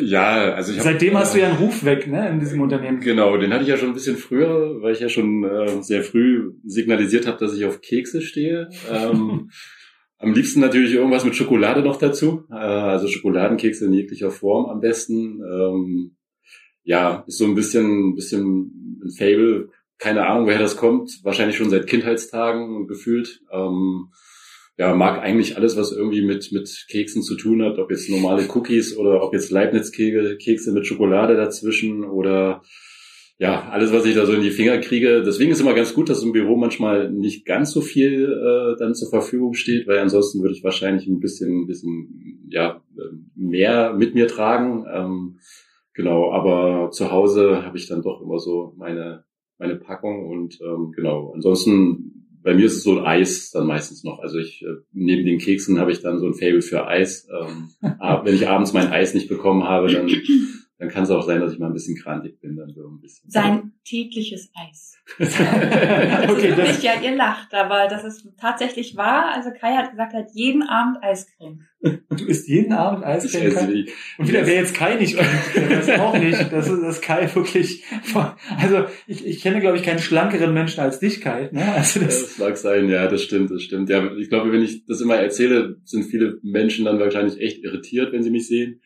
Ja, 0.00 0.52
also 0.52 0.72
ich 0.72 0.78
hab, 0.78 0.84
Seitdem 0.84 1.16
hast 1.16 1.34
du 1.34 1.38
äh, 1.38 1.42
ja 1.42 1.48
einen 1.48 1.56
Ruf 1.56 1.82
weg, 1.82 2.06
ne, 2.06 2.28
in 2.28 2.38
diesem 2.38 2.60
Unternehmen. 2.60 3.00
Genau, 3.00 3.34
den 3.38 3.50
hatte 3.50 3.62
ich 3.62 3.70
ja 3.70 3.78
schon 3.78 3.88
ein 3.88 3.94
bisschen 3.94 4.18
früher, 4.18 4.82
weil 4.82 4.92
ich 4.92 5.00
ja 5.00 5.08
schon 5.08 5.42
äh, 5.42 5.82
sehr 5.82 6.02
früh 6.02 6.52
signalisiert 6.64 7.26
habe, 7.26 7.38
dass 7.38 7.56
ich 7.56 7.64
auf 7.64 7.80
Kekse 7.80 8.20
stehe. 8.20 8.68
Ähm, 8.92 9.50
am 10.18 10.34
liebsten 10.34 10.60
natürlich 10.60 10.92
irgendwas 10.92 11.24
mit 11.24 11.34
Schokolade 11.34 11.80
noch 11.80 11.96
dazu, 11.96 12.44
äh, 12.50 12.56
also 12.56 13.08
Schokoladenkekse 13.08 13.86
in 13.86 13.94
jeglicher 13.94 14.30
Form 14.30 14.66
am 14.66 14.80
besten. 14.80 15.40
Ähm, 15.40 16.17
ja, 16.88 17.22
ist 17.26 17.36
so 17.36 17.44
ein 17.44 17.54
bisschen, 17.54 18.08
ein 18.08 18.14
bisschen 18.14 19.00
ein 19.04 19.10
Fable. 19.10 19.68
Keine 19.98 20.26
Ahnung, 20.26 20.46
woher 20.46 20.58
das 20.58 20.78
kommt. 20.78 21.20
Wahrscheinlich 21.22 21.58
schon 21.58 21.68
seit 21.68 21.86
Kindheitstagen 21.86 22.88
gefühlt. 22.88 23.42
Ähm, 23.52 24.06
ja, 24.78 24.94
mag 24.94 25.20
eigentlich 25.20 25.58
alles, 25.58 25.76
was 25.76 25.92
irgendwie 25.92 26.22
mit, 26.22 26.50
mit 26.50 26.86
Keksen 26.88 27.22
zu 27.22 27.36
tun 27.36 27.62
hat, 27.62 27.78
ob 27.78 27.90
jetzt 27.90 28.08
normale 28.08 28.48
Cookies 28.48 28.96
oder 28.96 29.22
ob 29.22 29.34
jetzt 29.34 29.50
Leibniz-Kekse 29.50 30.72
mit 30.72 30.86
Schokolade 30.86 31.36
dazwischen 31.36 32.04
oder 32.04 32.62
ja, 33.36 33.68
alles, 33.68 33.92
was 33.92 34.06
ich 34.06 34.14
da 34.14 34.24
so 34.24 34.32
in 34.32 34.42
die 34.42 34.50
Finger 34.50 34.78
kriege. 34.78 35.22
Deswegen 35.22 35.52
ist 35.52 35.60
immer 35.60 35.74
ganz 35.74 35.92
gut, 35.92 36.08
dass 36.08 36.22
im 36.22 36.32
Büro 36.32 36.56
manchmal 36.56 37.12
nicht 37.12 37.44
ganz 37.44 37.72
so 37.72 37.82
viel 37.82 38.32
äh, 38.32 38.78
dann 38.78 38.94
zur 38.94 39.10
Verfügung 39.10 39.52
steht, 39.52 39.86
weil 39.86 39.98
ansonsten 39.98 40.40
würde 40.40 40.54
ich 40.54 40.64
wahrscheinlich 40.64 41.06
ein 41.06 41.20
bisschen, 41.20 41.64
ein 41.64 41.66
bisschen 41.66 42.48
ja, 42.48 42.82
äh, 42.96 43.14
mehr 43.36 43.92
mit 43.92 44.14
mir 44.14 44.26
tragen. 44.26 44.86
Ähm, 44.90 45.38
genau, 45.98 46.30
aber 46.32 46.92
zu 46.92 47.10
Hause 47.10 47.64
habe 47.64 47.76
ich 47.76 47.88
dann 47.88 48.02
doch 48.02 48.22
immer 48.22 48.38
so 48.38 48.72
meine, 48.76 49.24
meine 49.58 49.74
Packung 49.74 50.28
und 50.28 50.56
ähm, 50.62 50.92
genau, 50.94 51.32
ansonsten 51.34 52.18
bei 52.40 52.54
mir 52.54 52.66
ist 52.66 52.76
es 52.76 52.84
so 52.84 52.96
ein 52.96 53.04
Eis 53.04 53.50
dann 53.50 53.66
meistens 53.66 54.04
noch. 54.04 54.20
Also 54.20 54.38
ich 54.38 54.62
äh, 54.62 54.76
neben 54.92 55.26
den 55.26 55.40
Keksen 55.40 55.80
habe 55.80 55.90
ich 55.90 56.00
dann 56.00 56.20
so 56.20 56.26
ein 56.26 56.34
Fable 56.34 56.62
für 56.62 56.86
Eis. 56.86 57.26
Ähm, 57.28 57.70
wenn 58.22 58.34
ich 58.34 58.48
abends 58.48 58.72
mein 58.72 58.92
Eis 58.92 59.12
nicht 59.12 59.28
bekommen 59.28 59.64
habe, 59.64 59.92
dann 59.92 60.08
dann 60.78 60.88
kann 60.90 61.02
es 61.02 61.10
auch 61.10 61.26
sein, 61.26 61.40
dass 61.40 61.52
ich 61.52 61.58
mal 61.58 61.66
ein 61.66 61.72
bisschen 61.72 61.96
krantig 61.96 62.40
bin, 62.40 62.54
dann 62.54 62.72
so 62.72 62.86
ein 62.86 63.00
bisschen. 63.00 63.28
Sein 63.28 63.72
tägliches 63.84 64.52
Eis. 64.54 64.96
das 65.18 65.40
okay, 66.30 66.50
ist 66.50 66.56
wirklich, 66.56 66.82
ja, 66.82 66.92
ihr 67.02 67.16
lacht, 67.16 67.52
aber 67.52 67.88
das 67.88 68.04
ist 68.04 68.28
tatsächlich 68.40 68.96
wahr. 68.96 69.32
Also 69.34 69.50
Kai 69.50 69.74
hat 69.74 69.90
gesagt, 69.90 70.14
er 70.14 70.20
hat 70.20 70.30
jeden 70.34 70.62
Abend 70.62 71.02
Eiscreme. 71.02 71.66
Du 71.80 72.24
isst 72.26 72.46
jeden 72.48 72.72
Abend 72.72 73.04
Eiscreme? 73.04 73.54
Kai? 73.54 73.84
Und 74.18 74.28
wieder, 74.28 74.46
wer 74.46 74.54
jetzt 74.54 74.74
Kai 74.74 74.94
nicht 74.96 75.18
das 75.18 75.88
auch 75.98 76.16
nicht. 76.16 76.52
Das 76.52 76.68
ist 76.68 76.82
das 76.82 77.00
Kai 77.00 77.28
wirklich, 77.34 77.84
also 78.56 78.84
ich, 79.08 79.26
ich 79.26 79.40
kenne, 79.40 79.60
glaube 79.60 79.78
ich, 79.78 79.82
keinen 79.82 79.98
schlankeren 79.98 80.54
Menschen 80.54 80.80
als 80.80 81.00
dich, 81.00 81.20
Kai. 81.20 81.48
Ne? 81.50 81.72
Also 81.72 82.00
das, 82.00 82.20
das 82.20 82.38
mag 82.38 82.56
sein, 82.56 82.88
ja, 82.88 83.08
das 83.08 83.24
stimmt, 83.24 83.50
das 83.50 83.62
stimmt. 83.62 83.88
Ja, 83.88 84.14
ich 84.16 84.28
glaube, 84.28 84.52
wenn 84.52 84.62
ich 84.62 84.86
das 84.86 85.00
immer 85.00 85.16
erzähle, 85.16 85.80
sind 85.84 86.04
viele 86.04 86.38
Menschen 86.42 86.84
dann 86.84 87.00
wahrscheinlich 87.00 87.40
echt 87.40 87.64
irritiert, 87.64 88.12
wenn 88.12 88.22
sie 88.22 88.30
mich 88.30 88.46
sehen 88.46 88.80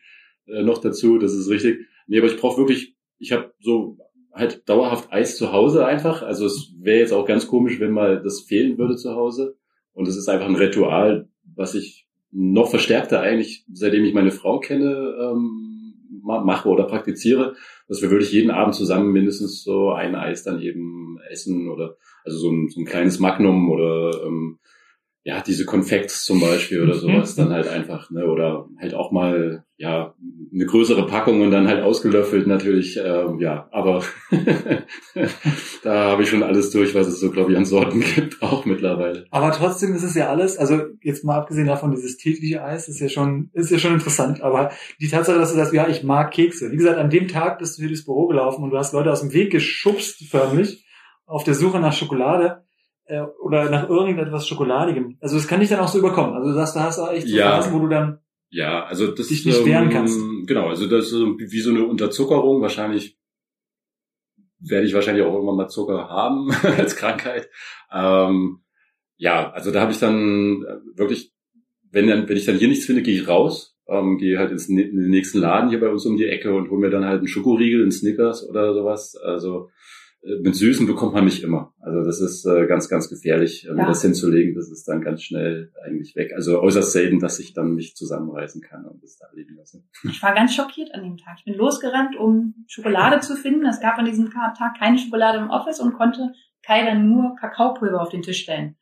äh, 0.47 0.63
noch 0.63 0.79
dazu, 0.79 1.17
das 1.17 1.33
ist 1.33 1.49
richtig. 1.49 1.87
Nee, 2.07 2.19
aber 2.19 2.27
ich 2.27 2.37
brauche 2.37 2.57
wirklich, 2.57 2.95
ich 3.19 3.31
habe 3.31 3.53
so 3.59 3.97
halt 4.33 4.67
dauerhaft 4.67 5.11
Eis 5.11 5.37
zu 5.37 5.51
Hause 5.51 5.85
einfach. 5.85 6.23
Also 6.23 6.45
es 6.45 6.73
wäre 6.79 6.99
jetzt 6.99 7.13
auch 7.13 7.25
ganz 7.25 7.47
komisch, 7.47 7.79
wenn 7.79 7.91
mal 7.91 8.21
das 8.21 8.41
fehlen 8.41 8.77
würde 8.77 8.95
zu 8.95 9.13
Hause. 9.13 9.57
Und 9.93 10.07
es 10.07 10.17
ist 10.17 10.27
einfach 10.27 10.47
ein 10.47 10.55
Ritual, 10.55 11.29
was 11.55 11.75
ich 11.75 12.07
noch 12.31 12.69
verstärkter 12.69 13.21
eigentlich, 13.21 13.63
seitdem 13.71 14.03
ich 14.05 14.13
meine 14.13 14.31
Frau 14.31 14.59
kenne, 14.59 15.15
ähm, 15.19 15.93
mache 16.23 16.69
oder 16.69 16.85
praktiziere, 16.85 17.55
dass 17.87 18.01
wir 18.01 18.09
wirklich 18.09 18.31
jeden 18.31 18.49
Abend 18.49 18.75
zusammen 18.75 19.11
mindestens 19.11 19.63
so 19.63 19.91
ein 19.91 20.15
Eis 20.15 20.43
dann 20.43 20.59
eben 20.59 21.19
essen 21.29 21.69
oder 21.69 21.97
also 22.23 22.37
so 22.37 22.51
ein, 22.51 22.69
so 22.69 22.81
ein 22.81 22.85
kleines 22.85 23.19
Magnum 23.19 23.69
oder 23.69 24.23
ähm, 24.25 24.59
ja, 25.25 25.41
diese 25.41 25.63
Konfekts 25.63 26.25
zum 26.25 26.41
Beispiel 26.41 26.81
oder 26.81 26.95
mhm. 26.95 26.99
sowas, 26.99 27.35
dann 27.35 27.49
halt 27.49 27.69
einfach, 27.69 28.11
ne, 28.11 28.25
oder 28.25 28.67
halt 28.77 28.93
auch 28.93 29.11
mal, 29.11 29.63
ja, 29.77 30.13
eine 30.53 30.65
größere 30.65 31.07
Packung 31.07 31.41
und 31.41 31.51
dann 31.51 31.69
halt 31.69 31.81
ausgelöffelt 31.81 32.45
natürlich, 32.45 32.99
ähm, 33.01 33.39
ja, 33.39 33.69
aber 33.71 34.03
da 35.83 36.11
habe 36.11 36.23
ich 36.23 36.29
schon 36.29 36.43
alles 36.43 36.71
durch, 36.71 36.93
was 36.93 37.07
es 37.07 37.21
so, 37.21 37.31
glaube 37.31 37.51
ich, 37.51 37.57
an 37.57 37.63
Sorten 37.63 38.01
gibt, 38.15 38.41
auch 38.43 38.65
mittlerweile. 38.65 39.25
Aber 39.31 39.51
trotzdem 39.53 39.95
ist 39.95 40.03
es 40.03 40.13
ja 40.13 40.29
alles, 40.29 40.57
also 40.57 40.81
jetzt 41.01 41.23
mal 41.23 41.37
abgesehen 41.37 41.67
davon, 41.67 41.91
dieses 41.91 42.17
tägliche 42.17 42.61
Eis 42.61 42.89
ist 42.89 42.99
ja 42.99 43.07
schon, 43.07 43.49
ist 43.53 43.71
ja 43.71 43.79
schon 43.79 43.93
interessant, 43.93 44.41
aber 44.41 44.71
die 44.99 45.07
Tatsache, 45.07 45.37
dass 45.37 45.51
du 45.51 45.55
sagst, 45.55 45.73
ja, 45.73 45.87
ich 45.87 46.03
mag 46.03 46.31
Kekse. 46.31 46.69
Wie 46.69 46.77
gesagt, 46.77 46.97
an 46.97 47.09
dem 47.09 47.29
Tag 47.29 47.59
bist 47.59 47.77
du 47.77 47.83
hier 47.83 47.89
durchs 47.89 48.05
Büro 48.05 48.27
gelaufen 48.27 48.61
und 48.61 48.71
du 48.71 48.77
hast 48.77 48.91
Leute 48.91 49.11
aus 49.11 49.21
dem 49.21 49.31
Weg 49.31 49.53
geschubst, 49.53 50.25
förmlich, 50.29 50.85
auf 51.25 51.45
der 51.45 51.53
Suche 51.53 51.79
nach 51.79 51.93
Schokolade 51.93 52.63
äh, 53.13 53.21
oder 53.41 53.69
nach 53.69 53.89
irgendetwas 53.89 54.47
Schokoladigem. 54.47 55.17
Also 55.21 55.35
das 55.35 55.47
kann 55.47 55.59
dich 55.59 55.69
dann 55.69 55.79
auch 55.79 55.87
so 55.87 55.99
überkommen. 55.99 56.33
Also 56.35 56.49
du 56.49 56.55
sagst, 56.55 56.75
da 56.75 56.83
hast 56.83 56.99
du 56.99 57.07
echt 57.07 57.27
so 57.27 57.35
ja. 57.35 57.51
Phasen, 57.51 57.73
wo 57.73 57.79
du 57.79 57.87
dann 57.87 58.19
ja, 58.49 58.85
also 58.85 59.07
das 59.07 59.29
dich 59.29 59.47
nicht 59.47 59.65
wehren 59.65 59.89
kannst. 59.89 60.19
Genau, 60.45 60.67
also 60.67 60.85
das 60.85 61.11
ist 61.11 61.13
wie 61.13 61.59
so 61.59 61.71
eine 61.71 61.87
Unterzuckerung. 61.87 62.61
Wahrscheinlich 62.61 63.17
werde 64.59 64.85
ich 64.85 64.93
wahrscheinlich 64.93 65.25
auch 65.25 65.33
irgendwann 65.33 65.55
mal 65.55 65.69
Zucker 65.69 66.07
haben 66.07 66.51
als 66.77 66.95
Krankheit. 66.95 67.49
Ähm, 67.91 68.59
ja, 69.17 69.51
also 69.51 69.71
da 69.71 69.81
habe 69.81 69.91
ich 69.91 69.97
dann 69.97 70.61
wirklich, 70.93 71.33
wenn 71.89 72.07
dann, 72.07 72.29
wenn 72.29 72.37
ich 72.37 72.45
dann 72.45 72.57
hier 72.57 72.67
nichts 72.67 72.85
finde, 72.85 73.01
gehe 73.01 73.19
ich 73.19 73.27
raus, 73.27 73.75
ähm, 73.87 74.19
gehe 74.19 74.37
halt 74.37 74.51
ins, 74.51 74.69
in 74.69 74.77
den 74.77 75.09
nächsten 75.09 75.39
Laden 75.39 75.69
hier 75.69 75.79
bei 75.79 75.89
uns 75.89 76.05
um 76.05 76.17
die 76.17 76.27
Ecke 76.27 76.53
und 76.53 76.69
hole 76.69 76.79
mir 76.79 76.91
dann 76.91 77.05
halt 77.05 77.19
einen 77.19 77.27
Schokoriegel, 77.27 77.81
einen 77.81 77.91
Snickers 77.91 78.47
oder 78.47 78.75
sowas. 78.75 79.15
Also 79.15 79.71
mit 80.41 80.55
Süßen 80.55 80.87
bekommt 80.87 81.13
man 81.13 81.25
nicht 81.25 81.43
immer. 81.43 81.73
Also 81.81 82.03
das 82.03 82.21
ist 82.21 82.45
äh, 82.45 82.65
ganz, 82.65 82.87
ganz 82.87 83.09
gefährlich, 83.09 83.67
äh, 83.67 83.73
mir 83.73 83.85
das 83.85 84.01
hinzulegen. 84.01 84.55
Das 84.55 84.71
ist 84.71 84.87
dann 84.87 85.01
ganz 85.01 85.21
schnell 85.21 85.73
eigentlich 85.85 86.15
weg. 86.15 86.31
Also 86.35 86.61
äußerst 86.61 86.93
selten, 86.93 87.19
dass 87.19 87.39
ich 87.39 87.53
dann 87.53 87.73
mich 87.75 87.95
zusammenreißen 87.95 88.61
kann 88.61 88.85
und 88.85 89.03
das 89.03 89.17
da 89.17 89.27
leben 89.33 89.55
lasse. 89.57 89.83
Ich 90.03 90.23
war 90.23 90.33
ganz 90.33 90.55
schockiert 90.55 90.93
an 90.93 91.03
dem 91.03 91.17
Tag. 91.17 91.35
Ich 91.39 91.45
bin 91.45 91.55
losgerannt, 91.55 92.15
um 92.15 92.55
Schokolade 92.67 93.19
zu 93.19 93.35
finden. 93.35 93.65
Es 93.65 93.81
gab 93.81 93.97
an 93.97 94.05
diesem 94.05 94.31
Tag 94.31 94.77
keine 94.79 94.97
Schokolade 94.97 95.39
im 95.39 95.49
Office 95.49 95.81
und 95.81 95.93
konnte 95.93 96.31
Kai 96.65 96.85
dann 96.85 97.09
nur 97.09 97.35
Kakaopulver 97.35 98.01
auf 98.01 98.09
den 98.09 98.21
Tisch 98.21 98.43
stellen. 98.43 98.77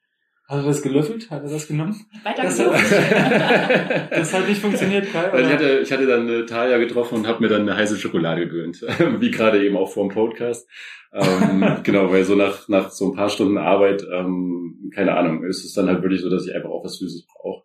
Hat 0.51 0.59
er 0.59 0.65
das 0.65 0.81
gelöffelt? 0.81 1.31
Hat 1.31 1.43
er 1.43 1.49
das 1.49 1.65
genommen? 1.65 2.05
Weiter 2.25 2.43
das, 2.43 2.59
hat, 2.59 2.73
das 4.11 4.33
hat 4.33 4.49
nicht 4.49 4.59
funktioniert, 4.59 5.09
Kai. 5.09 5.31
Oder? 5.31 5.39
Ich 5.39 5.47
hatte, 5.47 5.79
ich 5.79 5.91
hatte 5.93 6.05
dann 6.05 6.27
eine 6.27 6.45
Talia 6.45 6.77
getroffen 6.77 7.19
und 7.19 7.27
habe 7.27 7.41
mir 7.41 7.47
dann 7.47 7.61
eine 7.61 7.77
heiße 7.77 7.95
Schokolade 7.95 8.49
gegönnt. 8.49 8.81
Wie 9.21 9.31
gerade 9.31 9.65
eben 9.65 9.77
auch 9.77 9.89
vor 9.89 10.05
dem 10.05 10.13
Podcast. 10.13 10.67
ähm, 11.13 11.77
genau, 11.83 12.11
weil 12.11 12.25
so 12.25 12.35
nach, 12.35 12.67
nach 12.67 12.89
so 12.89 13.09
ein 13.09 13.15
paar 13.15 13.29
Stunden 13.29 13.57
Arbeit, 13.57 14.05
ähm, 14.11 14.91
keine 14.93 15.15
Ahnung, 15.15 15.45
ist 15.45 15.63
es 15.63 15.71
dann 15.71 15.87
halt 15.87 16.01
wirklich 16.01 16.19
so, 16.19 16.29
dass 16.29 16.45
ich 16.45 16.53
einfach 16.53 16.69
auch 16.69 16.83
was 16.83 16.97
Süßes 16.97 17.27
brauche. 17.27 17.63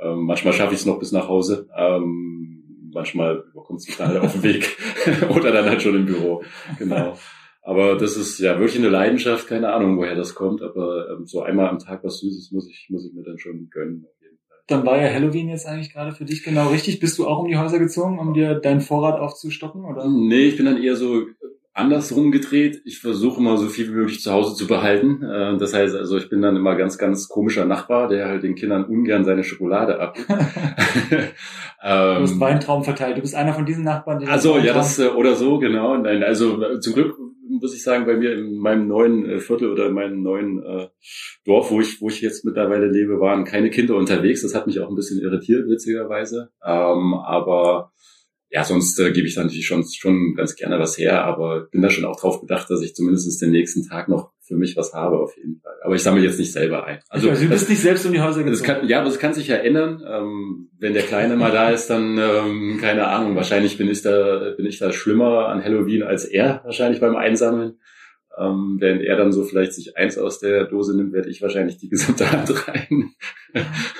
Ähm, 0.00 0.18
manchmal 0.26 0.52
schaffe 0.52 0.74
ich 0.74 0.78
es 0.78 0.86
noch 0.86 1.00
bis 1.00 1.10
nach 1.10 1.26
Hause. 1.26 1.68
Ähm, 1.76 2.62
manchmal 2.94 3.42
überkommt 3.50 3.80
es 3.80 3.88
mich 3.88 3.96
dann 3.96 4.10
halt 4.10 4.20
auf 4.20 4.34
dem 4.34 4.44
Weg 4.44 4.76
oder 5.28 5.50
dann 5.50 5.64
halt 5.64 5.82
schon 5.82 5.96
im 5.96 6.06
Büro. 6.06 6.44
Genau. 6.78 7.18
Aber 7.68 7.96
das 7.96 8.16
ist 8.16 8.38
ja 8.38 8.58
wirklich 8.58 8.78
eine 8.78 8.88
Leidenschaft, 8.88 9.46
keine 9.46 9.74
Ahnung, 9.74 9.98
woher 9.98 10.14
das 10.14 10.34
kommt, 10.34 10.62
aber 10.62 11.10
ähm, 11.10 11.26
so 11.26 11.42
einmal 11.42 11.68
am 11.68 11.78
Tag 11.78 12.02
was 12.02 12.20
Süßes 12.20 12.50
muss 12.50 12.66
ich, 12.66 12.86
muss 12.88 13.04
ich 13.06 13.12
mir 13.12 13.22
dann 13.22 13.36
schon 13.36 13.68
gönnen. 13.68 14.06
Dann 14.68 14.86
war 14.86 14.96
ja 14.96 15.12
Halloween 15.12 15.50
jetzt 15.50 15.66
eigentlich 15.66 15.92
gerade 15.92 16.12
für 16.12 16.24
dich 16.24 16.42
genau 16.42 16.70
richtig. 16.70 16.98
Bist 16.98 17.18
du 17.18 17.26
auch 17.26 17.40
um 17.40 17.48
die 17.48 17.58
Häuser 17.58 17.78
gezogen, 17.78 18.18
um 18.18 18.32
dir 18.32 18.54
deinen 18.54 18.80
Vorrat 18.80 19.20
aufzustocken? 19.20 19.84
Oder? 19.84 20.08
Nee, 20.08 20.48
ich 20.48 20.56
bin 20.56 20.64
dann 20.64 20.82
eher 20.82 20.96
so 20.96 21.26
andersrum 21.74 22.32
gedreht. 22.32 22.80
Ich 22.86 23.00
versuche 23.00 23.38
immer 23.38 23.58
so 23.58 23.66
viel 23.66 23.88
wie 23.88 23.96
möglich 23.96 24.22
zu 24.22 24.32
Hause 24.32 24.54
zu 24.54 24.66
behalten. 24.66 25.22
Äh, 25.22 25.58
das 25.58 25.74
heißt 25.74 25.94
also, 25.94 26.16
ich 26.16 26.30
bin 26.30 26.40
dann 26.40 26.56
immer 26.56 26.74
ganz, 26.74 26.96
ganz 26.96 27.28
komischer 27.28 27.66
Nachbar, 27.66 28.08
der 28.08 28.28
halt 28.28 28.44
den 28.44 28.54
Kindern 28.54 28.84
ungern 28.86 29.26
seine 29.26 29.44
Schokolade 29.44 30.00
ab. 30.00 30.16
du 30.28 31.16
hast 31.82 32.32
ähm, 32.32 32.40
Weintraum 32.40 32.82
verteilt. 32.82 33.18
Du 33.18 33.20
bist 33.20 33.34
einer 33.34 33.52
von 33.52 33.66
diesen 33.66 33.84
Nachbarn, 33.84 34.20
die 34.20 34.26
Also 34.26 34.56
ja, 34.56 34.72
das 34.72 34.98
äh, 34.98 35.08
oder 35.08 35.34
so 35.34 35.58
genau. 35.58 35.98
Nein, 35.98 36.22
also 36.22 36.62
äh, 36.62 36.80
zum 36.80 36.94
Glück 36.94 37.14
muss 37.60 37.74
ich 37.74 37.82
sagen, 37.82 38.06
bei 38.06 38.16
mir 38.16 38.32
in 38.34 38.58
meinem 38.58 38.88
neuen 38.88 39.40
Viertel 39.40 39.70
oder 39.70 39.86
in 39.86 39.94
meinem 39.94 40.22
neuen 40.22 40.62
äh, 40.62 40.88
Dorf, 41.44 41.70
wo 41.70 41.80
ich 41.80 42.00
wo 42.00 42.08
ich 42.08 42.20
jetzt 42.20 42.44
mittlerweile 42.44 42.90
lebe, 42.90 43.20
waren 43.20 43.44
keine 43.44 43.70
Kinder 43.70 43.96
unterwegs. 43.96 44.42
Das 44.42 44.54
hat 44.54 44.66
mich 44.66 44.80
auch 44.80 44.88
ein 44.88 44.96
bisschen 44.96 45.20
irritiert, 45.20 45.68
witzigerweise. 45.68 46.50
Ähm, 46.64 47.14
aber 47.14 47.92
ja, 48.50 48.64
sonst 48.64 48.98
äh, 48.98 49.12
gebe 49.12 49.26
ich 49.26 49.34
da 49.34 49.42
natürlich 49.42 49.66
schon, 49.66 49.84
schon 49.84 50.34
ganz 50.34 50.56
gerne 50.56 50.78
was 50.78 50.96
her, 50.96 51.24
aber 51.24 51.68
bin 51.70 51.82
da 51.82 51.90
schon 51.90 52.04
auch 52.04 52.18
drauf 52.18 52.40
bedacht, 52.40 52.70
dass 52.70 52.82
ich 52.82 52.94
zumindest 52.94 53.40
den 53.42 53.50
nächsten 53.50 53.86
Tag 53.86 54.08
noch 54.08 54.32
für 54.48 54.56
mich 54.56 54.76
was 54.76 54.92
habe, 54.94 55.18
auf 55.18 55.36
jeden 55.36 55.60
Fall. 55.60 55.74
Aber 55.82 55.94
ich 55.94 56.02
sammle 56.02 56.22
jetzt 56.22 56.38
nicht 56.38 56.52
selber 56.52 56.84
ein. 56.84 56.98
Also, 57.08 57.30
du 57.30 57.48
bist 57.48 57.68
nicht 57.68 57.80
selbst 57.80 58.04
um 58.06 58.12
die 58.12 58.20
Häuser 58.20 58.42
gezogen. 58.42 58.66
Kann, 58.66 58.88
ja, 58.88 59.00
aber 59.00 59.08
es 59.08 59.18
kann 59.18 59.34
sich 59.34 59.46
ja 59.46 59.56
ändern. 59.56 60.02
Ähm, 60.08 60.70
wenn 60.78 60.94
der 60.94 61.02
Kleine 61.02 61.36
mal 61.36 61.52
da 61.52 61.70
ist, 61.70 61.88
dann, 61.88 62.18
ähm, 62.18 62.78
keine 62.80 63.06
Ahnung, 63.06 63.36
wahrscheinlich 63.36 63.78
bin 63.78 63.88
ich 63.88 64.02
da, 64.02 64.54
bin 64.56 64.66
ich 64.66 64.78
da 64.78 64.92
schlimmer 64.92 65.48
an 65.48 65.62
Halloween 65.62 66.02
als 66.02 66.24
er, 66.24 66.62
wahrscheinlich 66.64 67.00
beim 67.00 67.14
Einsammeln. 67.14 67.78
Ähm, 68.38 68.76
während 68.78 69.02
er 69.02 69.16
dann 69.16 69.32
so 69.32 69.42
vielleicht 69.42 69.72
sich 69.72 69.96
eins 69.96 70.16
aus 70.16 70.38
der 70.38 70.64
Dose 70.64 70.96
nimmt, 70.96 71.12
werde 71.12 71.28
ich 71.28 71.42
wahrscheinlich 71.42 71.78
die 71.78 71.88
gesamte 71.88 72.30
Hand 72.30 72.68
rein 72.68 73.10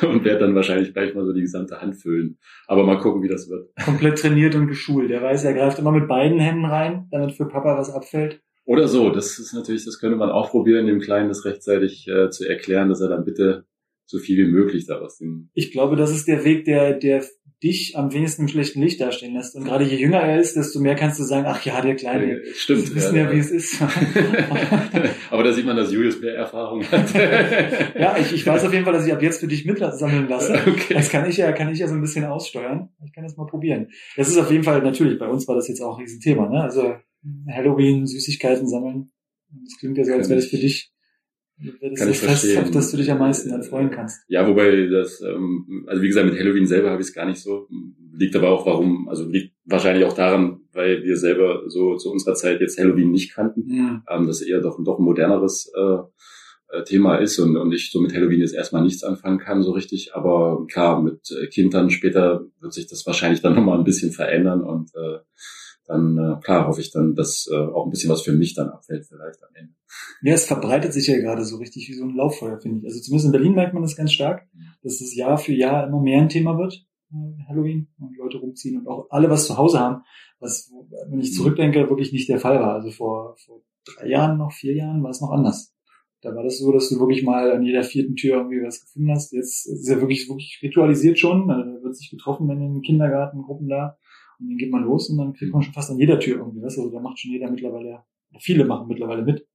und 0.02 0.24
werde 0.24 0.40
dann 0.40 0.54
wahrscheinlich 0.54 0.92
gleich 0.92 1.14
mal 1.14 1.24
so 1.24 1.32
die 1.32 1.40
gesamte 1.40 1.80
Hand 1.80 1.96
füllen. 1.96 2.38
Aber 2.68 2.84
mal 2.84 3.00
gucken, 3.00 3.22
wie 3.22 3.28
das 3.28 3.50
wird. 3.50 3.70
Komplett 3.84 4.18
trainiert 4.18 4.54
und 4.54 4.68
geschult. 4.68 5.10
Der 5.10 5.22
weiß, 5.22 5.44
er 5.44 5.54
greift 5.54 5.80
immer 5.80 5.90
mit 5.90 6.06
beiden 6.06 6.38
Händen 6.38 6.66
rein, 6.66 7.08
damit 7.10 7.32
für 7.32 7.48
Papa 7.48 7.76
was 7.76 7.90
abfällt. 7.90 8.40
Oder 8.68 8.86
so, 8.86 9.08
das 9.08 9.38
ist 9.38 9.54
natürlich, 9.54 9.86
das 9.86 9.98
könnte 9.98 10.18
man 10.18 10.28
auch 10.28 10.50
probieren, 10.50 10.86
dem 10.86 11.00
Kleinen 11.00 11.30
das 11.30 11.46
rechtzeitig 11.46 12.06
äh, 12.06 12.28
zu 12.28 12.46
erklären, 12.46 12.90
dass 12.90 13.00
er 13.00 13.08
dann 13.08 13.24
bitte 13.24 13.64
so 14.04 14.18
viel 14.18 14.36
wie 14.36 14.50
möglich 14.50 14.86
daraus 14.86 15.16
dem. 15.16 15.48
Ich 15.54 15.72
glaube, 15.72 15.96
das 15.96 16.10
ist 16.10 16.28
der 16.28 16.44
Weg, 16.44 16.66
der, 16.66 16.92
der 16.92 17.24
dich 17.62 17.96
am 17.96 18.12
wenigsten 18.12 18.42
im 18.42 18.48
schlechten 18.48 18.82
Licht 18.82 19.00
dastehen 19.00 19.32
lässt. 19.32 19.56
Und 19.56 19.64
gerade 19.64 19.86
je 19.86 19.96
jünger 19.96 20.20
er 20.20 20.38
ist, 20.38 20.54
desto 20.54 20.80
mehr 20.80 20.96
kannst 20.96 21.18
du 21.18 21.24
sagen, 21.24 21.46
ach 21.48 21.64
ja, 21.64 21.80
der 21.80 21.96
Kleine. 21.96 22.44
Ja, 22.44 22.54
stimmt. 22.54 22.90
Wir 22.90 22.96
wissen 22.96 23.16
ja, 23.16 23.24
ja, 23.24 23.32
wie 23.32 23.38
es 23.38 23.50
ist. 23.50 23.80
Aber 25.30 25.42
da 25.42 25.52
sieht 25.54 25.64
man, 25.64 25.76
dass 25.76 25.90
Julius 25.90 26.20
mehr 26.20 26.34
Erfahrung 26.34 26.84
hat. 26.84 27.14
ja, 27.98 28.18
ich, 28.18 28.34
ich 28.34 28.46
weiß 28.46 28.66
auf 28.66 28.72
jeden 28.74 28.84
Fall, 28.84 28.92
dass 28.92 29.06
ich 29.06 29.12
ab 29.14 29.22
jetzt 29.22 29.40
für 29.40 29.48
dich 29.48 29.64
mitsammeln 29.64 30.28
lasse. 30.28 30.60
Okay. 30.68 30.92
Das 30.92 31.08
kann 31.08 31.26
ich 31.28 31.38
ja, 31.38 31.52
kann 31.52 31.72
ich 31.72 31.78
ja 31.78 31.88
so 31.88 31.94
ein 31.94 32.02
bisschen 32.02 32.26
aussteuern. 32.26 32.90
Ich 33.02 33.14
kann 33.14 33.24
das 33.24 33.38
mal 33.38 33.46
probieren. 33.46 33.88
Das 34.18 34.28
ist 34.28 34.36
auf 34.36 34.50
jeden 34.50 34.62
Fall 34.62 34.82
natürlich, 34.82 35.18
bei 35.18 35.26
uns 35.26 35.48
war 35.48 35.54
das 35.54 35.68
jetzt 35.68 35.80
auch 35.80 35.96
ein 35.96 36.02
Riesenthema, 36.02 36.48
ne? 36.48 36.62
Also 36.62 36.94
Halloween, 37.50 38.06
Süßigkeiten 38.06 38.68
sammeln. 38.68 39.10
Das 39.50 39.78
klingt 39.78 39.98
ja 39.98 40.04
so, 40.04 40.12
als 40.12 40.28
wäre 40.28 40.40
das 40.40 40.50
für 40.50 40.58
dich 40.58 40.92
das 41.60 41.98
kann 41.98 42.10
ich 42.10 42.18
verstehen. 42.18 42.62
Auf 42.62 42.70
das 42.70 42.90
du 42.90 42.96
dich 42.96 43.10
am 43.10 43.18
meisten 43.18 43.50
dann 43.50 43.62
freuen 43.64 43.90
kannst. 43.90 44.20
Ja, 44.28 44.46
wobei 44.46 44.86
das, 44.86 45.20
ähm, 45.22 45.84
also 45.88 46.02
wie 46.02 46.08
gesagt, 46.08 46.30
mit 46.30 46.38
Halloween 46.38 46.66
selber 46.66 46.90
habe 46.90 47.02
ich 47.02 47.08
es 47.08 47.14
gar 47.14 47.26
nicht 47.26 47.40
so. 47.40 47.66
Liegt 48.12 48.36
aber 48.36 48.50
auch 48.50 48.64
warum, 48.66 49.08
also 49.08 49.28
liegt 49.28 49.54
wahrscheinlich 49.64 50.04
auch 50.04 50.12
daran, 50.12 50.60
weil 50.72 51.02
wir 51.02 51.16
selber 51.16 51.64
so 51.66 51.96
zu 51.96 52.12
unserer 52.12 52.34
Zeit 52.34 52.60
jetzt 52.60 52.78
Halloween 52.78 53.10
nicht 53.10 53.34
kannten. 53.34 53.68
Ja. 53.74 54.02
Ähm, 54.08 54.26
das 54.26 54.40
eher 54.40 54.60
doch, 54.60 54.78
doch 54.84 54.98
ein 54.98 55.04
moderneres 55.04 55.72
äh, 55.74 56.76
äh, 56.76 56.84
Thema 56.84 57.16
ist 57.16 57.38
und, 57.40 57.56
und 57.56 57.72
ich 57.72 57.90
so 57.90 58.00
mit 58.00 58.14
Halloween 58.14 58.40
jetzt 58.40 58.54
erstmal 58.54 58.82
nichts 58.82 59.02
anfangen 59.02 59.38
kann 59.38 59.62
so 59.62 59.72
richtig. 59.72 60.14
Aber 60.14 60.64
klar, 60.70 61.02
mit 61.02 61.28
äh, 61.32 61.48
Kindern 61.48 61.90
später 61.90 62.46
wird 62.60 62.72
sich 62.72 62.86
das 62.86 63.04
wahrscheinlich 63.04 63.40
dann 63.40 63.54
nochmal 63.56 63.78
ein 63.78 63.84
bisschen 63.84 64.12
verändern 64.12 64.62
und 64.62 64.90
äh, 64.94 65.18
dann 65.88 66.18
äh, 66.18 66.40
klar 66.40 66.68
hoffe 66.68 66.80
ich 66.80 66.90
dann, 66.90 67.14
dass 67.14 67.48
äh, 67.50 67.56
auch 67.56 67.86
ein 67.86 67.90
bisschen 67.90 68.10
was 68.10 68.22
für 68.22 68.32
mich 68.32 68.54
dann 68.54 68.68
abfällt 68.68 69.06
vielleicht 69.06 69.42
am 69.42 69.54
Ende. 69.54 69.72
Ja, 70.22 70.34
es 70.34 70.44
verbreitet 70.44 70.92
sich 70.92 71.06
ja 71.06 71.18
gerade 71.18 71.44
so 71.44 71.56
richtig 71.56 71.88
wie 71.88 71.94
so 71.94 72.04
ein 72.04 72.14
Lauffeuer, 72.14 72.60
finde 72.60 72.80
ich. 72.80 72.84
Also 72.84 73.00
zumindest 73.00 73.26
in 73.26 73.32
Berlin 73.32 73.54
merkt 73.54 73.72
man 73.72 73.82
das 73.82 73.96
ganz 73.96 74.12
stark, 74.12 74.46
dass 74.82 75.00
es 75.00 75.16
Jahr 75.16 75.38
für 75.38 75.54
Jahr 75.54 75.88
immer 75.88 76.00
mehr 76.00 76.20
ein 76.20 76.28
Thema 76.28 76.58
wird, 76.58 76.86
äh, 77.10 77.42
Halloween, 77.48 77.88
und 77.98 78.16
Leute 78.16 78.38
rumziehen 78.38 78.78
und 78.78 78.86
auch 78.86 79.06
alle 79.10 79.30
was 79.30 79.46
zu 79.46 79.56
Hause 79.56 79.80
haben, 79.80 80.02
was, 80.40 80.70
wenn 81.08 81.20
ich 81.20 81.34
zurückdenke, 81.34 81.88
wirklich 81.88 82.12
nicht 82.12 82.28
der 82.28 82.38
Fall 82.38 82.60
war. 82.60 82.74
Also 82.74 82.90
vor, 82.90 83.36
vor 83.44 83.62
drei 83.84 84.08
Jahren, 84.08 84.38
noch 84.38 84.52
vier 84.52 84.74
Jahren 84.74 85.02
war 85.02 85.10
es 85.10 85.22
noch 85.22 85.30
anders. 85.30 85.74
Da 86.20 86.34
war 86.34 86.42
das 86.42 86.58
so, 86.58 86.70
dass 86.72 86.88
du 86.90 86.98
wirklich 86.98 87.22
mal 87.22 87.52
an 87.52 87.62
jeder 87.62 87.82
vierten 87.82 88.16
Tür 88.16 88.38
irgendwie 88.38 88.60
was 88.62 88.80
gefunden 88.80 89.12
hast. 89.12 89.32
Jetzt 89.32 89.66
ist 89.66 89.80
es 89.82 89.88
ja 89.88 90.00
wirklich, 90.00 90.28
wirklich 90.28 90.58
ritualisiert 90.62 91.18
schon. 91.18 91.46
Da 91.46 91.56
wird 91.56 91.96
sich 91.96 92.10
getroffen, 92.10 92.48
wenn 92.48 92.60
in 92.60 92.74
den 92.74 92.82
Kindergartengruppen 92.82 93.68
da 93.68 93.96
und 94.40 94.48
dann 94.48 94.56
geht 94.56 94.70
man 94.70 94.84
los 94.84 95.08
und 95.10 95.18
dann 95.18 95.32
kriegt 95.32 95.52
man 95.52 95.62
schon 95.62 95.74
fast 95.74 95.90
an 95.90 95.98
jeder 95.98 96.18
Tür 96.20 96.38
irgendwie 96.38 96.62
was. 96.62 96.78
Also 96.78 96.90
da 96.90 97.00
macht 97.00 97.18
schon 97.18 97.32
jeder 97.32 97.50
mittlerweile, 97.50 98.04
viele 98.40 98.64
machen 98.64 98.88
mittlerweile 98.88 99.22
mit. 99.22 99.46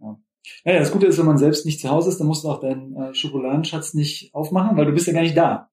Ja. 0.00 0.18
Naja, 0.64 0.78
das 0.80 0.92
Gute 0.92 1.06
ist, 1.06 1.18
wenn 1.18 1.26
man 1.26 1.38
selbst 1.38 1.66
nicht 1.66 1.80
zu 1.80 1.90
Hause 1.90 2.10
ist, 2.10 2.18
dann 2.18 2.26
musst 2.26 2.44
du 2.44 2.48
auch 2.48 2.60
deinen 2.60 2.94
äh, 2.96 3.14
Schokoladenschatz 3.14 3.94
nicht 3.94 4.34
aufmachen, 4.34 4.76
weil 4.76 4.86
du 4.86 4.92
bist 4.92 5.06
ja 5.06 5.12
gar 5.12 5.22
nicht 5.22 5.36
da. 5.36 5.70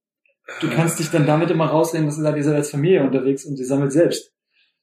Du 0.60 0.70
kannst 0.70 1.00
dich 1.00 1.10
dann 1.10 1.26
damit 1.26 1.50
immer 1.52 1.68
rausnehmen, 1.68 2.08
dass 2.08 2.18
du 2.18 2.22
sagst, 2.22 2.38
ihr 2.38 2.44
seid 2.44 2.56
als 2.56 2.72
Familie 2.72 3.04
unterwegs 3.04 3.46
und 3.46 3.58
ihr 3.58 3.66
sammelt 3.66 3.94
selbst. 3.94 4.34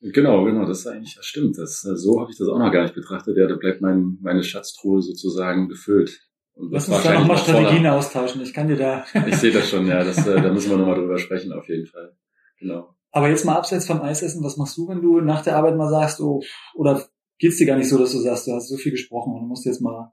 Genau, 0.01 0.45
genau, 0.45 0.65
das 0.65 0.81
ist 0.81 0.87
eigentlich, 0.87 1.15
das 1.15 1.27
stimmt. 1.27 1.59
Das, 1.59 1.83
so 1.83 2.21
habe 2.21 2.31
ich 2.31 2.39
das 2.39 2.49
auch 2.49 2.59
noch 2.59 2.73
gar 2.73 2.83
nicht 2.83 2.95
betrachtet. 2.95 3.37
Ja, 3.37 3.47
da 3.47 3.57
bleibt 3.57 3.83
mein, 3.83 4.17
meine 4.23 4.43
Schatztruhe 4.43 5.03
sozusagen 5.03 5.69
gefüllt. 5.69 6.27
Und 6.55 6.73
Lass 6.73 6.89
uns 6.89 7.03
da 7.03 7.19
nochmal 7.19 7.37
Strategien 7.37 7.79
voller. 7.79 7.97
austauschen. 7.97 8.41
Ich 8.41 8.55
kann 8.55 8.69
dir 8.69 8.77
da. 8.77 9.05
ich 9.27 9.37
sehe 9.37 9.53
das 9.53 9.69
schon, 9.69 9.87
ja. 9.87 10.03
Das, 10.03 10.27
äh, 10.27 10.41
da 10.41 10.51
müssen 10.51 10.71
wir 10.71 10.79
nochmal 10.79 10.97
drüber 10.97 11.19
sprechen, 11.19 11.53
auf 11.53 11.69
jeden 11.69 11.87
Fall. 11.87 12.17
Genau. 12.59 12.95
Aber 13.13 13.29
jetzt 13.29 13.45
mal 13.45 13.57
abseits 13.57 13.87
vom 13.87 14.01
Eisessen, 14.01 14.45
was 14.45 14.57
machst 14.57 14.77
du, 14.77 14.89
wenn 14.89 15.03
du 15.03 15.21
nach 15.21 15.43
der 15.43 15.57
Arbeit 15.57 15.77
mal 15.77 15.91
sagst, 15.91 16.21
oh, 16.21 16.43
oder 16.75 17.05
geht's 17.39 17.57
dir 17.57 17.67
gar 17.67 17.77
nicht 17.77 17.89
so, 17.89 17.99
dass 17.99 18.13
du 18.13 18.19
sagst, 18.19 18.47
du 18.47 18.53
hast 18.53 18.69
so 18.69 18.77
viel 18.77 18.93
gesprochen 18.93 19.35
und 19.35 19.49
musst 19.49 19.67
jetzt 19.67 19.81
mal 19.81 20.13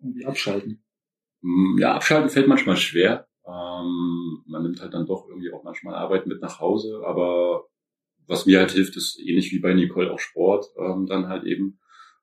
irgendwie 0.00 0.24
abschalten? 0.24 0.82
Mm, 1.42 1.78
ja, 1.78 1.94
abschalten 1.94 2.30
fällt 2.30 2.48
manchmal 2.48 2.76
schwer. 2.76 3.26
Ähm, 3.46 4.44
man 4.46 4.62
nimmt 4.62 4.80
halt 4.80 4.94
dann 4.94 5.06
doch 5.06 5.28
irgendwie 5.28 5.52
auch 5.52 5.64
manchmal 5.64 5.94
Arbeit 5.94 6.26
mit 6.26 6.40
nach 6.40 6.60
Hause, 6.60 7.02
aber 7.04 7.66
was 8.26 8.46
mir 8.46 8.58
halt 8.58 8.72
hilft, 8.72 8.96
ist 8.96 9.18
ähnlich 9.18 9.52
wie 9.52 9.58
bei 9.58 9.74
Nicole 9.74 10.12
auch 10.12 10.18
Sport, 10.18 10.66
ähm, 10.78 11.06
dann 11.06 11.28
halt 11.28 11.44
eben 11.44 11.78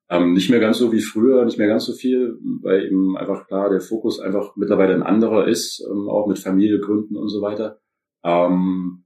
ähm, 0.10 0.34
nicht 0.34 0.50
mehr 0.50 0.60
ganz 0.60 0.78
so 0.78 0.92
wie 0.92 1.02
früher, 1.02 1.46
nicht 1.46 1.58
mehr 1.58 1.68
ganz 1.68 1.86
so 1.86 1.94
viel, 1.94 2.38
weil 2.62 2.86
eben 2.86 3.18
einfach 3.18 3.48
klar 3.48 3.70
der 3.70 3.82
Fokus 3.82 4.20
einfach 4.20 4.56
mittlerweile 4.56 4.94
ein 4.94 5.04
anderer 5.04 5.48
ist, 5.48 5.84
ähm, 5.90 6.08
auch 6.10 6.28
mit 6.28 6.38
Familie 6.38 6.80
gründen 6.80 7.18
und 7.18 7.30
so 7.30 7.42
weiter. 7.42 7.80
Ähm, 8.24 9.05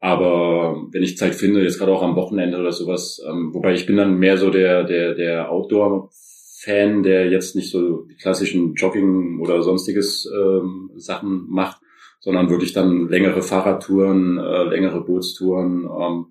aber 0.00 0.86
wenn 0.92 1.02
ich 1.02 1.18
Zeit 1.18 1.34
finde, 1.34 1.62
jetzt 1.62 1.78
gerade 1.78 1.92
auch 1.92 2.02
am 2.02 2.16
Wochenende 2.16 2.58
oder 2.58 2.72
sowas, 2.72 3.22
ähm, 3.28 3.52
wobei 3.52 3.74
ich 3.74 3.84
bin 3.84 3.96
dann 3.96 4.18
mehr 4.18 4.38
so 4.38 4.50
der, 4.50 4.84
der, 4.84 5.14
der 5.14 5.52
Outdoor-Fan, 5.52 7.02
der 7.02 7.28
jetzt 7.30 7.54
nicht 7.54 7.70
so 7.70 8.06
die 8.06 8.16
klassischen 8.16 8.74
Jogging 8.74 9.40
oder 9.40 9.62
sonstiges 9.62 10.26
ähm, 10.34 10.90
Sachen 10.96 11.44
macht, 11.50 11.82
sondern 12.18 12.48
wirklich 12.48 12.72
dann 12.72 13.08
längere 13.08 13.42
Fahrradtouren, 13.42 14.38
äh, 14.38 14.64
längere 14.64 15.04
Bootstouren. 15.04 15.84
Ähm, 15.84 16.26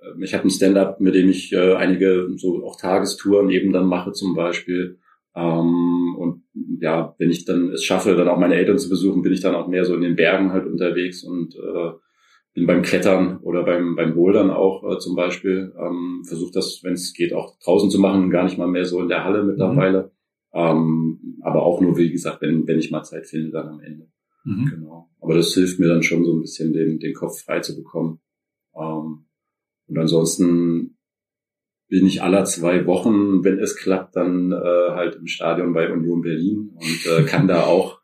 äh, 0.00 0.24
ich 0.24 0.32
habe 0.32 0.44
ein 0.44 0.50
Stand-up, 0.50 1.00
mit 1.00 1.16
dem 1.16 1.28
ich 1.28 1.52
äh, 1.52 1.74
einige 1.74 2.28
so 2.36 2.64
auch 2.64 2.76
Tagestouren 2.80 3.50
eben 3.50 3.72
dann 3.72 3.86
mache 3.86 4.12
zum 4.12 4.36
Beispiel. 4.36 5.00
Ähm, 5.34 6.14
und 6.16 6.42
ja, 6.80 7.16
wenn 7.18 7.30
ich 7.30 7.44
dann 7.44 7.72
es 7.72 7.82
schaffe, 7.82 8.14
dann 8.14 8.28
auch 8.28 8.38
meine 8.38 8.54
Eltern 8.54 8.78
zu 8.78 8.88
besuchen, 8.88 9.22
bin 9.22 9.32
ich 9.32 9.40
dann 9.40 9.56
auch 9.56 9.66
mehr 9.66 9.84
so 9.84 9.96
in 9.96 10.02
den 10.02 10.14
Bergen 10.14 10.52
halt 10.52 10.66
unterwegs 10.66 11.24
und 11.24 11.56
äh, 11.56 11.92
bin 12.58 12.66
beim 12.66 12.82
Klettern 12.82 13.38
oder 13.38 13.64
beim, 13.64 13.96
beim 13.96 14.14
Bouldern 14.14 14.50
auch 14.50 14.84
äh, 14.84 14.98
zum 14.98 15.14
Beispiel. 15.14 15.72
Ähm, 15.78 16.22
Versuche 16.26 16.52
das, 16.52 16.80
wenn 16.82 16.94
es 16.94 17.14
geht, 17.14 17.32
auch 17.32 17.58
draußen 17.60 17.90
zu 17.90 18.00
machen, 18.00 18.30
gar 18.30 18.44
nicht 18.44 18.58
mal 18.58 18.68
mehr 18.68 18.84
so 18.84 19.00
in 19.00 19.08
der 19.08 19.24
Halle 19.24 19.44
mittlerweile. 19.44 20.12
Mhm. 20.52 20.60
Ähm, 20.60 21.38
aber 21.42 21.62
auch 21.62 21.80
nur, 21.80 21.96
wie 21.96 22.10
gesagt, 22.10 22.42
wenn, 22.42 22.66
wenn 22.66 22.78
ich 22.78 22.90
mal 22.90 23.04
Zeit 23.04 23.26
finde, 23.26 23.50
dann 23.50 23.68
am 23.68 23.80
Ende. 23.80 24.08
Mhm. 24.44 24.66
Genau. 24.70 25.10
Aber 25.20 25.34
das 25.34 25.52
hilft 25.54 25.78
mir 25.78 25.88
dann 25.88 26.02
schon 26.02 26.24
so 26.24 26.34
ein 26.34 26.40
bisschen, 26.40 26.72
den, 26.72 26.98
den 26.98 27.14
Kopf 27.14 27.42
frei 27.44 27.60
zu 27.60 27.76
bekommen. 27.76 28.20
Ähm, 28.74 29.26
und 29.86 29.98
ansonsten 29.98 30.96
bin 31.88 32.06
ich 32.06 32.22
aller 32.22 32.44
zwei 32.44 32.86
Wochen, 32.86 33.44
wenn 33.44 33.58
es 33.58 33.76
klappt, 33.76 34.16
dann 34.16 34.52
äh, 34.52 34.90
halt 34.90 35.16
im 35.16 35.26
Stadion 35.26 35.72
bei 35.72 35.90
Union 35.90 36.20
Berlin 36.20 36.70
und 36.74 37.06
äh, 37.06 37.22
kann 37.24 37.48
da 37.48 37.64
auch, 37.64 38.00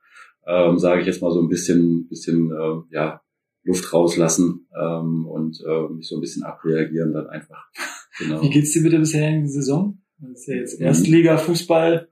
ähm, 0.46 0.78
sage 0.78 1.02
ich 1.02 1.07
jetzt 1.07 1.22
mal 1.22 1.30
so 1.30 1.42
ein 1.42 1.48
bisschen, 1.48 2.09
bisschen 2.09 2.50
äh, 2.50 2.94
ja 2.94 3.24
Luft 3.64 3.92
rauslassen 3.92 4.68
ähm, 4.78 5.26
und 5.26 5.60
äh, 5.66 5.92
mich 5.92 6.08
so 6.08 6.16
ein 6.16 6.20
bisschen 6.20 6.44
abreagieren 6.44 7.12
dann 7.12 7.28
einfach. 7.28 7.66
Genau. 8.16 8.40
Wie 8.42 8.48
geht's 8.48 8.70
dir 8.70 8.82
mit 8.82 8.92
der 8.92 9.00
bisherigen 9.00 9.48
Saison? 9.48 9.98
Das 10.20 10.42
ist 10.42 10.46
ja 10.46 10.54
jetzt 10.54 10.80
Erstliga 10.80 11.36
Fußball 11.36 12.08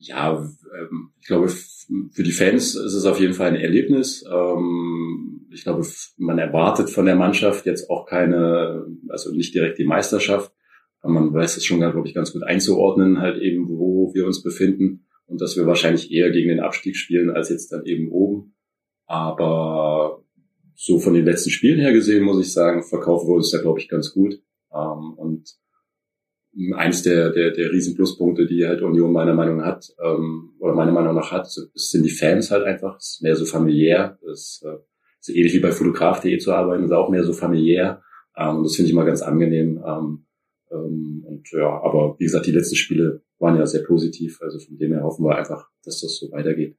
ja, 0.00 0.42
ähm, 0.80 1.12
ich 1.20 1.26
glaube, 1.26 1.48
für 1.48 2.22
die 2.22 2.32
Fans 2.32 2.74
ist 2.74 2.94
es 2.94 3.04
auf 3.04 3.20
jeden 3.20 3.34
Fall 3.34 3.48
ein 3.48 3.56
Erlebnis. 3.56 4.24
Ähm, 4.32 5.46
ich 5.52 5.62
glaube, 5.62 5.86
man 6.16 6.38
erwartet 6.38 6.88
von 6.88 7.04
der 7.04 7.16
Mannschaft 7.16 7.66
jetzt 7.66 7.90
auch 7.90 8.06
keine, 8.06 8.86
also 9.08 9.30
nicht 9.30 9.54
direkt 9.54 9.78
die 9.78 9.84
Meisterschaft. 9.84 10.52
Aber 11.02 11.12
man 11.12 11.34
weiß 11.34 11.58
es 11.58 11.64
schon, 11.66 11.80
glaube 11.80 12.08
ich, 12.08 12.14
ganz 12.14 12.32
gut 12.32 12.42
einzuordnen, 12.44 13.20
halt 13.20 13.42
eben, 13.42 13.68
wo 13.68 14.12
wir 14.14 14.26
uns 14.26 14.42
befinden 14.42 15.06
und 15.26 15.40
dass 15.40 15.56
wir 15.56 15.66
wahrscheinlich 15.66 16.10
eher 16.10 16.30
gegen 16.30 16.48
den 16.48 16.60
Abstieg 16.60 16.96
spielen 16.96 17.30
als 17.30 17.50
jetzt 17.50 17.70
dann 17.70 17.84
eben 17.84 18.10
oben. 18.10 18.54
Aber 19.04 20.19
so 20.82 20.98
von 20.98 21.12
den 21.12 21.26
letzten 21.26 21.50
Spielen 21.50 21.78
her 21.78 21.92
gesehen, 21.92 22.24
muss 22.24 22.40
ich 22.40 22.54
sagen, 22.54 22.82
verkaufen 22.82 23.28
wir 23.28 23.34
uns 23.34 23.50
da, 23.50 23.58
glaube 23.58 23.78
ich, 23.80 23.88
ganz 23.88 24.14
gut. 24.14 24.40
Ähm, 24.72 25.12
und 25.14 25.54
eins 26.74 27.02
der, 27.02 27.30
der, 27.32 27.50
der 27.50 27.70
Riesenpluspunkte, 27.70 28.46
die 28.46 28.66
halt 28.66 28.80
Union 28.80 29.12
meiner 29.12 29.34
Meinung 29.34 29.58
nach 29.58 29.66
hat, 29.66 29.94
ähm, 30.02 30.54
oder 30.58 30.72
meiner 30.72 30.92
Meinung 30.92 31.14
nach 31.14 31.32
hat, 31.32 31.48
sind 31.74 32.02
die 32.02 32.10
Fans 32.10 32.50
halt 32.50 32.64
einfach, 32.64 32.96
es 32.96 33.16
ist 33.16 33.22
mehr 33.22 33.36
so 33.36 33.44
familiär, 33.44 34.18
es 34.32 34.64
äh, 34.64 34.78
ist 35.20 35.28
ähnlich 35.28 35.52
wie 35.52 35.60
bei 35.60 35.70
fotograf.de 35.70 36.38
zu 36.38 36.50
arbeiten, 36.50 36.84
ist 36.84 36.92
auch 36.92 37.10
mehr 37.10 37.24
so 37.24 37.34
familiär, 37.34 38.02
ähm, 38.38 38.62
das 38.62 38.74
finde 38.74 38.88
ich 38.88 38.94
immer 38.94 39.04
ganz 39.04 39.20
angenehm, 39.20 39.84
ähm, 39.86 40.24
ähm, 40.72 41.24
und 41.26 41.46
ja, 41.52 41.68
aber 41.82 42.16
wie 42.18 42.24
gesagt, 42.24 42.46
die 42.46 42.52
letzten 42.52 42.76
Spiele 42.76 43.22
waren 43.38 43.58
ja 43.58 43.66
sehr 43.66 43.82
positiv, 43.82 44.40
also 44.40 44.58
von 44.58 44.78
dem 44.78 44.92
her 44.92 45.02
hoffen 45.02 45.26
wir 45.26 45.36
einfach, 45.36 45.68
dass 45.84 46.00
das 46.00 46.16
so 46.16 46.32
weitergeht. 46.32 46.78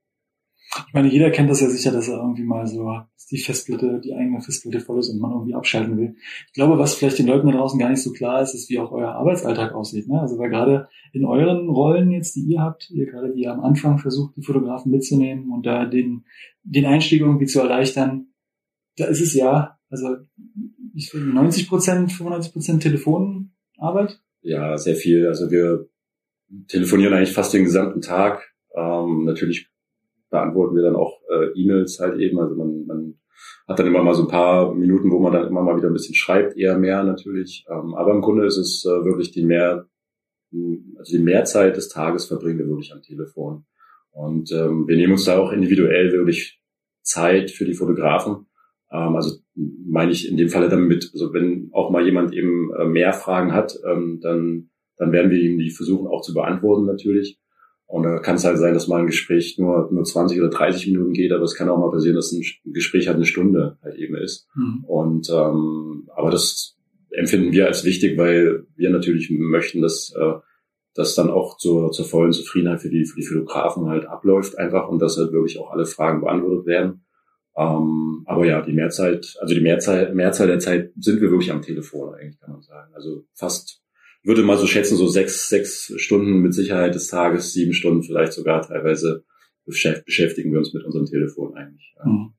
Ich 0.88 0.94
meine, 0.94 1.10
jeder 1.10 1.32
kennt 1.32 1.50
das 1.50 1.62
ja 1.62 1.70
sicher, 1.70 1.92
dass 1.92 2.08
er 2.08 2.18
irgendwie 2.18 2.44
mal 2.44 2.66
so 2.66 2.88
die 3.32 3.38
Festplatte, 3.38 4.02
die 4.04 4.14
eigene 4.14 4.42
Festplatte 4.42 4.82
voll 4.82 5.00
ist 5.00 5.10
und 5.10 5.20
man 5.20 5.32
irgendwie 5.32 5.56
abschalten 5.56 5.98
will. 5.98 6.16
Ich 6.48 6.54
glaube, 6.54 6.78
was 6.78 6.96
vielleicht 6.96 7.18
den 7.18 7.28
Leuten 7.28 7.48
da 7.48 7.54
draußen 7.54 7.80
gar 7.80 7.90
nicht 7.90 8.04
so 8.04 8.12
klar 8.12 8.42
ist, 8.42 8.54
ist, 8.54 8.70
wie 8.70 8.80
auch 8.80 8.92
euer 8.92 9.14
Arbeitsalltag 9.14 9.74
aussieht. 9.74 10.08
Ne? 10.08 10.20
Also 10.20 10.38
weil 10.38 10.50
gerade 10.50 10.90
in 11.14 11.26
euren 11.26 11.70
Rollen 11.70 12.12
jetzt, 12.12 12.36
die 12.36 12.42
ihr 12.42 12.62
habt, 12.62 12.90
ihr 12.92 13.06
gerade 13.06 13.34
die 13.34 13.48
am 13.48 13.62
Anfang 13.62 14.00
versucht, 14.00 14.36
die 14.36 14.44
Fotografen 14.44 14.92
mitzunehmen 14.92 15.52
und 15.52 15.66
da 15.66 15.86
den, 15.86 16.26
den 16.64 16.86
Einstieg 16.86 17.22
irgendwie 17.22 17.46
zu 17.46 17.62
erleichtern, 17.62 18.28
da 18.98 19.06
ist 19.06 19.22
es 19.22 19.34
ja, 19.34 19.80
also 19.90 20.18
ich 20.94 21.10
finde 21.10 21.34
90 21.34 21.70
Prozent, 21.70 22.12
95 22.12 22.54
Prozent 22.54 22.84
Telefonarbeit. 22.84 24.20
Ja, 24.42 24.78
sehr 24.78 24.96
viel. 24.96 25.28
Also 25.28 25.50
wir 25.52 25.88
telefonieren 26.68 27.14
eigentlich 27.14 27.34
fast 27.34 27.54
den 27.54 27.64
gesamten 27.64 28.02
Tag. 28.02 28.54
Ähm, 28.76 29.24
natürlich 29.24 29.71
beantworten 30.32 30.76
wir 30.76 30.84
dann 30.84 30.96
auch 30.96 31.22
äh, 31.30 31.52
E-Mails 31.54 32.00
halt 32.00 32.20
eben. 32.20 32.40
Also 32.40 32.56
man, 32.56 32.86
man 32.88 33.16
hat 33.68 33.78
dann 33.78 33.88
immer 33.88 34.02
mal 34.02 34.16
so 34.16 34.24
ein 34.24 34.30
paar 34.30 34.74
Minuten, 34.74 35.12
wo 35.12 35.20
man 35.20 35.34
dann 35.34 35.48
immer 35.48 35.62
mal 35.62 35.78
wieder 35.78 35.88
ein 35.88 35.94
bisschen 35.94 36.16
schreibt, 36.16 36.58
eher 36.58 36.80
mehr 36.80 37.04
natürlich. 37.04 37.66
Ähm, 37.70 37.94
aber 37.94 38.12
im 38.12 38.22
Grunde 38.22 38.46
ist 38.46 38.58
es 38.58 38.84
äh, 38.86 39.06
wirklich 39.06 39.32
die 39.32 39.46
mehr, 39.46 39.88
also 40.98 41.18
die 41.18 41.24
Mehrzeit 41.24 41.78
des 41.78 41.90
Tages 41.90 42.26
verbringen 42.26 42.60
wir 42.60 42.68
wirklich 42.68 42.94
am 42.94 43.02
Telefon. 43.02 43.66
Und 44.12 44.52
ähm, 44.52 44.88
wir 44.88 44.98
nehmen 44.98 45.14
uns 45.14 45.26
da 45.26 45.38
auch 45.38 45.52
individuell 45.52 46.12
wirklich 46.12 46.62
Zeit 47.02 47.52
für 47.52 47.66
die 47.66 47.74
Fotografen. 47.74 48.48
Ähm, 48.92 49.16
also 49.16 49.38
meine 49.56 50.12
ich 50.12 50.30
in 50.30 50.38
dem 50.38 50.50
Falle 50.50 50.70
damit, 50.70 51.12
also 51.14 51.34
wenn 51.34 51.70
auch 51.72 51.92
mal 51.92 52.06
jemand 52.06 52.34
eben 52.34 52.74
äh, 52.74 52.86
mehr 52.86 53.14
Fragen 53.14 53.54
hat, 53.54 53.78
ähm, 53.86 54.20
dann, 54.22 54.70
dann 54.98 55.12
werden 55.12 55.32
wir 55.32 55.40
ihm 55.40 55.58
die 55.58 55.72
versuchen 55.72 56.08
auch 56.08 56.22
zu 56.22 56.34
beantworten 56.34 56.86
natürlich. 56.86 57.41
Und 57.92 58.04
da 58.04 58.20
kann 58.20 58.36
es 58.36 58.46
halt 58.46 58.58
sein, 58.58 58.74
dass 58.74 58.88
mal 58.88 59.02
ein 59.02 59.08
Gespräch 59.08 59.58
nur, 59.58 59.90
nur 59.92 60.06
20 60.06 60.40
oder 60.40 60.50
30 60.50 60.88
Minuten 60.88 61.12
geht, 61.12 61.34
aber 61.34 61.44
es 61.44 61.56
kann 61.56 61.68
auch 61.68 61.78
mal 61.78 61.92
passieren, 61.92 62.16
dass 62.16 62.32
ein 62.32 62.42
Gespräch 62.64 63.08
halt 63.08 63.18
eine 63.18 63.26
Stunde 63.26 63.78
halt 63.84 63.98
eben 63.98 64.16
ist. 64.16 64.48
Mhm. 64.56 64.86
Und 64.86 65.30
ähm, 65.30 66.10
aber 66.16 66.32
das 66.32 66.78
empfinden 67.10 67.52
wir 67.52 67.68
als 67.68 67.84
wichtig, 67.84 68.18
weil 68.18 68.66
wir 68.78 68.92
natürlich 68.92 69.30
möchten, 69.30 69.82
dass 69.82 70.14
äh, 70.18 70.36
das 70.94 71.16
dann 71.16 71.30
auch 71.30 71.58
zur, 71.58 71.92
zur 71.92 72.06
vollen 72.06 72.32
Zufriedenheit 72.32 72.82
für 72.82 72.90
die, 72.90 73.04
für 73.04 73.20
die 73.20 73.26
Fotografen 73.26 73.90
halt 73.90 74.06
abläuft 74.06 74.58
einfach 74.58 74.88
und 74.88 75.02
dass 75.02 75.18
halt 75.18 75.34
wirklich 75.34 75.60
auch 75.60 75.72
alle 75.72 75.86
Fragen 75.86 76.22
beantwortet 76.22 76.68
werden. 76.68 77.06
Ähm, 77.58 78.24
aber 78.26 78.46
ja, 78.46 78.62
die 78.62 78.72
Mehrzeit, 78.72 79.36
also 79.42 79.54
die 79.54 79.60
Mehrzahl, 79.60 80.16
Mehrzahl 80.16 80.48
der 80.48 80.60
Zeit 80.60 80.94
sind 80.98 81.20
wir 81.20 81.30
wirklich 81.30 81.52
am 81.52 81.62
Telefon 81.62 82.14
eigentlich, 82.14 82.40
kann 82.40 82.54
man 82.54 82.62
sagen. 82.62 82.94
Also 82.94 83.26
fast 83.34 83.81
würde 84.24 84.44
mal 84.44 84.58
so 84.58 84.68
schätzen, 84.68 84.98
so 84.98 85.08
sechs, 85.08 85.50
sechs 85.50 85.94
Stunden 85.98 86.40
mit 86.40 86.54
Sicherheit 86.54 86.96
des 86.96 87.08
Tages, 87.08 87.54
sieben 87.54 87.74
Stunden 87.74 88.04
vielleicht 88.04 88.34
sogar 88.34 88.62
teilweise 88.62 89.24
beschäftigen 89.66 90.52
wir 90.52 90.60
uns 90.60 90.74
mit 90.74 90.84
unserem 90.84 91.06
Telefon 91.06 91.56
eigentlich. 91.56 91.94
Ja. 91.98 92.10
Mhm. 92.10 92.34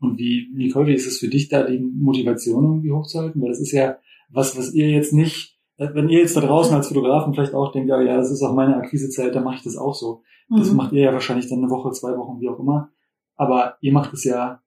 Und 0.00 0.18
wie, 0.18 0.50
Nicole, 0.54 0.88
wie 0.88 0.94
ist 0.94 1.06
es 1.06 1.18
für 1.18 1.28
dich 1.28 1.48
da, 1.48 1.62
die 1.62 1.78
Motivation 1.78 2.64
irgendwie 2.64 2.90
hochzuhalten? 2.90 3.40
Weil 3.40 3.50
das 3.50 3.60
ist 3.60 3.72
ja 3.72 3.98
was, 4.30 4.58
was 4.58 4.74
ihr 4.74 4.90
jetzt 4.90 5.12
nicht, 5.12 5.58
wenn 5.76 6.08
ihr 6.08 6.20
jetzt 6.20 6.36
da 6.36 6.40
draußen 6.40 6.74
als 6.74 6.88
Fotografen 6.88 7.34
vielleicht 7.34 7.54
auch 7.54 7.70
denkt, 7.70 7.88
ja, 7.88 8.00
ja, 8.02 8.16
das 8.16 8.30
ist 8.30 8.42
auch 8.42 8.54
meine 8.54 8.76
Akquisezeit, 8.76 9.34
dann 9.34 9.44
mache 9.44 9.56
ich 9.56 9.62
das 9.62 9.76
auch 9.76 9.94
so. 9.94 10.22
Das 10.50 10.70
mhm. 10.70 10.76
macht 10.76 10.92
ihr 10.92 11.02
ja 11.02 11.12
wahrscheinlich 11.12 11.48
dann 11.48 11.58
eine 11.58 11.70
Woche, 11.70 11.92
zwei 11.92 12.16
Wochen, 12.16 12.40
wie 12.40 12.48
auch 12.48 12.58
immer. 12.58 12.90
Aber 13.36 13.76
ihr 13.80 13.92
macht 13.92 14.12
es 14.12 14.24
ja 14.24 14.62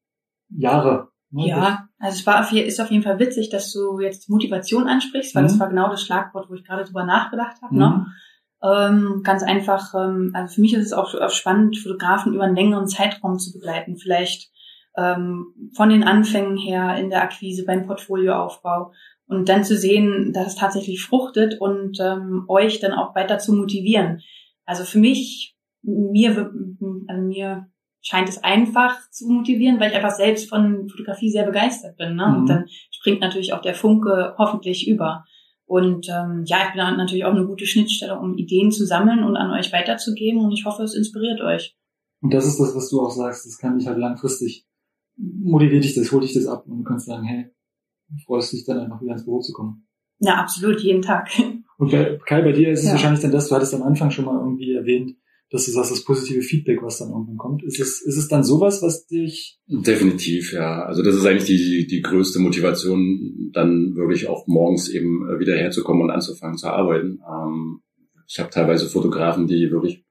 Jahre. 0.49 1.09
Ne? 1.31 1.47
Ja, 1.47 1.87
also 1.99 2.17
es 2.17 2.25
war 2.25 2.41
auf, 2.41 2.51
ist 2.51 2.79
auf 2.79 2.91
jeden 2.91 3.03
Fall 3.03 3.19
witzig, 3.19 3.49
dass 3.49 3.71
du 3.71 3.99
jetzt 3.99 4.29
Motivation 4.29 4.87
ansprichst, 4.87 5.35
weil 5.35 5.43
mhm. 5.43 5.47
das 5.47 5.59
war 5.59 5.69
genau 5.69 5.89
das 5.89 6.03
Schlagwort, 6.03 6.49
wo 6.49 6.53
ich 6.53 6.63
gerade 6.63 6.85
drüber 6.85 7.03
nachgedacht 7.03 7.61
habe. 7.61 7.75
Ne? 7.75 7.89
Mhm. 7.89 7.95
Ne? 7.95 8.05
Ähm, 8.63 9.21
ganz 9.23 9.43
einfach, 9.43 9.93
ähm, 9.93 10.31
also 10.33 10.55
für 10.55 10.61
mich 10.61 10.73
ist 10.73 10.85
es 10.85 10.93
auch, 10.93 11.13
auch 11.13 11.29
spannend, 11.29 11.77
Fotografen 11.77 12.33
über 12.33 12.45
einen 12.45 12.55
längeren 12.55 12.87
Zeitraum 12.87 13.37
zu 13.37 13.51
begleiten. 13.51 13.97
Vielleicht 13.97 14.49
ähm, 14.97 15.71
von 15.75 15.89
den 15.89 16.03
Anfängen 16.03 16.57
her 16.57 16.97
in 16.97 17.09
der 17.09 17.21
Akquise, 17.21 17.65
beim 17.65 17.85
Portfolioaufbau 17.85 18.91
und 19.27 19.49
dann 19.49 19.63
zu 19.63 19.77
sehen, 19.77 20.31
dass 20.33 20.47
es 20.47 20.55
tatsächlich 20.55 21.03
fruchtet 21.03 21.59
und 21.59 21.99
ähm, 21.99 22.45
euch 22.47 22.79
dann 22.79 22.93
auch 22.93 23.15
weiter 23.15 23.39
zu 23.39 23.53
motivieren. 23.53 24.21
Also 24.65 24.83
für 24.83 24.99
mich, 24.99 25.55
mir, 25.81 26.51
also 27.07 27.21
mir 27.21 27.67
scheint 28.05 28.29
es 28.29 28.43
einfach 28.43 28.97
zu 29.09 29.27
motivieren, 29.27 29.79
weil 29.79 29.89
ich 29.89 29.95
einfach 29.95 30.15
selbst 30.15 30.47
von 30.49 30.87
Fotografie 30.89 31.31
sehr 31.31 31.45
begeistert 31.45 31.97
bin. 31.97 32.15
Ne? 32.15 32.27
Mhm. 32.27 32.35
Und 32.35 32.45
dann 32.47 32.65
springt 32.91 33.21
natürlich 33.21 33.53
auch 33.53 33.61
der 33.61 33.75
Funke 33.75 34.35
hoffentlich 34.37 34.87
über. 34.87 35.25
Und 35.65 36.07
ähm, 36.09 36.43
ja, 36.45 36.57
ich 36.67 36.73
bin 36.73 36.97
natürlich 36.97 37.25
auch 37.25 37.33
eine 37.33 37.47
gute 37.47 37.65
Schnittstelle, 37.65 38.19
um 38.19 38.37
Ideen 38.37 38.71
zu 38.71 38.85
sammeln 38.85 39.23
und 39.23 39.35
an 39.35 39.51
euch 39.51 39.73
weiterzugeben. 39.73 40.45
Und 40.45 40.51
ich 40.51 40.65
hoffe, 40.65 40.83
es 40.83 40.95
inspiriert 40.95 41.41
euch. 41.41 41.75
Und 42.21 42.33
das 42.33 42.45
ist 42.45 42.59
das, 42.59 42.75
was 42.75 42.89
du 42.89 43.01
auch 43.01 43.09
sagst. 43.09 43.45
Das 43.45 43.57
kann 43.57 43.75
mich 43.75 43.87
halt 43.87 43.97
langfristig 43.97 44.67
motiviert 45.17 45.83
dich 45.83 45.95
das, 45.95 46.11
holt 46.11 46.23
dich 46.23 46.33
das 46.33 46.47
ab 46.47 46.65
und 46.67 46.79
du 46.79 46.83
kannst 46.83 47.05
sagen, 47.05 47.23
hey, 47.23 47.51
freust 48.25 48.53
dich 48.53 48.65
dann 48.65 48.79
einfach 48.79 49.01
wieder 49.01 49.13
ins 49.13 49.25
Büro 49.25 49.39
zu 49.39 49.53
kommen. 49.53 49.87
Ja, 50.19 50.35
absolut, 50.35 50.79
jeden 50.81 51.01
Tag. 51.01 51.29
Und 51.77 51.91
bei, 51.91 52.17
Kai, 52.25 52.41
bei 52.41 52.53
dir 52.53 52.71
ist 52.71 52.79
es 52.79 52.85
ja. 52.85 52.91
wahrscheinlich 52.93 53.21
dann 53.21 53.31
das, 53.31 53.49
du 53.49 53.55
hattest 53.55 53.73
am 53.73 53.83
Anfang 53.83 54.09
schon 54.09 54.23
mal 54.23 54.39
irgendwie 54.39 54.73
erwähnt, 54.73 55.17
dass 55.55 55.65
du 55.65 55.71
sagst, 55.71 55.91
das 55.91 56.03
positive 56.03 56.41
Feedback, 56.41 56.83
was 56.83 56.99
dann 56.99 57.09
irgendwann 57.09 57.37
kommt. 57.37 57.63
Ist 57.63 57.79
es, 57.79 58.01
ist 58.01 58.17
es 58.17 58.27
dann 58.27 58.43
sowas, 58.43 58.81
was 58.81 59.07
dich... 59.07 59.57
Definitiv, 59.67 60.51
ja. 60.53 60.83
Also 60.83 61.01
das 61.01 61.15
ist 61.15 61.25
eigentlich 61.25 61.45
die, 61.45 61.87
die 61.87 62.01
größte 62.01 62.39
Motivation, 62.39 63.51
dann 63.53 63.95
wirklich 63.95 64.27
auch 64.27 64.47
morgens 64.47 64.89
eben 64.89 65.27
äh, 65.29 65.39
wieder 65.39 65.55
herzukommen 65.55 66.03
und 66.03 66.11
anzufangen 66.11 66.57
zu 66.57 66.67
arbeiten. 66.67 67.21
Ähm, 67.27 67.79
ich 68.27 68.39
habe 68.39 68.49
teilweise 68.49 68.87
Fotografen, 68.87 69.47
die 69.47 69.71
wirklich 69.71 70.03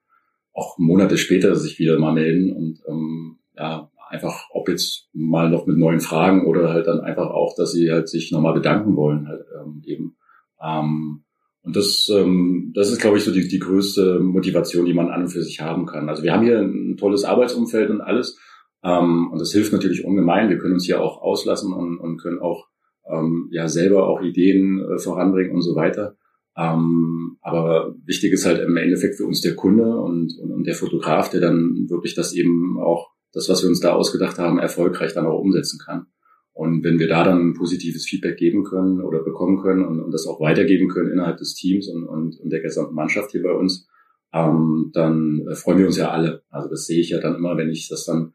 auch 0.53 0.79
Monate 0.79 1.19
später 1.19 1.55
sich 1.57 1.79
wieder 1.79 1.99
mal 1.99 2.15
melden 2.15 2.53
und 2.53 2.81
ähm, 2.89 3.39
ja, 3.57 3.91
einfach, 4.09 4.49
ob 4.51 4.69
jetzt 4.69 5.09
mal 5.13 5.51
noch 5.51 5.67
mit 5.67 5.77
neuen 5.77 6.01
Fragen 6.01 6.47
oder 6.47 6.71
halt 6.71 6.87
dann 6.87 7.01
einfach 7.01 7.31
auch, 7.31 7.55
dass 7.57 7.73
sie 7.73 7.91
halt 7.91 8.09
sich 8.09 8.33
nochmal 8.33 8.55
bedanken 8.55 8.97
wollen 8.97 9.29
halt 9.29 9.45
ähm, 9.61 9.83
eben. 9.85 10.17
Ähm, 10.63 11.25
und 11.65 11.77
das, 11.77 12.11
ähm, 12.13 12.73
das 12.75 12.91
ist, 12.91 13.01
glaube 13.01 13.17
ich, 13.17 13.25
so 13.25 13.33
die, 13.33 13.49
die 13.49 13.59
größte 13.59 14.21
Motivation, 14.21 14.85
die 14.85 14.93
man 14.93 15.09
an 15.09 15.23
und 15.23 15.29
für 15.29 15.43
sich 15.43 15.61
haben 15.63 15.87
kann. 15.87 16.11
Also 16.11 16.23
wir 16.23 16.33
haben 16.33 16.45
hier 16.45 16.59
ein 16.59 16.99
tolles 16.99 17.25
Arbeitsumfeld 17.25 17.91
und 17.91 18.03
alles. 18.03 18.39
Ähm, 18.85 19.31
und 19.33 19.41
das 19.41 19.51
hilft 19.53 19.73
natürlich 19.73 20.05
ungemein. 20.05 20.51
Wir 20.51 20.59
können 20.59 20.75
uns 20.75 20.85
hier 20.85 21.01
auch 21.01 21.23
auslassen 21.23 21.73
und, 21.73 21.99
und 21.99 22.19
können 22.19 22.39
auch 22.39 22.67
ähm, 23.11 23.49
ja 23.51 23.67
selber 23.69 24.07
auch 24.07 24.21
Ideen 24.21 24.79
äh, 24.81 24.99
voranbringen 24.99 25.55
und 25.55 25.63
so 25.63 25.75
weiter. 25.75 26.17
Ähm, 26.55 27.39
aber 27.41 27.95
wichtig 28.05 28.33
ist 28.33 28.45
halt 28.45 28.61
im 28.61 28.77
Endeffekt 28.77 29.17
für 29.17 29.25
uns 29.25 29.41
der 29.41 29.57
Kunde 29.57 29.97
und, 29.97 30.39
und, 30.39 30.53
und 30.53 30.67
der 30.67 30.75
Fotograf, 30.75 31.31
der 31.31 31.41
dann 31.41 31.87
wirklich 31.89 32.15
das 32.15 32.35
eben 32.35 32.79
auch, 32.79 33.09
das, 33.33 33.49
was 33.49 33.63
wir 33.63 33.71
uns 33.71 33.81
da 33.81 33.95
ausgedacht 33.95 34.39
haben, 34.39 34.59
erfolgreich 34.59 35.15
dann 35.15 35.27
auch 35.27 35.41
umsetzen 35.41 35.81
kann. 35.85 36.07
Und 36.55 36.85
wenn 36.85 37.01
wir 37.01 37.09
da 37.09 37.25
dann 37.25 37.49
ein 37.49 37.55
positives 37.55 38.07
Feedback 38.07 38.37
geben 38.37 38.63
können 38.63 39.01
oder 39.01 39.23
bekommen 39.23 39.61
können 39.61 39.85
und, 39.85 40.01
und 40.01 40.13
das 40.13 40.27
auch 40.27 40.41
weitergeben 40.41 40.89
können 40.89 41.11
innerhalb 41.11 41.37
des 41.37 41.55
Teams 41.55 41.89
und, 41.89 42.07
und, 42.07 42.39
und 42.41 42.51
der 42.51 42.61
gesamten 42.61 42.95
Mannschaft 42.95 43.33
hier 43.33 43.43
bei 43.43 43.53
uns, 43.53 43.89
ähm, 44.33 44.91
dann 44.95 45.47
äh, 45.51 45.55
freuen 45.57 45.79
wir 45.79 45.87
uns 45.87 45.97
ja 45.97 46.11
alle. 46.11 46.43
Also 46.51 46.69
das 46.69 46.87
sehe 46.87 47.01
ich 47.01 47.11
ja 47.11 47.21
dann 47.21 47.35
immer, 47.35 47.57
wenn 47.57 47.71
ich 47.71 47.89
das 47.89 48.05
dann 48.05 48.35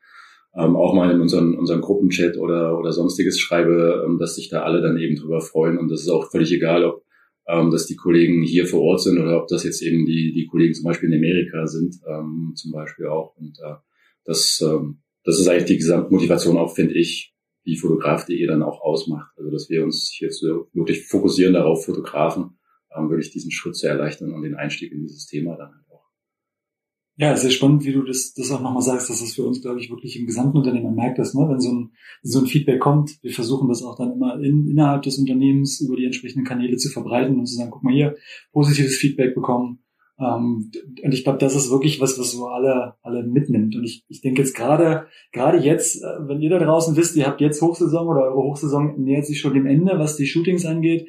ähm, 0.54 0.76
auch 0.76 0.94
mal 0.94 1.12
in 1.12 1.22
unseren, 1.22 1.56
unseren 1.56 1.80
Gruppenchat 1.80 2.38
oder, 2.38 2.78
oder 2.78 2.92
sonstiges 2.92 3.40
schreibe, 3.40 4.04
ähm, 4.06 4.18
dass 4.20 4.36
sich 4.36 4.50
da 4.50 4.64
alle 4.64 4.82
dann 4.82 4.98
eben 4.98 5.16
drüber 5.16 5.40
freuen. 5.40 5.78
Und 5.78 5.90
das 5.90 6.02
ist 6.02 6.10
auch 6.10 6.30
völlig 6.30 6.52
egal, 6.52 6.84
ob 6.84 7.04
ähm, 7.50 7.72
dass 7.72 7.88
die 7.88 7.96
Kollegen 7.96 8.44
hier 8.44 8.68
vor 8.68 8.82
Ort 8.82 9.02
sind 9.02 9.18
oder 9.18 9.42
ob 9.42 9.48
das 9.48 9.64
jetzt 9.64 9.82
eben 9.82 10.06
die, 10.06 10.34
die 10.34 10.46
Kollegen 10.46 10.74
zum 10.74 10.86
Beispiel 10.86 11.12
in 11.12 11.18
Amerika 11.18 11.66
sind, 11.68 11.96
ähm, 12.08 12.54
zum 12.56 12.72
Beispiel 12.72 13.08
auch. 13.08 13.36
Und 13.38 13.58
äh, 13.60 13.76
das, 14.24 14.62
ähm, 14.62 15.00
das 15.24 15.40
ist 15.40 15.48
eigentlich 15.48 15.66
die 15.66 15.78
Gesamtmotivation 15.78 16.58
auch, 16.58 16.76
finde 16.76 16.94
ich, 16.94 17.34
die 17.70 17.78
Fotograf.de 17.78 18.46
dann 18.48 18.64
auch 18.64 18.82
ausmacht. 18.82 19.32
Also 19.38 19.52
dass 19.52 19.70
wir 19.70 19.84
uns 19.84 20.18
jetzt 20.20 20.44
wirklich 20.44 21.06
fokussieren 21.08 21.54
darauf, 21.54 21.86
Fotografen 21.86 22.58
ähm, 22.96 23.10
wirklich 23.10 23.32
diesen 23.32 23.52
Schritt 23.52 23.76
zu 23.76 23.88
erleichtern 23.88 24.34
und 24.34 24.42
den 24.42 24.56
Einstieg 24.56 24.92
in 24.92 25.02
dieses 25.02 25.28
Thema 25.28 25.56
dann 25.56 25.74
halt 25.74 25.86
auch. 25.92 26.06
Ja, 27.18 27.36
sehr 27.36 27.52
spannend, 27.52 27.84
wie 27.84 27.92
du 27.92 28.04
das, 28.04 28.34
das 28.34 28.50
auch 28.52 28.62
nochmal 28.62 28.82
sagst, 28.82 29.10
dass 29.10 29.20
das 29.20 29.34
für 29.34 29.44
uns, 29.44 29.62
glaube 29.62 29.80
ich, 29.80 29.90
wirklich 29.90 30.18
im 30.18 30.26
gesamten 30.26 30.58
Unternehmen, 30.58 30.86
man 30.86 30.96
merkt 30.96 31.20
das, 31.20 31.34
ne? 31.34 31.48
wenn 31.50 31.60
so 31.60 31.72
ein, 31.72 31.92
so 32.22 32.40
ein 32.40 32.48
Feedback 32.48 32.80
kommt, 32.80 33.22
wir 33.22 33.32
versuchen 33.32 33.68
das 33.68 33.84
auch 33.84 33.98
dann 33.98 34.14
immer 34.14 34.42
in, 34.42 34.68
innerhalb 34.70 35.04
des 35.04 35.18
Unternehmens 35.18 35.82
über 35.82 35.98
die 35.98 36.06
entsprechenden 36.06 36.46
Kanäle 36.46 36.78
zu 36.78 36.90
verbreiten 36.90 37.38
und 37.38 37.46
zu 37.46 37.56
sagen, 37.56 37.72
guck 37.72 37.84
mal 37.84 37.94
hier, 37.94 38.16
positives 38.54 38.96
Feedback 38.96 39.36
bekommen, 39.36 39.84
ähm, 40.20 40.72
und 41.04 41.14
ich 41.14 41.24
glaube, 41.24 41.40
das 41.40 41.56
ist 41.56 41.72
wirklich 41.72 42.02
was, 42.02 42.20
was 42.20 42.32
so 42.32 42.48
alle, 42.48 42.96
alle 43.02 43.24
mitnimmt. 43.24 43.76
Und 43.76 43.84
ich, 43.86 44.04
ich 44.10 44.22
denke 44.22 44.42
jetzt 44.42 44.56
gerade, 44.56 45.08
gerade 45.32 45.60
jetzt, 45.60 46.04
äh, 46.04 46.28
wenn 46.28 46.42
ihr 46.42 46.50
da 46.50 46.60
draußen 46.60 46.96
wisst, 46.98 47.16
ihr 47.16 47.26
habt 47.26 47.42
jetzt 47.42 47.62
Hochsaison 47.62 48.08
oder 48.08 48.24
eure 48.24 48.44
Hochsaison 48.44 49.02
nähert 49.02 49.26
sich 49.26 49.40
schon 49.40 49.54
dem 49.54 49.66
Ende, 49.66 49.98
was 49.98 50.18
die 50.18 50.26
Shootings 50.28 50.66
angeht. 50.66 51.08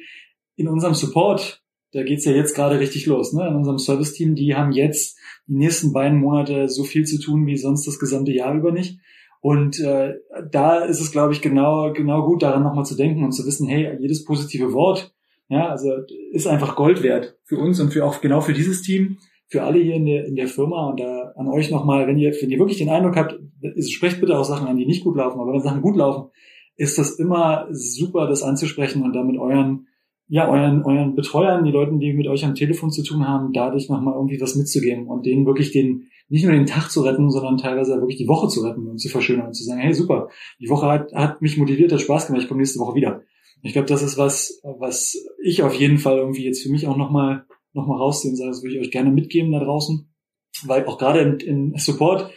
In 0.55 0.69
unserem 0.69 0.93
Support, 0.93 1.61
da 1.91 2.03
geht's 2.03 2.25
ja 2.25 2.31
jetzt 2.31 2.55
gerade 2.55 2.79
richtig 2.79 3.05
los, 3.05 3.33
ne? 3.33 3.47
In 3.47 3.55
unserem 3.55 3.79
Service-Team, 3.79 4.35
die 4.35 4.55
haben 4.55 4.71
jetzt 4.71 5.17
die 5.47 5.55
nächsten 5.55 5.91
beiden 5.91 6.19
Monate 6.19 6.69
so 6.69 6.83
viel 6.83 7.03
zu 7.03 7.19
tun 7.19 7.45
wie 7.45 7.57
sonst 7.57 7.85
das 7.85 7.99
gesamte 7.99 8.31
Jahr 8.31 8.55
über 8.55 8.71
nicht. 8.71 8.99
Und 9.41 9.79
äh, 9.79 10.13
da 10.51 10.85
ist 10.85 11.01
es, 11.01 11.11
glaube 11.11 11.33
ich, 11.33 11.41
genau, 11.41 11.91
genau 11.91 12.25
gut, 12.25 12.43
daran 12.43 12.63
nochmal 12.63 12.85
zu 12.85 12.95
denken 12.95 13.23
und 13.25 13.31
zu 13.31 13.45
wissen, 13.45 13.67
hey, 13.67 13.97
jedes 13.99 14.23
positive 14.23 14.71
Wort, 14.71 15.13
ja, 15.51 15.67
also 15.67 15.91
ist 16.31 16.47
einfach 16.47 16.77
Gold 16.77 17.03
wert 17.03 17.37
für 17.43 17.57
uns 17.57 17.81
und 17.81 17.91
für 17.91 18.05
auch 18.05 18.21
genau 18.21 18.39
für 18.39 18.53
dieses 18.53 18.83
Team, 18.83 19.17
für 19.49 19.63
alle 19.63 19.79
hier 19.79 19.95
in 19.95 20.05
der, 20.05 20.25
in 20.25 20.37
der 20.37 20.47
Firma 20.47 20.89
und 20.89 21.01
da 21.01 21.33
an 21.35 21.49
euch 21.49 21.69
nochmal, 21.69 22.07
wenn 22.07 22.17
ihr, 22.17 22.31
wenn 22.39 22.49
ihr 22.49 22.57
wirklich 22.57 22.77
den 22.77 22.87
Eindruck 22.87 23.17
habt, 23.17 23.37
ist, 23.75 23.91
sprecht 23.91 24.21
bitte 24.21 24.39
auch 24.39 24.45
Sachen 24.45 24.69
an, 24.69 24.77
die 24.77 24.85
nicht 24.85 25.03
gut 25.03 25.17
laufen, 25.17 25.41
aber 25.41 25.51
wenn 25.51 25.59
Sachen 25.59 25.81
gut 25.81 25.97
laufen, 25.97 26.31
ist 26.77 26.97
das 26.97 27.19
immer 27.19 27.67
super, 27.71 28.27
das 28.27 28.43
anzusprechen 28.43 29.03
und 29.03 29.13
damit 29.13 29.37
euren, 29.37 29.87
ja, 30.29 30.49
euren, 30.49 30.85
euren 30.85 31.15
Betreuern, 31.15 31.65
die 31.65 31.71
Leuten, 31.71 31.99
die 31.99 32.13
mit 32.13 32.29
euch 32.29 32.45
am 32.45 32.55
Telefon 32.55 32.89
zu 32.89 33.03
tun 33.03 33.27
haben, 33.27 33.51
dadurch 33.51 33.89
nochmal 33.89 34.13
irgendwie 34.13 34.39
was 34.39 34.55
mitzugeben 34.55 35.07
und 35.07 35.25
denen 35.25 35.45
wirklich 35.45 35.73
den, 35.73 36.07
nicht 36.29 36.45
nur 36.45 36.53
den 36.53 36.65
Tag 36.65 36.89
zu 36.89 37.01
retten, 37.01 37.29
sondern 37.29 37.57
teilweise 37.57 37.95
wirklich 37.95 38.19
die 38.19 38.27
Woche 38.29 38.47
zu 38.47 38.61
retten 38.61 38.87
und 38.87 38.99
zu 38.99 39.09
verschönern 39.09 39.47
und 39.47 39.53
zu 39.53 39.65
sagen, 39.65 39.81
hey, 39.81 39.93
super, 39.93 40.29
die 40.61 40.69
Woche 40.69 40.87
hat, 40.87 41.11
hat 41.13 41.41
mich 41.41 41.57
motiviert, 41.57 41.91
hat 41.91 41.99
Spaß 41.99 42.27
gemacht, 42.27 42.43
ich 42.43 42.47
komme 42.47 42.59
nächste 42.59 42.79
Woche 42.79 42.95
wieder. 42.95 43.21
Ich 43.63 43.73
glaube, 43.73 43.87
das 43.87 44.01
ist 44.01 44.17
was, 44.17 44.59
was 44.63 45.15
ich 45.43 45.63
auf 45.63 45.73
jeden 45.73 45.97
Fall 45.97 46.17
irgendwie 46.17 46.43
jetzt 46.43 46.63
für 46.63 46.71
mich 46.71 46.87
auch 46.87 46.97
nochmal 46.97 47.45
noch 47.73 47.87
mal 47.87 47.97
rausziehen 47.97 48.35
sage. 48.35 48.51
Das 48.51 48.63
würde 48.63 48.75
ich 48.75 48.81
euch 48.81 48.91
gerne 48.91 49.11
mitgeben 49.11 49.51
da 49.51 49.59
draußen. 49.59 50.09
Weil 50.63 50.85
auch 50.85 50.97
gerade 50.97 51.19
in, 51.19 51.39
in 51.39 51.77
Support, 51.77 52.31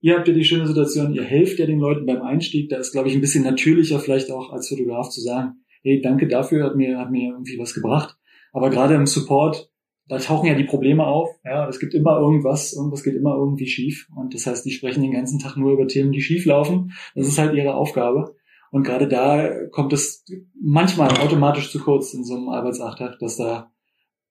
ihr 0.00 0.16
habt 0.16 0.28
ja 0.28 0.34
die 0.34 0.44
schöne 0.44 0.66
Situation, 0.66 1.14
ihr 1.14 1.24
helft 1.24 1.58
ja 1.58 1.66
den 1.66 1.78
Leuten 1.78 2.06
beim 2.06 2.22
Einstieg. 2.22 2.68
Da 2.68 2.76
ist, 2.76 2.92
glaube 2.92 3.08
ich, 3.08 3.14
ein 3.14 3.20
bisschen 3.20 3.44
natürlicher 3.44 4.00
vielleicht 4.00 4.30
auch 4.30 4.52
als 4.52 4.68
Fotograf 4.68 5.10
zu 5.10 5.20
sagen, 5.20 5.64
hey, 5.82 6.00
danke 6.00 6.26
dafür, 6.28 6.64
hat 6.64 6.76
mir, 6.76 6.98
hat 6.98 7.10
mir 7.10 7.30
irgendwie 7.30 7.58
was 7.58 7.74
gebracht. 7.74 8.16
Aber 8.52 8.70
gerade 8.70 8.94
im 8.94 9.06
Support, 9.06 9.70
da 10.08 10.18
tauchen 10.18 10.48
ja 10.48 10.54
die 10.54 10.64
Probleme 10.64 11.06
auf. 11.06 11.30
Ja, 11.44 11.68
es 11.68 11.78
gibt 11.78 11.94
immer 11.94 12.18
irgendwas, 12.18 12.72
irgendwas 12.72 13.02
geht 13.02 13.14
immer 13.14 13.36
irgendwie 13.36 13.66
schief. 13.66 14.08
Und 14.16 14.34
das 14.34 14.46
heißt, 14.46 14.66
die 14.66 14.72
sprechen 14.72 15.02
den 15.02 15.12
ganzen 15.12 15.38
Tag 15.38 15.56
nur 15.56 15.72
über 15.72 15.86
Themen, 15.86 16.12
die 16.12 16.20
schief 16.20 16.44
laufen. 16.44 16.92
Das 17.14 17.28
ist 17.28 17.38
halt 17.38 17.54
ihre 17.54 17.74
Aufgabe. 17.74 18.34
Und 18.72 18.84
gerade 18.84 19.06
da 19.06 19.66
kommt 19.70 19.92
es 19.92 20.24
manchmal 20.58 21.10
automatisch 21.18 21.70
zu 21.70 21.78
kurz 21.78 22.14
in 22.14 22.24
so 22.24 22.34
einem 22.34 22.48
Arbeitsalltag, 22.48 23.18
dass 23.18 23.36
da, 23.36 23.70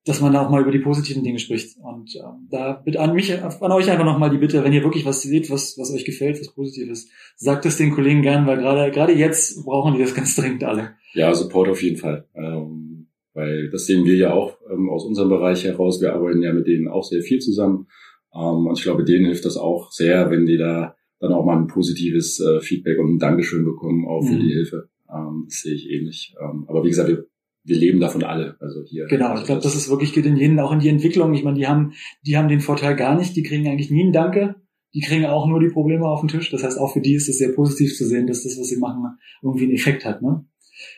dass 0.03 0.19
man 0.19 0.33
da 0.33 0.43
auch 0.43 0.49
mal 0.49 0.63
über 0.63 0.71
die 0.71 0.79
positiven 0.79 1.23
Dinge 1.23 1.37
spricht. 1.37 1.77
Und 1.77 2.15
ähm, 2.15 2.47
da 2.49 2.73
bitte 2.73 2.99
an 2.99 3.13
mich, 3.13 3.31
an 3.39 3.71
euch 3.71 3.91
einfach 3.91 4.03
nochmal 4.03 4.31
die 4.31 4.39
Bitte, 4.39 4.63
wenn 4.63 4.73
ihr 4.73 4.83
wirklich 4.83 5.05
was 5.05 5.21
seht, 5.21 5.51
was, 5.51 5.77
was 5.77 5.93
euch 5.93 6.05
gefällt, 6.05 6.39
was 6.39 6.55
positiv 6.55 6.89
ist, 6.89 7.11
sagt 7.35 7.67
es 7.67 7.77
den 7.77 7.91
Kollegen 7.91 8.23
gern, 8.23 8.47
weil 8.47 8.57
gerade, 8.57 8.89
gerade 8.89 9.13
jetzt 9.13 9.63
brauchen 9.63 9.93
die 9.93 10.01
das 10.01 10.15
ganz 10.15 10.35
dringend 10.35 10.63
alle. 10.63 10.95
Ja, 11.13 11.31
Support 11.35 11.69
auf 11.69 11.83
jeden 11.83 11.97
Fall. 11.97 12.27
Ähm, 12.33 13.09
weil 13.35 13.69
das 13.69 13.85
sehen 13.85 14.05
wir 14.05 14.15
ja 14.15 14.33
auch 14.33 14.57
ähm, 14.73 14.89
aus 14.89 15.05
unserem 15.05 15.29
Bereich 15.29 15.65
heraus. 15.65 16.01
Wir 16.01 16.13
arbeiten 16.15 16.41
ja 16.41 16.51
mit 16.51 16.65
denen 16.65 16.87
auch 16.87 17.03
sehr 17.03 17.21
viel 17.21 17.37
zusammen. 17.37 17.85
Ähm, 18.33 18.65
und 18.65 18.79
ich 18.79 18.83
glaube, 18.83 19.03
denen 19.03 19.25
hilft 19.25 19.45
das 19.45 19.55
auch 19.55 19.91
sehr, 19.91 20.31
wenn 20.31 20.47
die 20.47 20.57
da 20.57 20.95
dann 21.21 21.31
auch 21.31 21.45
mal 21.45 21.57
ein 21.57 21.67
positives 21.67 22.39
äh, 22.39 22.59
Feedback 22.59 22.99
und 22.99 23.15
ein 23.15 23.19
Dankeschön 23.19 23.63
bekommen, 23.63 24.05
auch 24.07 24.23
für 24.23 24.33
mhm. 24.33 24.39
die 24.39 24.53
Hilfe. 24.53 24.89
Ähm, 25.09 25.45
das 25.47 25.61
sehe 25.61 25.75
ich 25.75 25.89
ähnlich. 25.89 26.35
Ähm, 26.41 26.65
aber 26.67 26.83
wie 26.83 26.89
gesagt, 26.89 27.09
wir, 27.09 27.25
wir 27.63 27.77
leben 27.77 27.99
davon 27.99 28.23
alle. 28.23 28.57
Also 28.59 28.83
hier. 28.83 29.05
Genau, 29.05 29.37
ich 29.37 29.45
glaube, 29.45 29.61
das 29.61 29.75
ist 29.75 29.89
wirklich 29.89 30.13
geht 30.13 30.25
in 30.25 30.35
jenen 30.35 30.59
auch 30.59 30.71
in 30.71 30.79
die 30.79 30.89
Entwicklung. 30.89 31.33
Ich 31.35 31.43
meine, 31.43 31.57
die 31.57 31.67
haben, 31.67 31.93
die 32.25 32.37
haben 32.37 32.49
den 32.49 32.59
Vorteil 32.59 32.95
gar 32.95 33.15
nicht. 33.15 33.35
Die 33.35 33.43
kriegen 33.43 33.67
eigentlich 33.67 33.91
nie 33.91 34.03
ein 34.03 34.13
Danke. 34.13 34.55
die 34.93 35.01
kriegen 35.01 35.25
auch 35.25 35.47
nur 35.47 35.59
die 35.59 35.69
Probleme 35.69 36.05
auf 36.07 36.21
den 36.21 36.29
Tisch. 36.29 36.49
Das 36.49 36.63
heißt, 36.63 36.79
auch 36.79 36.91
für 36.91 37.01
die 37.01 37.13
ist 37.13 37.29
es 37.29 37.37
sehr 37.37 37.53
positiv 37.53 37.95
zu 37.95 38.05
sehen, 38.05 38.27
dass 38.27 38.43
das, 38.43 38.59
was 38.59 38.67
sie 38.67 38.77
machen, 38.77 39.17
irgendwie 39.43 39.65
einen 39.65 39.75
Effekt 39.75 40.03
hat. 40.03 40.21
Ne? 40.21 40.43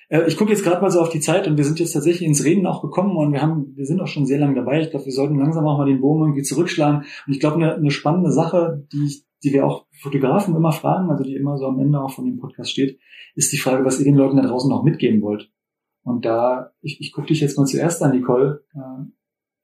Äh, 0.08 0.26
ich 0.28 0.38
gucke 0.38 0.52
jetzt 0.52 0.64
gerade 0.64 0.82
mal 0.82 0.90
so 0.90 1.02
auf 1.02 1.10
die 1.10 1.20
Zeit 1.20 1.48
und 1.48 1.58
wir 1.58 1.66
sind 1.66 1.80
jetzt 1.80 1.92
tatsächlich 1.92 2.28
ins 2.28 2.46
Reden 2.46 2.66
auch 2.66 2.82
gekommen 2.82 3.18
und 3.18 3.34
wir 3.34 3.42
haben, 3.42 3.74
wir 3.76 3.86
sind 3.86 4.00
auch 4.00 4.08
schon 4.08 4.26
sehr 4.26 4.40
lange 4.40 4.56
dabei. 4.56 4.82
Ich 4.82 4.90
glaube, 4.90 5.06
wir 5.06 5.12
sollten 5.12 5.38
langsam 5.38 5.66
auch 5.66 5.78
mal 5.78 5.86
den 5.86 6.02
Bogen 6.02 6.22
irgendwie 6.24 6.44
zurückschlagen. 6.44 7.04
Und 7.28 7.34
ich 7.34 7.40
glaube, 7.40 7.58
eine, 7.58 7.76
eine 7.76 7.92
spannende 7.92 8.32
Sache, 8.32 8.88
die, 8.92 9.24
die 9.44 9.54
wir 9.54 9.66
auch 9.66 9.86
Fotografen 10.02 10.56
immer 10.56 10.72
fragen, 10.72 11.10
also 11.10 11.24
die 11.24 11.36
immer 11.36 11.58
so 11.58 11.68
am 11.68 11.80
Ende 11.80 12.02
auch 12.02 12.12
von 12.12 12.26
dem 12.26 12.38
Podcast 12.38 12.72
steht, 12.72 13.00
ist 13.36 13.52
die 13.52 13.58
Frage, 13.58 13.86
was 13.86 14.00
ihr 14.00 14.06
den 14.06 14.16
Leuten 14.16 14.38
da 14.38 14.44
draußen 14.44 14.70
noch 14.70 14.84
mitgeben 14.84 15.22
wollt. 15.22 15.52
Und 16.04 16.26
da, 16.26 16.72
ich, 16.82 17.00
ich 17.00 17.12
gucke 17.12 17.28
dich 17.28 17.42
jetzt 17.42 17.58
mal 17.58 17.66
zuerst 17.66 18.02
an, 18.04 18.12
Nicole, 18.12 18.64
äh, 18.74 19.06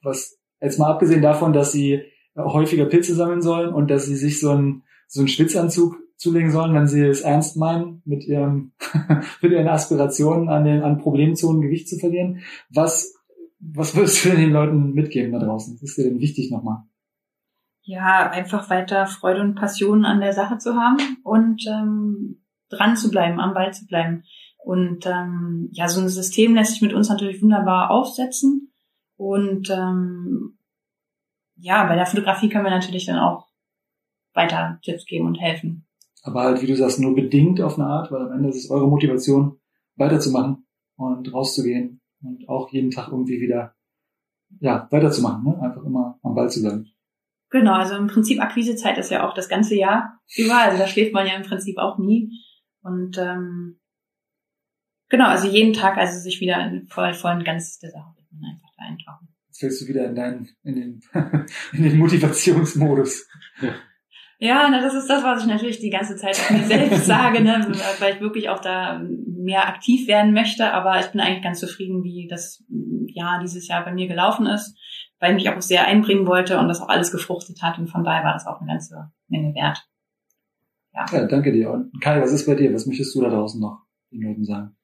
was 0.02 0.40
jetzt 0.62 0.80
mal 0.80 0.90
abgesehen 0.92 1.22
davon, 1.22 1.54
dass 1.54 1.72
sie 1.72 2.02
häufiger 2.36 2.86
Pilze 2.86 3.16
sammeln 3.16 3.42
sollen 3.42 3.74
und 3.74 3.90
dass 3.90 4.06
sie 4.06 4.16
sich 4.16 4.40
so 4.40 4.52
einen, 4.52 4.84
so 5.08 5.22
einen 5.22 5.28
Schwitzanzug 5.28 5.98
zulegen 6.16 6.52
sollen, 6.52 6.74
wenn 6.74 6.88
sie 6.88 7.02
es 7.02 7.22
ernst 7.22 7.58
meinen, 7.58 8.02
mit 8.06 8.26
ihrem, 8.26 8.74
mit 9.42 9.52
ihren 9.52 9.68
Aspirationen 9.68 10.50
an 10.50 10.66
den, 10.66 10.82
an 10.82 11.00
Problemzonen 11.00 11.62
Gewicht 11.62 11.88
zu 11.88 11.98
verlieren. 11.98 12.40
Was, 12.70 13.16
was 13.60 13.96
würdest 13.96 14.24
du 14.24 14.30
denn 14.30 14.40
den 14.40 14.52
Leuten 14.52 14.94
mitgeben 14.94 15.32
da 15.32 15.40
draußen? 15.40 15.76
Was 15.76 15.82
ist 15.82 15.98
dir 15.98 16.04
denn 16.04 16.20
wichtig 16.20 16.52
nochmal? 16.52 16.84
Ja, 17.82 18.30
einfach 18.30 18.70
weiter 18.70 19.08
Freude 19.08 19.42
und 19.42 19.56
Passion 19.56 20.06
an 20.06 20.20
der 20.20 20.34
Sache 20.34 20.58
zu 20.58 20.76
haben 20.76 20.98
und 21.24 21.66
ähm, 21.68 22.44
dran 22.70 22.96
zu 22.96 23.10
bleiben, 23.10 23.40
am 23.40 23.54
Ball 23.54 23.74
zu 23.74 23.86
bleiben. 23.88 24.24
Und 24.58 25.06
ähm, 25.06 25.70
ja, 25.72 25.88
so 25.88 26.02
ein 26.02 26.10
System 26.10 26.54
lässt 26.54 26.74
sich 26.74 26.82
mit 26.82 26.94
uns 26.94 27.10
natürlich 27.10 27.42
wunderbar 27.42 27.90
aufsetzen. 27.90 28.72
Und 29.16 29.70
ähm, 29.70 30.58
ja, 31.56 31.86
bei 31.88 31.96
der 31.96 32.06
Fotografie 32.06 32.50
können 32.50 32.66
wir 32.66 32.72
natürlich 32.72 33.06
dann 33.06 33.20
auch 33.20 33.48
weiter 34.34 34.80
Tipps 34.84 35.06
geben 35.06 35.26
und 35.26 35.36
helfen. 35.36 35.86
Aber 36.24 36.42
halt, 36.42 36.62
wie 36.62 36.68
du 36.68 36.76
sagst, 36.76 37.00
nur 37.00 37.16
bedingt 37.16 37.62
auf 37.62 37.78
eine 37.78 37.88
Art, 37.88 38.12
weil 38.12 38.22
am 38.22 38.32
Ende 38.34 38.50
ist 38.50 38.58
es 38.64 38.70
eure 38.70 38.88
Motivation, 38.88 39.60
weiterzumachen 39.96 40.68
und 40.96 41.34
rauszugehen 41.34 42.02
und 42.22 42.48
auch 42.50 42.72
jeden 42.72 42.92
Tag 42.92 43.10
irgendwie 43.10 43.40
wieder, 43.40 43.76
ja, 44.60 44.88
weiterzumachen, 44.92 45.44
ne? 45.44 45.62
einfach 45.62 45.84
immer 45.84 46.20
am 46.22 46.36
Ball 46.36 46.50
zu 46.50 46.62
bleiben. 46.62 46.88
Genau, 47.50 47.74
also 47.74 47.96
im 47.96 48.08
Prinzip 48.08 48.42
Akquisezeit 48.42 48.98
ist 48.98 49.10
ja 49.10 49.28
auch 49.28 49.34
das 49.34 49.50
ganze 49.50 49.76
Jahr 49.76 50.20
über, 50.36 50.58
also 50.58 50.78
da 50.78 50.88
schläft 50.88 51.14
man 51.14 51.26
ja 51.26 51.36
im 51.36 51.44
Prinzip 51.44 51.78
auch 51.78 51.98
nie. 51.98 52.32
Und 52.82 53.18
ähm, 53.18 53.80
genau, 55.10 55.28
also 55.28 55.48
jeden 55.48 55.74
Tag 55.74 55.98
also 55.98 56.20
sich 56.20 56.40
wieder 56.42 56.72
voll, 56.90 57.14
voll 57.14 57.34
in 57.34 57.44
ganz 57.44 57.80
der 57.80 57.92
Sache 57.92 58.14
einfach 58.32 58.70
da 58.78 58.86
eintauchen. 58.86 59.28
Jetzt 59.48 59.60
fällst 59.60 59.82
du 59.82 59.88
wieder 59.88 60.06
in 60.06 60.16
deinen, 60.16 60.50
in 60.64 60.76
den, 60.76 61.02
in 61.74 61.84
den 61.84 61.98
Motivationsmodus. 61.98 63.28
Ja. 63.62 63.74
Ja, 64.42 64.70
na, 64.72 64.82
das 64.82 64.94
ist 64.94 65.10
das, 65.10 65.22
was 65.22 65.44
ich 65.44 65.50
natürlich 65.50 65.80
die 65.80 65.90
ganze 65.90 66.16
Zeit 66.16 66.40
mir 66.50 66.64
selbst 66.64 67.06
sage, 67.06 67.44
ne, 67.44 67.68
weil 68.00 68.16
ich 68.16 68.22
wirklich 68.22 68.48
auch 68.50 68.60
da 68.60 69.02
mehr 69.26 69.68
aktiv 69.68 70.08
werden 70.08 70.34
möchte. 70.34 70.72
Aber 70.72 70.98
ich 71.00 71.08
bin 71.08 71.20
eigentlich 71.20 71.44
ganz 71.44 71.60
zufrieden, 71.60 72.04
wie 72.04 72.28
das 72.30 72.64
Jahr 73.08 73.42
dieses 73.42 73.68
Jahr 73.68 73.84
bei 73.84 73.94
mir 73.94 74.08
gelaufen 74.08 74.46
ist, 74.48 74.78
weil 75.20 75.32
ich 75.32 75.44
mich 75.44 75.50
auch 75.50 75.62
sehr 75.62 75.86
einbringen 75.86 76.26
wollte 76.26 76.58
und 76.58 76.70
das 76.70 76.82
auch 76.82 76.88
alles 76.88 77.12
gefruchtet 77.12 77.62
hat. 77.62 77.80
Und 77.80 77.90
von 77.90 78.06
daher 78.06 78.24
war 78.24 78.32
das 78.32 78.48
auch 78.48 78.62
eine 78.62 78.72
ganze 78.72 79.12
Menge 79.28 79.54
wert. 79.56 79.86
Ja, 80.94 81.06
ja 81.12 81.28
danke 81.28 81.52
dir. 81.52 81.72
Und 81.72 82.02
Kai, 82.02 82.22
was 82.22 82.32
ist 82.32 82.46
bei 82.46 82.56
dir? 82.56 82.74
Was 82.74 82.86
möchtest 82.86 83.14
du 83.16 83.22
da 83.22 83.30
draußen 83.30 83.60
noch 83.60 83.84
den 84.10 84.22
Leuten 84.22 84.46
sagen? 84.46 84.78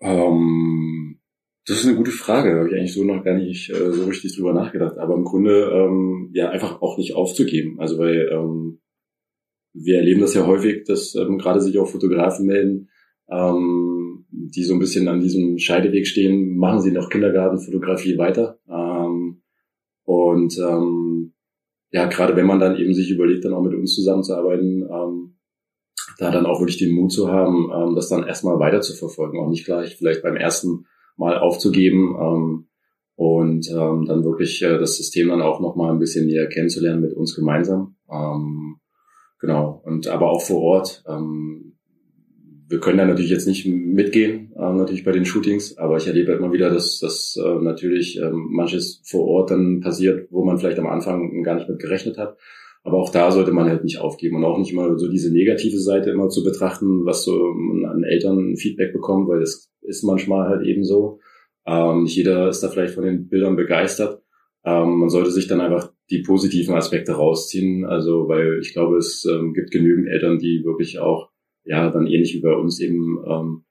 Ähm, 0.00 1.20
das 1.66 1.78
ist 1.78 1.86
eine 1.86 1.96
gute 1.96 2.12
Frage. 2.12 2.52
Da 2.52 2.58
habe 2.58 2.68
ich 2.68 2.74
eigentlich 2.76 2.94
so 2.94 3.02
noch 3.02 3.24
gar 3.24 3.34
nicht 3.34 3.68
äh, 3.70 3.92
so 3.92 4.04
richtig 4.04 4.36
drüber 4.36 4.52
nachgedacht. 4.52 4.96
Aber 4.98 5.14
im 5.14 5.24
Grunde 5.24 5.70
ähm, 5.72 6.30
ja 6.34 6.50
einfach 6.50 6.80
auch 6.82 6.98
nicht 6.98 7.16
aufzugeben. 7.16 7.80
Also 7.80 7.98
weil 7.98 8.28
ähm, 8.32 8.78
wir 9.74 9.96
erleben 9.96 10.20
das 10.20 10.34
ja 10.34 10.46
häufig, 10.46 10.84
dass 10.84 11.14
ähm, 11.14 11.38
gerade 11.38 11.60
sich 11.60 11.78
auch 11.78 11.88
Fotografen 11.88 12.46
melden, 12.46 12.88
ähm, 13.30 14.26
die 14.30 14.64
so 14.64 14.74
ein 14.74 14.78
bisschen 14.78 15.08
an 15.08 15.20
diesem 15.20 15.58
Scheideweg 15.58 16.06
stehen, 16.06 16.56
machen 16.56 16.80
sie 16.80 16.92
noch 16.92 17.08
Kindergartenfotografie 17.08 18.18
weiter. 18.18 18.58
Ähm, 18.68 19.42
und 20.04 20.58
ähm, 20.58 21.32
ja, 21.90 22.06
gerade 22.06 22.36
wenn 22.36 22.46
man 22.46 22.60
dann 22.60 22.76
eben 22.76 22.94
sich 22.94 23.10
überlegt, 23.10 23.44
dann 23.44 23.54
auch 23.54 23.62
mit 23.62 23.74
uns 23.74 23.94
zusammenzuarbeiten, 23.94 24.82
ähm, 24.82 25.36
da 26.18 26.30
dann 26.30 26.46
auch 26.46 26.60
wirklich 26.60 26.78
den 26.78 26.94
Mut 26.94 27.12
zu 27.12 27.28
haben, 27.28 27.70
ähm, 27.74 27.94
das 27.94 28.08
dann 28.08 28.24
erstmal 28.24 28.58
weiter 28.58 28.80
zu 28.80 28.94
verfolgen, 28.94 29.38
auch 29.38 29.48
nicht 29.48 29.64
gleich 29.64 29.96
vielleicht 29.96 30.22
beim 30.22 30.36
ersten 30.36 30.86
Mal 31.16 31.38
aufzugeben 31.38 32.16
ähm, 32.20 32.68
und 33.14 33.68
ähm, 33.70 34.06
dann 34.06 34.24
wirklich 34.24 34.62
äh, 34.62 34.78
das 34.78 34.96
System 34.96 35.28
dann 35.28 35.42
auch 35.42 35.60
nochmal 35.60 35.92
ein 35.92 35.98
bisschen 35.98 36.26
näher 36.26 36.48
kennenzulernen 36.48 37.02
mit 37.02 37.12
uns 37.12 37.34
gemeinsam. 37.34 37.96
Ähm, 38.10 38.76
Genau. 39.42 39.82
Und 39.84 40.06
aber 40.06 40.30
auch 40.30 40.40
vor 40.40 40.62
Ort. 40.62 41.04
Ähm, 41.06 41.74
wir 42.68 42.80
können 42.80 42.96
da 42.96 43.04
natürlich 43.04 43.30
jetzt 43.30 43.48
nicht 43.48 43.66
mitgehen, 43.66 44.52
äh, 44.56 44.72
natürlich 44.72 45.04
bei 45.04 45.12
den 45.12 45.26
Shootings, 45.26 45.76
aber 45.76 45.98
ich 45.98 46.06
erlebe 46.06 46.32
immer 46.32 46.52
wieder, 46.52 46.70
dass, 46.70 47.00
dass 47.00 47.36
äh, 47.36 47.60
natürlich 47.60 48.18
ähm, 48.18 48.46
manches 48.50 49.02
vor 49.04 49.26
Ort 49.26 49.50
dann 49.50 49.80
passiert, 49.80 50.28
wo 50.30 50.42
man 50.44 50.56
vielleicht 50.56 50.78
am 50.78 50.86
Anfang 50.86 51.42
gar 51.42 51.56
nicht 51.56 51.68
mit 51.68 51.80
gerechnet 51.80 52.16
hat. 52.16 52.38
Aber 52.84 52.98
auch 52.98 53.10
da 53.10 53.30
sollte 53.30 53.52
man 53.52 53.68
halt 53.68 53.84
nicht 53.84 53.98
aufgeben 53.98 54.36
und 54.36 54.44
auch 54.44 54.58
nicht 54.58 54.72
mal 54.72 54.96
so 54.96 55.08
diese 55.10 55.32
negative 55.32 55.78
Seite 55.78 56.10
immer 56.10 56.28
zu 56.28 56.44
betrachten, 56.44 57.04
was 57.04 57.24
so 57.24 57.34
an 57.34 58.04
Eltern 58.04 58.56
Feedback 58.56 58.92
bekommt, 58.92 59.28
weil 59.28 59.40
das 59.40 59.70
ist 59.82 60.04
manchmal 60.04 60.48
halt 60.48 60.64
eben 60.64 60.84
so. 60.84 61.18
Ähm, 61.66 62.04
nicht 62.04 62.16
jeder 62.16 62.48
ist 62.48 62.62
da 62.62 62.68
vielleicht 62.68 62.94
von 62.94 63.04
den 63.04 63.28
Bildern 63.28 63.56
begeistert. 63.56 64.22
Ähm, 64.64 64.98
man 64.98 65.08
sollte 65.08 65.30
sich 65.30 65.48
dann 65.48 65.60
einfach 65.60 65.92
die 66.10 66.22
positiven 66.22 66.74
Aspekte 66.74 67.12
rausziehen. 67.12 67.84
Also, 67.84 68.28
weil 68.28 68.58
ich 68.60 68.72
glaube, 68.72 68.96
es 68.96 69.24
ähm, 69.24 69.54
gibt 69.54 69.70
genügend 69.70 70.08
Eltern, 70.08 70.38
die 70.38 70.62
wirklich 70.64 70.98
auch, 70.98 71.30
ja, 71.64 71.90
dann 71.90 72.06
ähnlich 72.06 72.34
wie 72.34 72.40
bei 72.40 72.54
uns 72.54 72.80
eben, 72.80 73.18
ähm, 73.26 73.64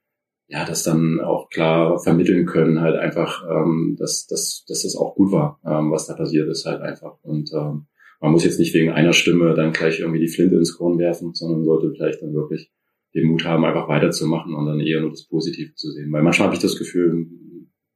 ja, 0.48 0.66
das 0.66 0.84
dann 0.84 1.22
auch 1.22 1.50
klar 1.50 1.98
vermitteln 2.00 2.46
können, 2.46 2.82
halt 2.82 2.98
einfach, 2.98 3.46
ähm, 3.50 3.96
dass, 3.98 4.28
dass, 4.28 4.66
dass 4.68 4.84
das 4.84 4.98
auch 4.98 5.16
gut 5.16 5.32
war, 5.32 5.60
ähm, 5.66 5.92
was 5.92 6.08
da 6.08 6.14
passiert 6.14 6.50
ist, 6.50 6.66
halt 6.66 6.82
einfach. 6.82 7.18
Und 7.24 7.52
ähm, 7.54 7.86
man 8.20 8.32
muss 8.32 8.44
jetzt 8.44 8.60
nicht 8.60 8.74
wegen 8.74 8.92
einer 8.92 9.14
Stimme 9.14 9.54
dann 9.56 9.72
gleich 9.72 10.00
irgendwie 10.00 10.20
die 10.20 10.28
Flinte 10.28 10.56
ins 10.56 10.78
Korn 10.78 11.00
werfen, 11.00 11.34
sondern 11.34 11.64
sollte 11.64 11.92
vielleicht 11.92 12.22
dann 12.22 12.34
wirklich 12.34 12.70
den 13.14 13.28
Mut 13.28 13.46
haben, 13.46 13.66
einfach 13.66 13.88
weiterzumachen 13.88 14.54
und 14.54 14.66
dann 14.66 14.80
eher 14.80 15.02
nur 15.02 15.10
das 15.10 15.28
Positive 15.28 15.74
zu 15.76 15.92
sehen. 15.92 16.12
Weil 16.12 16.22
manchmal 16.22 16.48
habe 16.48 16.56
ich 16.56 16.62
das 16.62 16.78
Gefühl, 16.78 17.28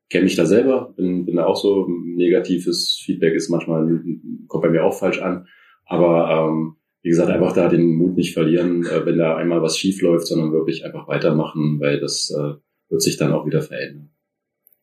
kenne 0.09 0.25
mich 0.25 0.35
da 0.35 0.45
selber, 0.45 0.93
bin, 0.95 1.25
bin 1.25 1.35
da 1.35 1.45
auch 1.45 1.55
so, 1.55 1.87
negatives 1.87 3.01
Feedback 3.03 3.33
ist 3.33 3.49
manchmal, 3.49 4.01
kommt 4.47 4.63
bei 4.63 4.69
mir 4.69 4.83
auch 4.83 4.93
falsch 4.93 5.21
an. 5.21 5.47
Aber 5.85 6.29
ähm, 6.29 6.77
wie 7.01 7.09
gesagt, 7.09 7.29
einfach 7.29 7.53
da 7.53 7.69
den 7.69 7.95
Mut 7.95 8.15
nicht 8.15 8.33
verlieren, 8.33 8.85
äh, 8.85 9.05
wenn 9.05 9.17
da 9.17 9.35
einmal 9.35 9.61
was 9.61 9.77
schief 9.77 10.01
läuft, 10.01 10.27
sondern 10.27 10.51
wirklich 10.51 10.85
einfach 10.85 11.07
weitermachen, 11.07 11.79
weil 11.79 11.99
das 11.99 12.31
äh, 12.31 12.55
wird 12.89 13.01
sich 13.01 13.17
dann 13.17 13.33
auch 13.33 13.45
wieder 13.45 13.61
verändern. 13.61 14.09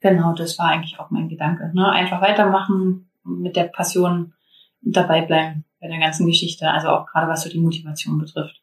Genau, 0.00 0.34
das 0.34 0.58
war 0.58 0.68
eigentlich 0.68 0.98
auch 0.98 1.10
mein 1.10 1.28
Gedanke. 1.28 1.70
Ne? 1.74 1.88
Einfach 1.88 2.20
weitermachen, 2.20 3.10
mit 3.24 3.56
der 3.56 3.64
Passion 3.64 4.34
dabei 4.80 5.22
bleiben 5.22 5.64
bei 5.80 5.88
der 5.88 5.98
ganzen 5.98 6.26
Geschichte, 6.26 6.68
also 6.68 6.88
auch 6.88 7.06
gerade 7.06 7.28
was 7.28 7.42
so 7.42 7.50
die 7.50 7.60
Motivation 7.60 8.18
betrifft. 8.18 8.62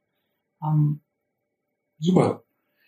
Ähm, 0.64 1.02
Super. 1.98 2.44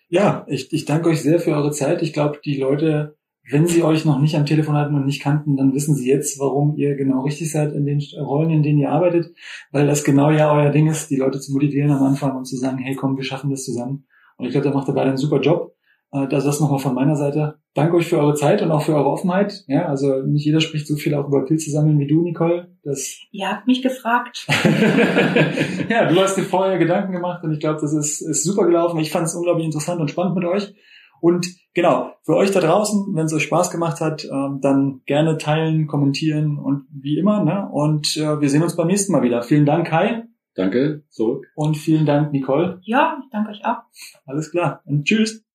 Ja, 0.08 0.46
ich, 0.48 0.72
ich 0.72 0.86
danke 0.86 1.10
euch 1.10 1.22
sehr 1.22 1.40
für 1.40 1.52
eure 1.52 1.72
Zeit. 1.72 2.02
Ich 2.02 2.14
glaube, 2.14 2.40
die 2.44 2.58
Leute 2.58 3.18
wenn 3.50 3.68
sie 3.68 3.84
euch 3.84 4.06
noch 4.06 4.20
nicht 4.20 4.36
am 4.36 4.46
Telefon 4.46 4.76
hatten 4.76 4.96
und 4.96 5.06
nicht 5.06 5.22
kannten, 5.22 5.58
dann 5.58 5.74
wissen 5.74 5.96
sie 5.96 6.10
jetzt, 6.10 6.40
warum 6.40 6.76
ihr 6.76 6.96
genau 6.96 7.22
richtig 7.22 7.52
seid 7.52 7.74
in 7.74 7.86
den 7.86 8.02
Rollen, 8.20 8.52
in 8.52 8.64
denen 8.64 8.80
ihr 8.80 8.92
arbeitet, 8.92 9.34
weil 9.72 9.88
das 9.88 10.04
genau 10.04 10.30
ja 10.30 10.54
euer 10.54 10.70
Ding 10.70 10.88
ist, 10.88 11.10
die 11.10 11.18
Leute 11.18 11.40
zu 11.40 11.52
motivieren 11.52 11.92
am 11.92 12.04
Anfang 12.04 12.36
und 12.36 12.46
zu 12.46 12.56
sagen, 12.56 12.78
hey 12.78 12.96
komm, 12.96 13.18
wir 13.18 13.24
schaffen 13.24 13.50
das 13.50 13.64
zusammen. 13.64 14.06
Und 14.38 14.46
ich 14.46 14.52
glaube, 14.52 14.68
da 14.68 14.74
macht 14.74 14.88
ihr 14.88 14.94
beide 14.94 15.10
einen 15.10 15.18
super 15.18 15.42
Job. 15.42 15.76
Äh, 16.12 16.28
das 16.28 16.46
ist 16.46 16.60
nochmal 16.62 16.80
von 16.80 16.94
meiner 16.94 17.16
Seite. 17.16 17.60
Danke 17.74 17.96
euch 17.96 18.08
für 18.08 18.20
eure 18.20 18.36
Zeit 18.36 18.62
und 18.62 18.72
auch 18.72 18.82
für 18.82 18.96
eure 18.96 19.10
Offenheit. 19.10 19.64
Ja, 19.68 19.86
also 19.88 20.22
nicht 20.24 20.46
jeder 20.46 20.60
spricht 20.60 20.88
so 20.88 20.96
viel 20.96 21.16
auch 21.16 21.28
über 21.28 21.46
Pilze 21.46 21.72
sammeln 21.72 22.00
wie 22.00 22.08
du, 22.08 22.22
Nicole. 22.22 22.76
Das 22.84 23.18
Ihr 23.32 23.50
habt 23.50 23.68
mich 23.68 23.82
gefragt. 23.82 24.46
ja, 25.90 26.12
du 26.12 26.20
hast 26.20 26.36
dir 26.36 26.44
vorher 26.44 26.78
Gedanken 26.78 27.14
gemacht 27.14 27.44
und 27.44 27.54
ich 27.54 27.60
glaube, 27.60 27.80
das 27.80 27.94
ist, 27.94 28.22
ist 28.22 28.44
super 28.44 28.66
gelaufen. 28.66 29.00
Ich 29.00 29.12
fand 29.12 29.26
es 29.26 29.36
unglaublich 29.36 29.66
interessant 29.66 30.02
und 30.02 30.10
spannend 30.10 30.36
mit 30.36 30.46
euch. 30.46 30.74
Und 31.22 31.48
genau, 31.74 32.14
für 32.24 32.36
euch 32.36 32.52
da 32.52 32.60
draußen, 32.60 33.14
wenn 33.14 33.28
es 33.28 33.34
euch 33.34 33.44
Spaß 33.44 33.72
gemacht 33.72 34.02
hat, 34.02 34.26
ähm, 34.26 34.60
dann 34.62 35.02
gerne 35.06 35.38
teilen, 35.38 35.88
kommentieren 35.88 36.58
und 36.58 36.88
wie 36.92 37.18
immer. 37.18 37.44
Ne? 37.44 37.70
Und 37.72 38.18
äh, 38.18 38.42
wir 38.42 38.50
sehen 38.50 38.64
uns 38.64 38.76
beim 38.76 38.88
nächsten 38.88 39.14
Mal 39.14 39.22
wieder. 39.22 39.44
Vielen 39.44 39.66
Dank, 39.66 39.88
Kai. 39.88 40.24
Danke, 40.56 41.04
zurück. 41.10 41.48
Und 41.56 41.78
vielen 41.78 42.06
Dank, 42.06 42.34
Nicole. 42.34 42.80
Ja, 42.82 43.22
danke 43.32 43.52
euch 43.52 43.64
auch. 43.64 43.84
Alles 44.26 44.52
klar. 44.52 44.82
Und 44.86 45.06
tschüss. 45.06 45.46